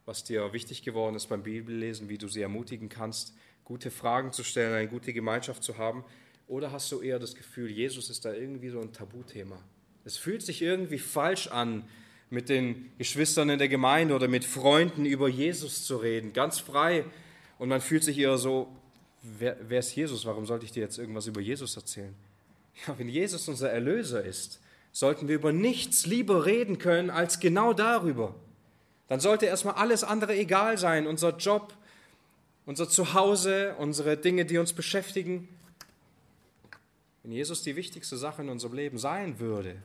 Was 0.06 0.22
dir 0.22 0.52
wichtig 0.52 0.82
geworden 0.82 1.16
ist 1.16 1.26
beim 1.26 1.42
Bibellesen, 1.42 2.08
wie 2.08 2.16
du 2.16 2.28
sie 2.28 2.40
ermutigen 2.40 2.88
kannst, 2.88 3.34
gute 3.64 3.90
Fragen 3.90 4.32
zu 4.32 4.44
stellen, 4.44 4.72
eine 4.72 4.88
gute 4.88 5.12
Gemeinschaft 5.12 5.64
zu 5.64 5.78
haben? 5.78 6.04
Oder 6.46 6.70
hast 6.70 6.92
du 6.92 7.00
eher 7.00 7.18
das 7.18 7.34
Gefühl, 7.34 7.68
Jesus 7.68 8.08
ist 8.08 8.24
da 8.24 8.32
irgendwie 8.32 8.68
so 8.68 8.80
ein 8.80 8.92
Tabuthema? 8.92 9.58
Es 10.04 10.16
fühlt 10.16 10.42
sich 10.42 10.62
irgendwie 10.62 11.00
falsch 11.00 11.48
an, 11.48 11.82
mit 12.30 12.48
den 12.48 12.92
Geschwistern 12.98 13.50
in 13.50 13.58
der 13.58 13.68
Gemeinde 13.68 14.14
oder 14.14 14.28
mit 14.28 14.44
Freunden 14.44 15.06
über 15.06 15.28
Jesus 15.28 15.84
zu 15.84 15.96
reden, 15.96 16.32
ganz 16.32 16.60
frei. 16.60 17.04
Und 17.58 17.68
man 17.68 17.80
fühlt 17.80 18.04
sich 18.04 18.16
eher 18.16 18.38
so, 18.38 18.68
wer, 19.22 19.56
wer 19.68 19.80
ist 19.80 19.96
Jesus? 19.96 20.24
Warum 20.24 20.46
sollte 20.46 20.64
ich 20.64 20.72
dir 20.72 20.84
jetzt 20.84 20.98
irgendwas 20.98 21.26
über 21.26 21.40
Jesus 21.40 21.74
erzählen? 21.74 22.14
Ja, 22.86 22.96
wenn 22.96 23.08
Jesus 23.08 23.48
unser 23.48 23.70
Erlöser 23.70 24.24
ist, 24.24 24.60
sollten 24.92 25.26
wir 25.26 25.34
über 25.34 25.52
nichts 25.52 26.06
lieber 26.06 26.46
reden 26.46 26.78
können 26.78 27.10
als 27.10 27.40
genau 27.40 27.72
darüber. 27.72 28.36
Dann 29.08 29.20
sollte 29.20 29.46
erstmal 29.46 29.74
alles 29.74 30.04
andere 30.04 30.36
egal 30.36 30.78
sein, 30.78 31.06
unser 31.06 31.36
Job, 31.36 31.74
unser 32.64 32.88
Zuhause, 32.88 33.74
unsere 33.78 34.16
Dinge, 34.16 34.44
die 34.44 34.58
uns 34.58 34.72
beschäftigen. 34.72 35.48
Wenn 37.22 37.32
Jesus 37.32 37.62
die 37.62 37.76
wichtigste 37.76 38.16
Sache 38.16 38.42
in 38.42 38.48
unserem 38.48 38.74
Leben 38.74 38.98
sein 38.98 39.38
würde, 39.38 39.76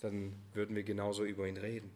dann 0.00 0.34
würden 0.54 0.74
wir 0.76 0.82
genauso 0.82 1.24
über 1.24 1.46
ihn 1.46 1.56
reden. 1.56 1.90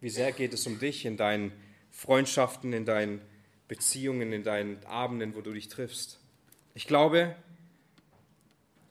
Wie 0.00 0.10
sehr 0.10 0.32
geht 0.32 0.52
es 0.52 0.66
um 0.66 0.78
dich 0.78 1.04
in 1.06 1.16
deinen 1.16 1.52
Freundschaften, 1.90 2.72
in 2.72 2.84
deinen 2.84 3.22
Beziehungen, 3.66 4.32
in 4.32 4.44
deinen 4.44 4.84
Abenden, 4.84 5.34
wo 5.34 5.40
du 5.40 5.52
dich 5.52 5.68
triffst? 5.68 6.20
Ich 6.74 6.86
glaube, 6.86 7.34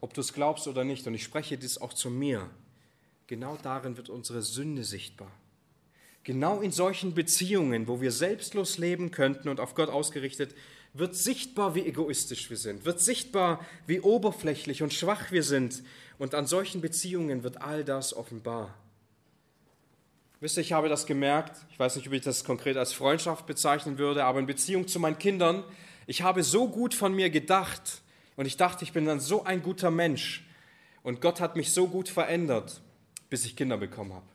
ob 0.02 0.14
du 0.14 0.22
es 0.22 0.34
glaubst 0.34 0.68
oder 0.68 0.84
nicht, 0.84 1.06
und 1.06 1.14
ich 1.14 1.24
spreche 1.24 1.58
dies 1.58 1.78
auch 1.78 1.94
zu 1.94 2.10
mir, 2.10 2.50
genau 3.28 3.58
darin 3.62 3.98
wird 3.98 4.10
unsere 4.10 4.42
Sünde 4.42 4.84
sichtbar. 4.84 5.32
Genau 6.24 6.62
in 6.62 6.72
solchen 6.72 7.14
Beziehungen, 7.14 7.88
wo 7.88 8.02
wir 8.02 8.12
selbstlos 8.12 8.78
leben 8.78 9.12
könnten 9.12 9.48
und 9.48 9.60
auf 9.60 9.76
Gott 9.76 9.90
ausgerichtet, 9.90 10.56
wird 10.94 11.14
sichtbar, 11.14 11.76
wie 11.76 11.86
egoistisch 11.86 12.50
wir 12.50 12.58
sind, 12.58 12.86
wird 12.86 13.00
sichtbar, 13.00 13.64
wie 13.86 14.00
oberflächlich 14.00 14.82
und 14.82 14.94
schwach 14.94 15.32
wir 15.32 15.44
sind. 15.44 15.84
Und 16.18 16.34
an 16.34 16.48
solchen 16.48 16.80
Beziehungen 16.82 17.44
wird 17.44 17.62
all 17.62 17.84
das 17.84 18.14
offenbar. 18.14 18.74
Wisst 20.40 20.58
ihr, 20.58 20.62
ich 20.62 20.74
habe 20.74 20.90
das 20.90 21.06
gemerkt, 21.06 21.58
ich 21.70 21.78
weiß 21.78 21.96
nicht, 21.96 22.08
ob 22.08 22.14
ich 22.14 22.22
das 22.22 22.44
konkret 22.44 22.78
als 22.78 22.94
Freundschaft 22.94 23.46
bezeichnen 23.46 23.98
würde, 23.98 24.24
aber 24.24 24.40
in 24.40 24.46
Beziehung 24.46 24.88
zu 24.88 25.00
meinen 25.00 25.18
Kindern, 25.18 25.64
ich 26.08 26.22
habe 26.22 26.44
so 26.44 26.70
gut 26.70 26.94
von 26.94 27.14
mir 27.14 27.30
gedacht 27.30 28.02
und 28.36 28.46
ich 28.46 28.58
dachte, 28.58 28.84
ich 28.84 28.94
bin 28.94 29.06
dann 29.06 29.20
so 29.20 29.44
ein 29.44 29.62
guter 29.64 29.92
Mensch 29.92 30.46
und 31.04 31.20
Gott 31.20 31.42
hat 31.42 31.56
mich 31.56 31.74
so 31.74 31.88
gut 31.88 32.10
verändert, 32.10 32.82
bis 33.36 33.44
ich 33.44 33.58
Kinder 33.58 33.76
bekommen 33.76 34.14
habe. 34.14 34.26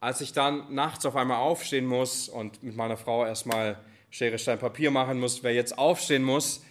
Als 0.00 0.22
ich 0.22 0.32
dann 0.32 0.74
nachts 0.74 1.04
auf 1.04 1.16
einmal 1.16 1.36
aufstehen 1.36 1.84
muss 1.84 2.30
und 2.30 2.62
mit 2.62 2.74
meiner 2.74 2.96
Frau 2.96 3.26
erstmal 3.26 3.78
Schere, 4.08 4.38
Stein, 4.38 4.58
Papier 4.58 4.90
machen 4.90 5.20
muss, 5.20 5.42
wer 5.42 5.52
jetzt 5.52 5.76
aufstehen 5.76 6.22
muss, 6.22 6.64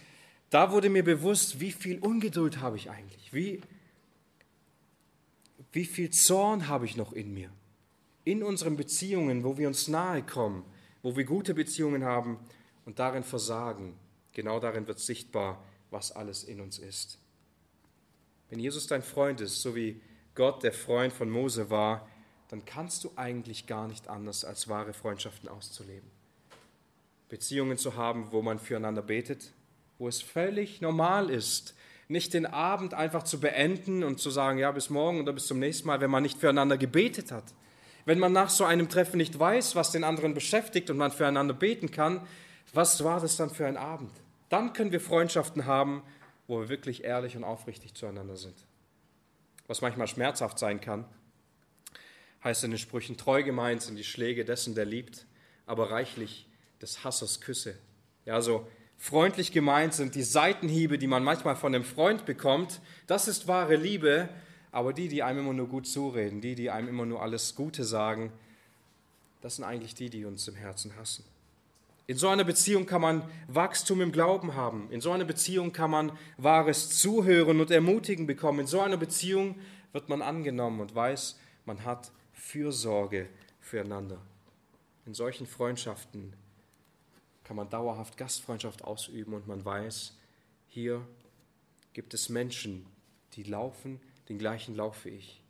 da 0.50 0.72
wurde 0.72 0.90
mir 0.90 1.04
bewusst, 1.04 1.60
wie 1.60 1.70
viel 1.70 2.00
Ungeduld 2.00 2.58
habe 2.58 2.76
ich 2.76 2.90
eigentlich, 2.90 3.32
wie, 3.32 3.60
wie 5.70 5.84
viel 5.84 6.10
Zorn 6.10 6.66
habe 6.66 6.84
ich 6.84 6.96
noch 6.96 7.12
in 7.12 7.32
mir. 7.32 7.50
In 8.24 8.42
unseren 8.42 8.76
Beziehungen, 8.76 9.44
wo 9.44 9.56
wir 9.56 9.68
uns 9.68 9.86
nahe 9.86 10.20
kommen, 10.20 10.64
wo 11.04 11.16
wir 11.16 11.22
gute 11.22 11.54
Beziehungen 11.54 12.02
haben 12.02 12.40
und 12.86 12.98
darin 12.98 13.22
versagen, 13.22 13.94
genau 14.32 14.58
darin 14.58 14.88
wird 14.88 14.98
sichtbar, 14.98 15.62
was 15.92 16.10
alles 16.10 16.42
in 16.42 16.60
uns 16.60 16.80
ist. 16.80 17.20
Wenn 18.50 18.58
Jesus 18.58 18.88
dein 18.88 19.04
Freund 19.04 19.40
ist, 19.40 19.62
so 19.62 19.76
wie 19.76 20.00
Gott 20.34 20.62
der 20.62 20.72
Freund 20.72 21.12
von 21.12 21.30
Mose 21.30 21.70
war, 21.70 22.08
dann 22.48 22.64
kannst 22.64 23.04
du 23.04 23.12
eigentlich 23.16 23.66
gar 23.66 23.88
nicht 23.88 24.08
anders, 24.08 24.44
als 24.44 24.68
wahre 24.68 24.92
Freundschaften 24.92 25.48
auszuleben. 25.48 26.10
Beziehungen 27.28 27.78
zu 27.78 27.96
haben, 27.96 28.28
wo 28.30 28.42
man 28.42 28.58
füreinander 28.58 29.02
betet, 29.02 29.52
wo 29.98 30.08
es 30.08 30.22
völlig 30.22 30.80
normal 30.80 31.30
ist, 31.30 31.74
nicht 32.08 32.34
den 32.34 32.46
Abend 32.46 32.94
einfach 32.94 33.22
zu 33.22 33.40
beenden 33.40 34.04
und 34.04 34.20
zu 34.20 34.30
sagen, 34.30 34.58
ja, 34.58 34.70
bis 34.72 34.90
morgen 34.90 35.20
oder 35.20 35.32
bis 35.32 35.46
zum 35.46 35.58
nächsten 35.58 35.86
Mal, 35.86 36.00
wenn 36.00 36.10
man 36.10 36.22
nicht 36.22 36.38
füreinander 36.38 36.76
gebetet 36.76 37.32
hat. 37.32 37.54
Wenn 38.04 38.18
man 38.18 38.32
nach 38.32 38.50
so 38.50 38.64
einem 38.64 38.88
Treffen 38.88 39.16
nicht 39.16 39.38
weiß, 39.38 39.74
was 39.74 39.92
den 39.92 40.04
anderen 40.04 40.34
beschäftigt 40.34 40.90
und 40.90 40.98
man 40.98 41.10
füreinander 41.10 41.54
beten 41.54 41.90
kann, 41.90 42.20
was 42.74 43.02
war 43.02 43.20
das 43.20 43.36
dann 43.36 43.50
für 43.50 43.66
ein 43.66 43.78
Abend? 43.78 44.10
Dann 44.50 44.74
können 44.74 44.92
wir 44.92 45.00
Freundschaften 45.00 45.64
haben, 45.64 46.02
wo 46.46 46.60
wir 46.60 46.68
wirklich 46.68 47.04
ehrlich 47.04 47.36
und 47.36 47.44
aufrichtig 47.44 47.94
zueinander 47.94 48.36
sind. 48.36 48.56
Was 49.66 49.80
manchmal 49.80 50.08
schmerzhaft 50.08 50.58
sein 50.58 50.80
kann, 50.80 51.04
heißt 52.42 52.64
in 52.64 52.70
den 52.70 52.78
Sprüchen, 52.78 53.16
treu 53.16 53.42
gemeint 53.42 53.82
sind 53.82 53.96
die 53.96 54.04
Schläge 54.04 54.44
dessen, 54.44 54.74
der 54.74 54.84
liebt, 54.84 55.26
aber 55.66 55.90
reichlich 55.90 56.46
des 56.82 57.02
Hassers 57.04 57.40
Küsse. 57.40 57.78
Ja, 58.26 58.40
so 58.42 58.66
freundlich 58.98 59.52
gemeint 59.52 59.94
sind 59.94 60.14
die 60.14 60.22
Seitenhiebe, 60.22 60.98
die 60.98 61.06
man 61.06 61.24
manchmal 61.24 61.56
von 61.56 61.74
einem 61.74 61.84
Freund 61.84 62.26
bekommt. 62.26 62.80
Das 63.06 63.28
ist 63.28 63.48
wahre 63.48 63.76
Liebe. 63.76 64.28
Aber 64.74 64.92
die, 64.92 65.06
die 65.06 65.22
einem 65.22 65.38
immer 65.38 65.52
nur 65.52 65.68
gut 65.68 65.86
zureden, 65.86 66.40
die, 66.40 66.56
die 66.56 66.68
einem 66.68 66.88
immer 66.88 67.06
nur 67.06 67.22
alles 67.22 67.54
Gute 67.54 67.84
sagen, 67.84 68.32
das 69.40 69.54
sind 69.54 69.64
eigentlich 69.64 69.94
die, 69.94 70.10
die 70.10 70.24
uns 70.24 70.48
im 70.48 70.56
Herzen 70.56 70.96
hassen. 70.96 71.24
In 72.06 72.18
so 72.18 72.28
einer 72.28 72.44
Beziehung 72.44 72.84
kann 72.84 73.00
man 73.00 73.22
Wachstum 73.48 74.02
im 74.02 74.12
Glauben 74.12 74.54
haben. 74.54 74.90
In 74.90 75.00
so 75.00 75.12
einer 75.12 75.24
Beziehung 75.24 75.72
kann 75.72 75.90
man 75.90 76.12
wahres 76.36 76.98
Zuhören 76.98 77.60
und 77.60 77.70
Ermutigen 77.70 78.26
bekommen. 78.26 78.60
In 78.60 78.66
so 78.66 78.80
einer 78.80 78.98
Beziehung 78.98 79.58
wird 79.92 80.10
man 80.10 80.20
angenommen 80.20 80.80
und 80.80 80.94
weiß, 80.94 81.38
man 81.64 81.84
hat 81.84 82.12
Fürsorge 82.32 83.28
füreinander. 83.60 84.20
In 85.06 85.14
solchen 85.14 85.46
Freundschaften 85.46 86.34
kann 87.42 87.56
man 87.56 87.70
dauerhaft 87.70 88.18
Gastfreundschaft 88.18 88.84
ausüben 88.84 89.32
und 89.32 89.46
man 89.46 89.64
weiß, 89.64 90.14
hier 90.68 91.06
gibt 91.94 92.12
es 92.12 92.28
Menschen, 92.28 92.84
die 93.34 93.44
laufen 93.44 93.98
den 94.28 94.38
gleichen 94.38 94.74
Lauf 94.74 95.06
wie 95.06 95.10
ich. 95.10 95.40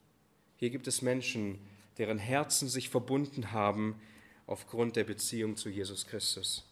Hier 0.57 0.71
gibt 0.71 0.87
es 0.87 1.03
Menschen, 1.03 1.59
deren 1.99 2.19
Herzen 2.19 2.69
sich 2.69 2.91
verbunden 2.91 3.51
haben 3.51 4.01
aufgrund 4.47 4.97
der 4.97 5.05
Beziehung 5.05 5.57
zu 5.57 5.69
Jesus 5.69 6.07
Christus. 6.07 6.65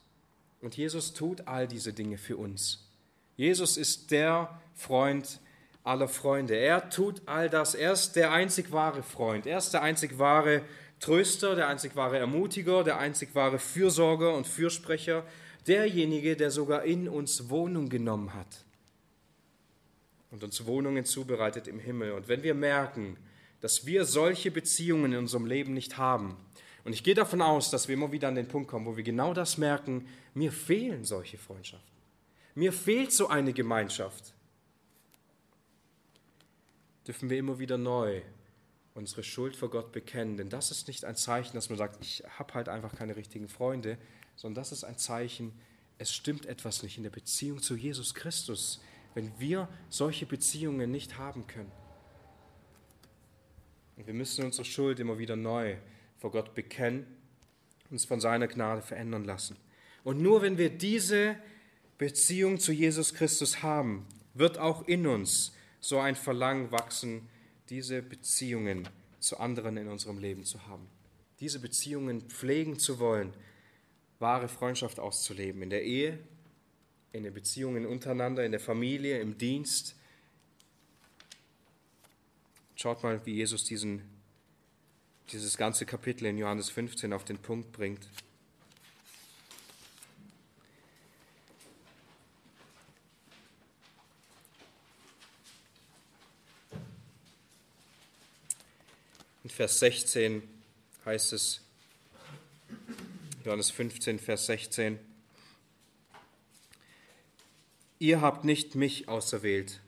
Und 0.60 0.76
Jesus 0.76 1.12
tut 1.12 1.48
all 1.48 1.66
diese 1.66 1.92
Dinge 1.92 2.18
für 2.18 2.36
uns. 2.36 2.88
Jesus 3.36 3.76
ist 3.76 4.10
der 4.10 4.60
Freund 4.74 5.40
aller 5.84 6.08
Freunde. 6.08 6.54
Er 6.54 6.90
tut 6.90 7.22
all 7.26 7.50
das. 7.50 7.74
Er 7.74 7.92
ist 7.92 8.14
der 8.14 8.30
einzig 8.30 8.70
wahre 8.72 9.02
Freund. 9.02 9.46
Er 9.46 9.58
ist 9.58 9.70
der 9.70 9.82
einzig 9.82 10.18
wahre 10.18 10.62
Tröster, 11.00 11.56
der 11.56 11.66
einzig 11.66 11.96
wahre 11.96 12.18
Ermutiger, 12.18 12.84
der 12.84 12.98
einzig 12.98 13.34
wahre 13.34 13.58
Fürsorger 13.58 14.34
und 14.34 14.46
Fürsprecher, 14.46 15.24
derjenige, 15.66 16.36
der 16.36 16.50
sogar 16.50 16.84
in 16.84 17.08
uns 17.08 17.48
Wohnung 17.48 17.88
genommen 17.88 18.34
hat 18.34 18.64
und 20.30 20.44
uns 20.44 20.64
Wohnungen 20.66 21.04
zubereitet 21.04 21.66
im 21.66 21.80
Himmel. 21.80 22.12
Und 22.12 22.28
wenn 22.28 22.42
wir 22.42 22.54
merken, 22.54 23.16
dass 23.60 23.86
wir 23.86 24.04
solche 24.04 24.50
Beziehungen 24.50 25.12
in 25.12 25.18
unserem 25.18 25.46
Leben 25.46 25.74
nicht 25.74 25.98
haben, 25.98 26.36
und 26.84 26.92
ich 26.92 27.04
gehe 27.04 27.14
davon 27.14 27.42
aus, 27.42 27.70
dass 27.70 27.88
wir 27.88 27.94
immer 27.94 28.10
wieder 28.10 28.28
an 28.28 28.34
den 28.34 28.48
Punkt 28.48 28.68
kommen, 28.68 28.86
wo 28.86 28.96
wir 28.96 29.04
genau 29.04 29.34
das 29.34 29.58
merken, 29.58 30.08
mir 30.34 30.50
fehlen 30.50 31.04
solche 31.04 31.38
Freundschaften. 31.38 31.90
Mir 32.54 32.72
fehlt 32.72 33.12
so 33.12 33.28
eine 33.28 33.52
Gemeinschaft. 33.52 34.34
Dürfen 37.06 37.30
wir 37.30 37.38
immer 37.38 37.58
wieder 37.58 37.78
neu 37.78 38.22
unsere 38.94 39.22
Schuld 39.22 39.56
vor 39.56 39.70
Gott 39.70 39.92
bekennen. 39.92 40.36
Denn 40.36 40.50
das 40.50 40.70
ist 40.70 40.88
nicht 40.88 41.04
ein 41.04 41.16
Zeichen, 41.16 41.54
dass 41.54 41.68
man 41.68 41.78
sagt, 41.78 41.98
ich 42.02 42.22
habe 42.38 42.54
halt 42.54 42.68
einfach 42.68 42.94
keine 42.94 43.16
richtigen 43.16 43.48
Freunde, 43.48 43.98
sondern 44.36 44.62
das 44.62 44.72
ist 44.72 44.84
ein 44.84 44.98
Zeichen, 44.98 45.52
es 45.98 46.12
stimmt 46.12 46.46
etwas 46.46 46.82
nicht 46.82 46.96
in 46.96 47.02
der 47.02 47.10
Beziehung 47.10 47.62
zu 47.62 47.76
Jesus 47.76 48.14
Christus, 48.14 48.80
wenn 49.14 49.32
wir 49.38 49.68
solche 49.88 50.26
Beziehungen 50.26 50.90
nicht 50.90 51.18
haben 51.18 51.46
können. 51.46 51.70
Und 53.96 54.06
wir 54.06 54.14
müssen 54.14 54.44
unsere 54.44 54.64
Schuld 54.64 55.00
immer 55.00 55.18
wieder 55.18 55.36
neu 55.36 55.76
vor 56.22 56.30
Gott 56.30 56.54
bekennen, 56.54 57.04
uns 57.90 58.04
von 58.04 58.20
seiner 58.20 58.46
Gnade 58.46 58.80
verändern 58.80 59.24
lassen. 59.24 59.56
Und 60.04 60.22
nur 60.22 60.40
wenn 60.40 60.56
wir 60.56 60.70
diese 60.70 61.36
Beziehung 61.98 62.60
zu 62.60 62.70
Jesus 62.70 63.12
Christus 63.12 63.64
haben, 63.64 64.06
wird 64.32 64.56
auch 64.56 64.86
in 64.86 65.08
uns 65.08 65.52
so 65.80 65.98
ein 65.98 66.14
Verlangen 66.14 66.70
wachsen, 66.70 67.28
diese 67.70 68.02
Beziehungen 68.02 68.88
zu 69.18 69.40
anderen 69.40 69.76
in 69.76 69.88
unserem 69.88 70.18
Leben 70.18 70.44
zu 70.44 70.64
haben. 70.68 70.86
Diese 71.40 71.58
Beziehungen 71.58 72.22
pflegen 72.22 72.78
zu 72.78 73.00
wollen, 73.00 73.34
wahre 74.20 74.46
Freundschaft 74.46 75.00
auszuleben, 75.00 75.60
in 75.62 75.70
der 75.70 75.82
Ehe, 75.82 76.20
in 77.10 77.24
den 77.24 77.34
Beziehungen 77.34 77.84
untereinander, 77.84 78.44
in 78.44 78.52
der 78.52 78.60
Familie, 78.60 79.18
im 79.18 79.38
Dienst. 79.38 79.96
Schaut 82.76 83.02
mal, 83.02 83.20
wie 83.26 83.34
Jesus 83.34 83.64
diesen, 83.64 84.02
dieses 85.30 85.56
ganze 85.56 85.86
Kapitel 85.86 86.26
in 86.26 86.38
Johannes 86.38 86.70
15 86.70 87.12
auf 87.12 87.24
den 87.24 87.38
Punkt 87.38 87.72
bringt. 87.72 88.08
Vers 99.46 99.80
16 99.80 100.42
heißt 101.04 101.34
es, 101.34 101.60
Johannes 103.44 103.70
15, 103.70 104.18
Vers 104.18 104.46
16, 104.46 104.98
Ihr 108.02 108.20
habt 108.20 108.44
nicht 108.44 108.74
mich 108.74 109.08
auserwählt, 109.08 109.80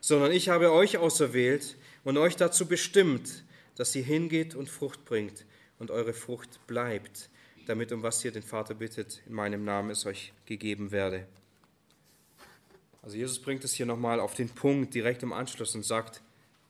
sondern 0.00 0.30
ich 0.30 0.50
habe 0.50 0.70
euch 0.70 0.98
auserwählt 0.98 1.76
und 2.04 2.16
euch 2.16 2.36
dazu 2.36 2.66
bestimmt, 2.66 3.42
dass 3.76 3.94
ihr 3.94 4.02
hingeht 4.02 4.54
und 4.54 4.68
Frucht 4.68 5.04
bringt 5.04 5.44
und 5.78 5.90
eure 5.90 6.12
Frucht 6.12 6.66
bleibt, 6.66 7.30
damit 7.66 7.92
um 7.92 8.02
was 8.02 8.24
ihr 8.24 8.32
den 8.32 8.42
Vater 8.42 8.74
bittet, 8.74 9.22
in 9.26 9.34
meinem 9.34 9.64
Namen 9.64 9.90
es 9.90 10.06
euch 10.06 10.32
gegeben 10.46 10.90
werde. 10.90 11.26
Also 13.02 13.16
Jesus 13.16 13.40
bringt 13.40 13.62
es 13.64 13.74
hier 13.74 13.86
nochmal 13.86 14.18
auf 14.18 14.34
den 14.34 14.48
Punkt 14.48 14.94
direkt 14.94 15.22
im 15.22 15.32
Anschluss 15.32 15.74
und 15.74 15.84
sagt, 15.84 16.22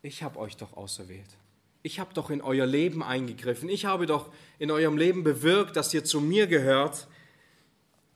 ich 0.03 0.23
habe 0.23 0.39
euch 0.39 0.57
doch 0.57 0.77
auserwählt. 0.77 1.39
Ich 1.83 2.01
habe 2.01 2.13
doch 2.15 2.31
in 2.31 2.43
euer 2.43 2.67
Leben 2.67 3.03
eingegriffen. 3.03 3.69
Ich 3.69 3.85
habe 3.85 4.07
doch 4.07 4.33
in 4.59 4.71
eurem 4.71 4.99
Leben 4.99 5.23
bewirkt, 5.23 5.77
dass 5.77 5.95
ihr 5.95 6.05
zu 6.05 6.21
mir 6.21 6.47
gehört. 6.47 7.07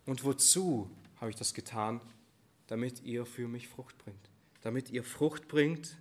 Und 0.07 0.24
wozu 0.24 0.91
habe 1.20 1.30
ich 1.30 1.36
das 1.36 1.55
getan? 1.55 2.01
Damit 2.66 3.03
ihr 3.05 3.24
für 3.26 3.49
mich 3.49 3.68
Frucht 3.68 3.97
bringt. 3.99 4.28
Damit 4.62 4.91
ihr 4.91 5.05
Frucht 5.05 5.49
bringt 5.49 5.97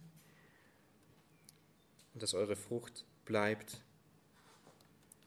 und 2.13 2.23
dass 2.23 2.33
eure 2.33 2.55
Frucht 2.55 3.05
bleibt. 3.25 3.81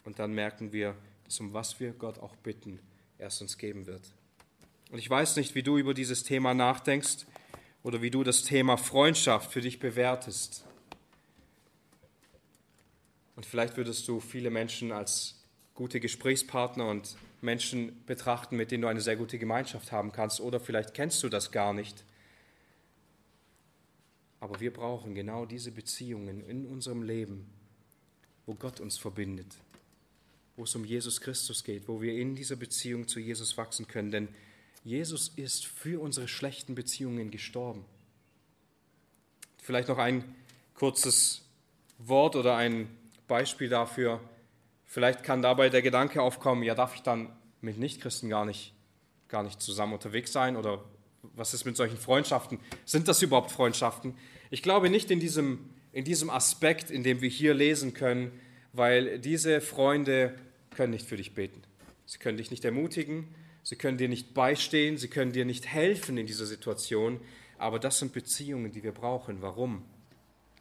Und 0.04 0.18
dann 0.18 0.32
merken 0.32 0.72
wir, 0.72 0.96
dass 1.24 1.40
um 1.40 1.52
was 1.52 1.80
wir 1.80 1.92
Gott 1.92 2.18
auch 2.18 2.36
bitten, 2.36 2.80
er 3.18 3.28
es 3.28 3.40
uns 3.40 3.58
geben 3.58 3.86
wird. 3.86 4.02
Und 4.90 4.98
ich 4.98 5.08
weiß 5.08 5.36
nicht, 5.36 5.54
wie 5.54 5.62
du 5.62 5.78
über 5.78 5.94
dieses 5.94 6.22
Thema 6.22 6.54
nachdenkst 6.54 7.26
oder 7.82 8.02
wie 8.02 8.10
du 8.10 8.24
das 8.24 8.42
Thema 8.42 8.76
Freundschaft 8.76 9.52
für 9.52 9.60
dich 9.60 9.78
bewertest. 9.78 10.64
Und 13.36 13.46
vielleicht 13.46 13.76
würdest 13.76 14.06
du 14.08 14.20
viele 14.20 14.50
Menschen 14.50 14.92
als 14.92 15.40
gute 15.74 16.00
Gesprächspartner 16.00 16.86
und 16.88 17.16
Menschen 17.40 18.04
betrachten, 18.04 18.56
mit 18.56 18.70
denen 18.70 18.82
du 18.82 18.88
eine 18.88 19.00
sehr 19.00 19.16
gute 19.16 19.38
Gemeinschaft 19.38 19.90
haben 19.90 20.12
kannst. 20.12 20.40
Oder 20.40 20.60
vielleicht 20.60 20.94
kennst 20.94 21.22
du 21.22 21.28
das 21.28 21.50
gar 21.50 21.72
nicht. 21.72 22.04
Aber 24.42 24.58
wir 24.58 24.72
brauchen 24.72 25.14
genau 25.14 25.46
diese 25.46 25.70
Beziehungen 25.70 26.44
in 26.48 26.66
unserem 26.66 27.04
Leben, 27.04 27.46
wo 28.44 28.54
Gott 28.54 28.80
uns 28.80 28.98
verbindet, 28.98 29.46
wo 30.56 30.64
es 30.64 30.74
um 30.74 30.84
Jesus 30.84 31.20
Christus 31.20 31.62
geht, 31.62 31.86
wo 31.86 32.02
wir 32.02 32.18
in 32.18 32.34
dieser 32.34 32.56
Beziehung 32.56 33.06
zu 33.06 33.20
Jesus 33.20 33.56
wachsen 33.56 33.86
können. 33.86 34.10
Denn 34.10 34.28
Jesus 34.82 35.28
ist 35.36 35.64
für 35.64 36.00
unsere 36.00 36.26
schlechten 36.26 36.74
Beziehungen 36.74 37.30
gestorben. 37.30 37.84
Vielleicht 39.62 39.86
noch 39.86 39.98
ein 39.98 40.24
kurzes 40.74 41.42
Wort 41.98 42.34
oder 42.34 42.56
ein 42.56 42.88
Beispiel 43.28 43.68
dafür. 43.68 44.20
Vielleicht 44.86 45.22
kann 45.22 45.40
dabei 45.40 45.68
der 45.68 45.82
Gedanke 45.82 46.20
aufkommen, 46.20 46.64
ja, 46.64 46.74
darf 46.74 46.96
ich 46.96 47.02
dann 47.02 47.28
mit 47.60 47.78
Nichtchristen 47.78 48.28
gar 48.28 48.44
nicht, 48.44 48.74
gar 49.28 49.44
nicht 49.44 49.62
zusammen 49.62 49.92
unterwegs 49.92 50.32
sein? 50.32 50.56
Oder 50.56 50.84
was 51.34 51.54
ist 51.54 51.64
mit 51.64 51.76
solchen 51.76 51.96
Freundschaften? 51.96 52.58
Sind 52.84 53.06
das 53.06 53.22
überhaupt 53.22 53.52
Freundschaften? 53.52 54.16
Ich 54.52 54.62
glaube 54.62 54.88
nicht 54.88 55.10
in 55.10 55.18
diesem, 55.18 55.70
in 55.92 56.04
diesem 56.04 56.30
Aspekt, 56.30 56.92
in 56.92 57.02
dem 57.02 57.20
wir 57.20 57.28
hier 57.28 57.54
lesen 57.54 57.92
können, 57.92 58.30
weil 58.72 59.18
diese 59.18 59.60
Freunde 59.60 60.34
können 60.70 60.92
nicht 60.92 61.06
für 61.06 61.16
dich 61.16 61.34
beten. 61.34 61.60
Sie 62.06 62.18
können 62.18 62.36
dich 62.36 62.52
nicht 62.52 62.64
ermutigen, 62.64 63.26
sie 63.64 63.74
können 63.74 63.98
dir 63.98 64.08
nicht 64.08 64.32
beistehen, 64.32 64.96
sie 64.96 65.08
können 65.08 65.32
dir 65.32 65.44
nicht 65.44 65.66
helfen 65.66 66.16
in 66.16 66.26
dieser 66.26 66.46
Situation, 66.46 67.20
aber 67.58 67.80
das 67.80 67.98
sind 67.98 68.12
Beziehungen, 68.12 68.70
die 68.70 68.84
wir 68.84 68.92
brauchen. 68.92 69.42
Warum? 69.42 69.82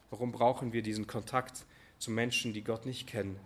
Warum 0.09 0.31
brauchen 0.31 0.73
wir 0.73 0.81
diesen 0.81 1.05
Kontakt? 1.05 1.65
zu 2.01 2.09
Menschen, 2.09 2.51
die 2.51 2.63
Gott 2.63 2.87
nicht 2.87 3.05
kennen, 3.05 3.39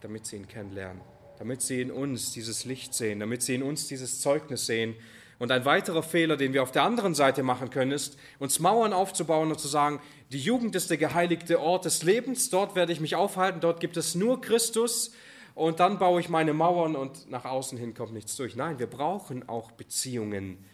damit 0.00 0.26
sie 0.26 0.36
ihn 0.36 0.46
kennenlernen, 0.46 1.02
damit 1.38 1.60
sie 1.60 1.80
in 1.80 1.90
uns 1.90 2.30
dieses 2.30 2.64
Licht 2.64 2.94
sehen, 2.94 3.18
damit 3.18 3.42
sie 3.42 3.56
in 3.56 3.64
uns 3.64 3.88
dieses 3.88 4.20
Zeugnis 4.20 4.66
sehen. 4.66 4.94
Und 5.42 5.50
ein 5.50 5.64
weiterer 5.64 6.04
Fehler, 6.04 6.36
den 6.36 6.52
wir 6.52 6.62
auf 6.62 6.70
der 6.70 6.84
anderen 6.84 7.16
Seite 7.16 7.42
machen 7.42 7.68
können, 7.68 7.90
ist, 7.90 8.16
uns 8.38 8.60
Mauern 8.60 8.92
aufzubauen 8.92 9.50
und 9.50 9.58
zu 9.58 9.66
sagen, 9.66 10.00
die 10.30 10.38
Jugend 10.38 10.76
ist 10.76 10.88
der 10.88 10.98
geheiligte 10.98 11.58
Ort 11.58 11.84
des 11.84 12.04
Lebens, 12.04 12.48
dort 12.48 12.76
werde 12.76 12.92
ich 12.92 13.00
mich 13.00 13.16
aufhalten, 13.16 13.60
dort 13.60 13.80
gibt 13.80 13.96
es 13.96 14.14
nur 14.14 14.40
Christus 14.40 15.12
und 15.56 15.80
dann 15.80 15.98
baue 15.98 16.20
ich 16.20 16.28
meine 16.28 16.52
Mauern 16.52 16.94
und 16.94 17.28
nach 17.28 17.44
außen 17.44 17.76
hin 17.76 17.92
kommt 17.92 18.12
nichts 18.12 18.36
durch. 18.36 18.54
Nein, 18.54 18.78
wir 18.78 18.86
brauchen 18.86 19.48
auch 19.48 19.72
Beziehungen 19.72 20.64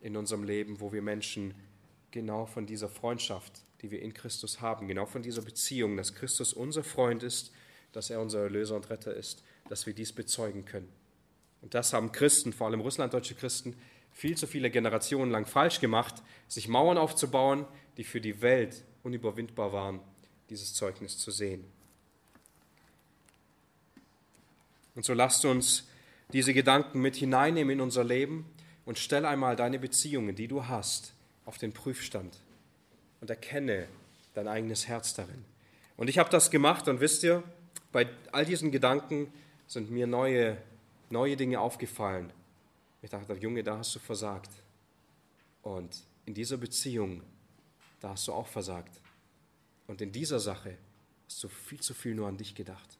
in 0.00 0.16
unserem 0.16 0.44
Leben, 0.44 0.78
wo 0.78 0.92
wir 0.92 1.02
Menschen 1.02 1.52
genau 2.12 2.46
von 2.46 2.66
dieser 2.66 2.88
Freundschaft 2.88 3.64
die 3.82 3.90
wir 3.90 4.02
in 4.02 4.14
Christus 4.14 4.60
haben, 4.60 4.86
genau 4.86 5.06
von 5.06 5.22
dieser 5.22 5.42
Beziehung, 5.42 5.96
dass 5.96 6.14
Christus 6.14 6.52
unser 6.52 6.84
Freund 6.84 7.24
ist, 7.24 7.50
dass 7.90 8.10
er 8.10 8.20
unser 8.20 8.42
Erlöser 8.42 8.76
und 8.76 8.88
Retter 8.88 9.14
ist, 9.14 9.42
dass 9.68 9.86
wir 9.86 9.94
dies 9.94 10.12
bezeugen 10.12 10.64
können. 10.64 10.99
Und 11.62 11.74
das 11.74 11.92
haben 11.92 12.12
Christen, 12.12 12.52
vor 12.52 12.66
allem 12.66 12.80
russlanddeutsche 12.80 13.34
Christen, 13.34 13.76
viel 14.12 14.36
zu 14.36 14.46
viele 14.46 14.70
Generationen 14.70 15.30
lang 15.30 15.46
falsch 15.46 15.80
gemacht, 15.80 16.22
sich 16.48 16.68
Mauern 16.68 16.98
aufzubauen, 16.98 17.66
die 17.96 18.04
für 18.04 18.20
die 18.20 18.42
Welt 18.42 18.84
unüberwindbar 19.02 19.72
waren, 19.72 20.00
dieses 20.48 20.74
Zeugnis 20.74 21.18
zu 21.18 21.30
sehen. 21.30 21.64
Und 24.94 25.04
so 25.04 25.14
lasst 25.14 25.44
uns 25.44 25.88
diese 26.32 26.54
Gedanken 26.54 27.00
mit 27.00 27.16
hineinnehmen 27.16 27.74
in 27.74 27.80
unser 27.80 28.04
Leben 28.04 28.46
und 28.84 28.98
stell 28.98 29.24
einmal 29.24 29.56
deine 29.56 29.78
Beziehungen, 29.78 30.34
die 30.34 30.48
du 30.48 30.66
hast, 30.66 31.12
auf 31.44 31.58
den 31.58 31.72
Prüfstand 31.72 32.36
und 33.20 33.30
erkenne 33.30 33.88
dein 34.34 34.48
eigenes 34.48 34.88
Herz 34.88 35.14
darin. 35.14 35.44
Und 35.96 36.08
ich 36.08 36.18
habe 36.18 36.30
das 36.30 36.50
gemacht 36.50 36.88
und 36.88 37.00
wisst 37.00 37.22
ihr, 37.22 37.42
bei 37.92 38.08
all 38.32 38.44
diesen 38.44 38.70
Gedanken 38.70 39.32
sind 39.66 39.90
mir 39.90 40.06
neue, 40.06 40.56
neue 41.10 41.36
Dinge 41.36 41.60
aufgefallen. 41.60 42.32
Ich 43.02 43.10
dachte, 43.10 43.34
Junge, 43.34 43.62
da 43.62 43.78
hast 43.78 43.94
du 43.94 43.98
versagt. 43.98 44.50
Und 45.62 46.02
in 46.24 46.34
dieser 46.34 46.56
Beziehung, 46.56 47.22
da 48.00 48.10
hast 48.10 48.26
du 48.28 48.32
auch 48.32 48.46
versagt. 48.46 49.00
Und 49.86 50.00
in 50.00 50.12
dieser 50.12 50.40
Sache 50.40 50.78
hast 51.26 51.42
du 51.44 51.48
viel 51.48 51.80
zu 51.80 51.92
viel 51.94 52.14
nur 52.14 52.28
an 52.28 52.36
dich 52.36 52.54
gedacht. 52.54 52.98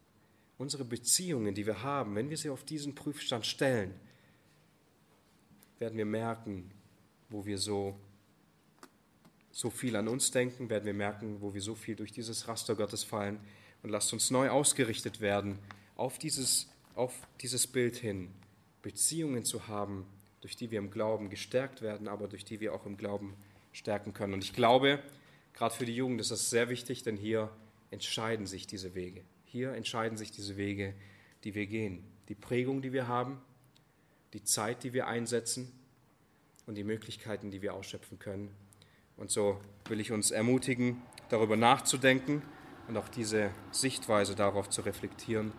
Unsere 0.58 0.84
Beziehungen, 0.84 1.54
die 1.54 1.64
wir 1.64 1.82
haben, 1.82 2.14
wenn 2.14 2.28
wir 2.28 2.36
sie 2.36 2.50
auf 2.50 2.64
diesen 2.64 2.94
Prüfstand 2.94 3.46
stellen, 3.46 3.94
werden 5.78 5.96
wir 5.96 6.04
merken, 6.04 6.70
wo 7.30 7.46
wir 7.46 7.56
so 7.56 7.98
so 9.52 9.70
viel 9.70 9.96
an 9.96 10.08
uns 10.08 10.30
denken, 10.30 10.70
werden 10.70 10.86
wir 10.86 10.94
merken, 10.94 11.40
wo 11.40 11.52
wir 11.52 11.60
so 11.60 11.74
viel 11.74 11.96
durch 11.96 12.12
dieses 12.12 12.48
Raster 12.48 12.74
Gottes 12.74 13.04
fallen. 13.04 13.40
Und 13.82 13.90
lasst 13.90 14.12
uns 14.12 14.30
neu 14.30 14.48
ausgerichtet 14.48 15.20
werden 15.20 15.58
auf 15.96 16.18
dieses, 16.18 16.69
auf 16.94 17.14
dieses 17.40 17.66
Bild 17.66 17.96
hin, 17.96 18.30
Beziehungen 18.82 19.44
zu 19.44 19.68
haben, 19.68 20.06
durch 20.40 20.56
die 20.56 20.70
wir 20.70 20.78
im 20.78 20.90
Glauben 20.90 21.30
gestärkt 21.30 21.82
werden, 21.82 22.08
aber 22.08 22.28
durch 22.28 22.44
die 22.44 22.60
wir 22.60 22.74
auch 22.74 22.86
im 22.86 22.96
Glauben 22.96 23.34
stärken 23.72 24.12
können. 24.12 24.34
Und 24.34 24.44
ich 24.44 24.52
glaube, 24.52 25.02
gerade 25.54 25.74
für 25.74 25.84
die 25.84 25.94
Jugend 25.94 26.20
ist 26.20 26.30
das 26.30 26.50
sehr 26.50 26.68
wichtig, 26.68 27.02
denn 27.02 27.16
hier 27.16 27.50
entscheiden 27.90 28.46
sich 28.46 28.66
diese 28.66 28.94
Wege. 28.94 29.22
Hier 29.44 29.72
entscheiden 29.72 30.16
sich 30.16 30.30
diese 30.30 30.56
Wege, 30.56 30.94
die 31.44 31.54
wir 31.54 31.66
gehen. 31.66 32.04
Die 32.28 32.34
Prägung, 32.34 32.82
die 32.82 32.92
wir 32.92 33.08
haben, 33.08 33.40
die 34.32 34.44
Zeit, 34.44 34.84
die 34.84 34.92
wir 34.92 35.08
einsetzen 35.08 35.72
und 36.66 36.76
die 36.76 36.84
Möglichkeiten, 36.84 37.50
die 37.50 37.62
wir 37.62 37.74
ausschöpfen 37.74 38.18
können 38.18 38.50
und 39.20 39.30
so 39.30 39.60
will 39.84 40.00
ich 40.00 40.12
uns 40.12 40.30
ermutigen, 40.30 41.02
darüber 41.28 41.56
nachzudenken 41.56 42.42
und 42.88 42.96
auch 42.96 43.08
diese 43.08 43.50
Sichtweise 43.70 44.34
darauf 44.34 44.70
zu 44.70 44.80
reflektieren 44.80 45.52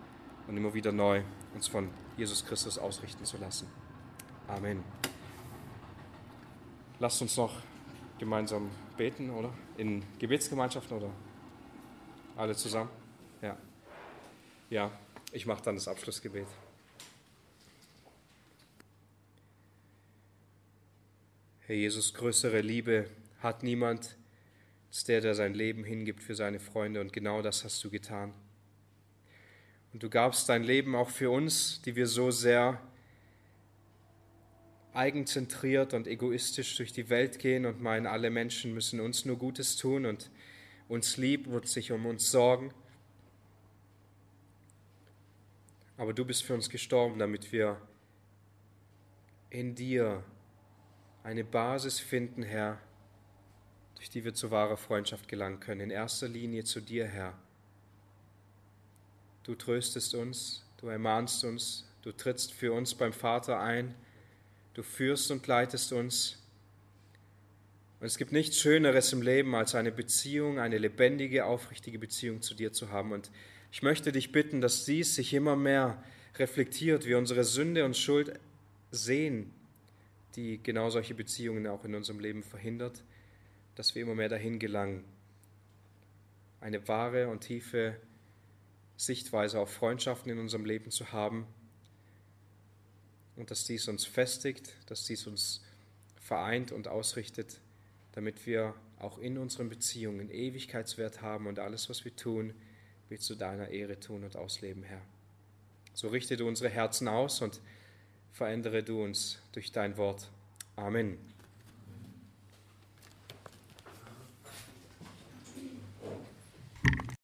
und 0.51 0.57
immer 0.57 0.73
wieder 0.73 0.91
neu 0.91 1.23
uns 1.53 1.69
von 1.69 1.89
Jesus 2.17 2.45
Christus 2.45 2.77
ausrichten 2.77 3.23
zu 3.23 3.37
lassen. 3.37 3.69
Amen. 4.49 4.83
Lasst 6.99 7.21
uns 7.21 7.37
noch 7.37 7.61
gemeinsam 8.19 8.69
beten, 8.97 9.29
oder? 9.29 9.53
In 9.77 10.03
Gebetsgemeinschaften 10.19 10.97
oder 10.97 11.09
alle 12.35 12.53
zusammen? 12.53 12.89
Ja. 13.41 13.55
Ja, 14.69 14.91
ich 15.31 15.45
mache 15.45 15.63
dann 15.63 15.75
das 15.75 15.87
Abschlussgebet. 15.87 16.47
Herr 21.61 21.75
Jesus, 21.77 22.13
größere 22.13 22.59
Liebe 22.59 23.09
hat 23.39 23.63
niemand, 23.63 24.17
als 24.89 25.05
der, 25.05 25.21
der 25.21 25.33
sein 25.33 25.53
Leben 25.53 25.85
hingibt 25.85 26.21
für 26.21 26.35
seine 26.35 26.59
Freunde. 26.59 26.99
Und 26.99 27.13
genau 27.13 27.41
das 27.41 27.63
hast 27.63 27.81
du 27.85 27.89
getan. 27.89 28.33
Und 29.93 30.03
du 30.03 30.09
gabst 30.09 30.47
dein 30.47 30.63
Leben 30.63 30.95
auch 30.95 31.09
für 31.09 31.29
uns, 31.29 31.81
die 31.81 31.95
wir 31.95 32.07
so 32.07 32.31
sehr 32.31 32.81
eigenzentriert 34.93 35.93
und 35.93 36.07
egoistisch 36.07 36.75
durch 36.77 36.91
die 36.91 37.09
Welt 37.09 37.39
gehen 37.39 37.65
und 37.65 37.81
meinen, 37.81 38.07
alle 38.07 38.29
Menschen 38.29 38.73
müssen 38.73 38.99
uns 38.99 39.25
nur 39.25 39.37
Gutes 39.37 39.77
tun 39.77 40.05
und 40.05 40.29
uns 40.87 41.17
lieben 41.17 41.53
und 41.53 41.67
sich 41.67 41.91
um 41.91 42.05
uns 42.05 42.29
sorgen. 42.29 42.73
Aber 45.97 46.13
du 46.13 46.25
bist 46.25 46.43
für 46.43 46.53
uns 46.53 46.69
gestorben, 46.69 47.19
damit 47.19 47.51
wir 47.51 47.79
in 49.49 49.75
dir 49.75 50.23
eine 51.23 51.43
Basis 51.43 51.99
finden, 51.99 52.43
Herr, 52.43 52.81
durch 53.95 54.09
die 54.09 54.23
wir 54.23 54.33
zu 54.33 54.49
wahrer 54.51 54.77
Freundschaft 54.77 55.27
gelangen 55.27 55.59
können. 55.59 55.81
In 55.81 55.91
erster 55.91 56.27
Linie 56.27 56.63
zu 56.63 56.81
dir, 56.81 57.05
Herr, 57.05 57.37
du 59.43 59.55
tröstest 59.55 60.13
uns, 60.15 60.63
du 60.77 60.87
ermahnst 60.87 61.43
uns, 61.43 61.87
du 62.01 62.11
trittst 62.11 62.53
für 62.53 62.73
uns 62.73 62.95
beim 62.95 63.13
Vater 63.13 63.59
ein, 63.59 63.95
du 64.73 64.83
führst 64.83 65.31
und 65.31 65.45
leitest 65.47 65.93
uns. 65.93 66.37
Und 67.99 68.07
es 68.07 68.17
gibt 68.17 68.31
nichts 68.31 68.57
Schöneres 68.57 69.13
im 69.13 69.21
Leben, 69.21 69.53
als 69.53 69.75
eine 69.75 69.91
Beziehung, 69.91 70.59
eine 70.59 70.77
lebendige, 70.77 71.45
aufrichtige 71.45 71.99
Beziehung 71.99 72.41
zu 72.41 72.55
dir 72.55 72.73
zu 72.73 72.89
haben. 72.89 73.11
Und 73.11 73.29
ich 73.71 73.83
möchte 73.83 74.11
dich 74.11 74.31
bitten, 74.31 74.59
dass 74.59 74.85
dies 74.85 75.15
sich 75.15 75.33
immer 75.33 75.55
mehr 75.55 76.03
reflektiert, 76.37 77.05
wir 77.05 77.17
unsere 77.17 77.43
Sünde 77.43 77.85
und 77.85 77.95
Schuld 77.95 78.39
sehen, 78.89 79.53
die 80.35 80.61
genau 80.63 80.89
solche 80.89 81.13
Beziehungen 81.13 81.67
auch 81.67 81.85
in 81.85 81.93
unserem 81.93 82.19
Leben 82.19 82.41
verhindert, 82.41 83.03
dass 83.75 83.95
wir 83.95 84.01
immer 84.01 84.15
mehr 84.15 84.29
dahin 84.29 84.59
gelangen, 84.59 85.03
eine 86.59 86.87
wahre 86.87 87.27
und 87.27 87.41
tiefe 87.41 87.97
Sichtweise 89.01 89.59
auf 89.59 89.73
Freundschaften 89.73 90.31
in 90.31 90.37
unserem 90.37 90.63
Leben 90.63 90.91
zu 90.91 91.11
haben 91.11 91.47
und 93.35 93.49
dass 93.49 93.65
dies 93.65 93.87
uns 93.87 94.05
festigt, 94.05 94.75
dass 94.85 95.05
dies 95.05 95.25
uns 95.25 95.63
vereint 96.17 96.71
und 96.71 96.87
ausrichtet, 96.87 97.59
damit 98.11 98.45
wir 98.45 98.75
auch 98.99 99.17
in 99.17 99.39
unseren 99.39 99.69
Beziehungen 99.69 100.29
Ewigkeitswert 100.29 101.23
haben 101.23 101.47
und 101.47 101.57
alles, 101.57 101.89
was 101.89 102.05
wir 102.05 102.15
tun, 102.15 102.53
wir 103.09 103.19
zu 103.19 103.33
deiner 103.33 103.69
Ehre 103.69 103.99
tun 103.99 104.23
und 104.23 104.35
ausleben, 104.35 104.83
Herr. 104.83 105.01
So 105.95 106.09
richte 106.09 106.37
du 106.37 106.47
unsere 106.47 106.69
Herzen 106.69 107.07
aus 107.07 107.41
und 107.41 107.59
verändere 108.31 108.83
du 108.83 109.03
uns 109.03 109.39
durch 109.51 109.71
dein 109.71 109.97
Wort. 109.97 110.29
Amen. 110.75 111.17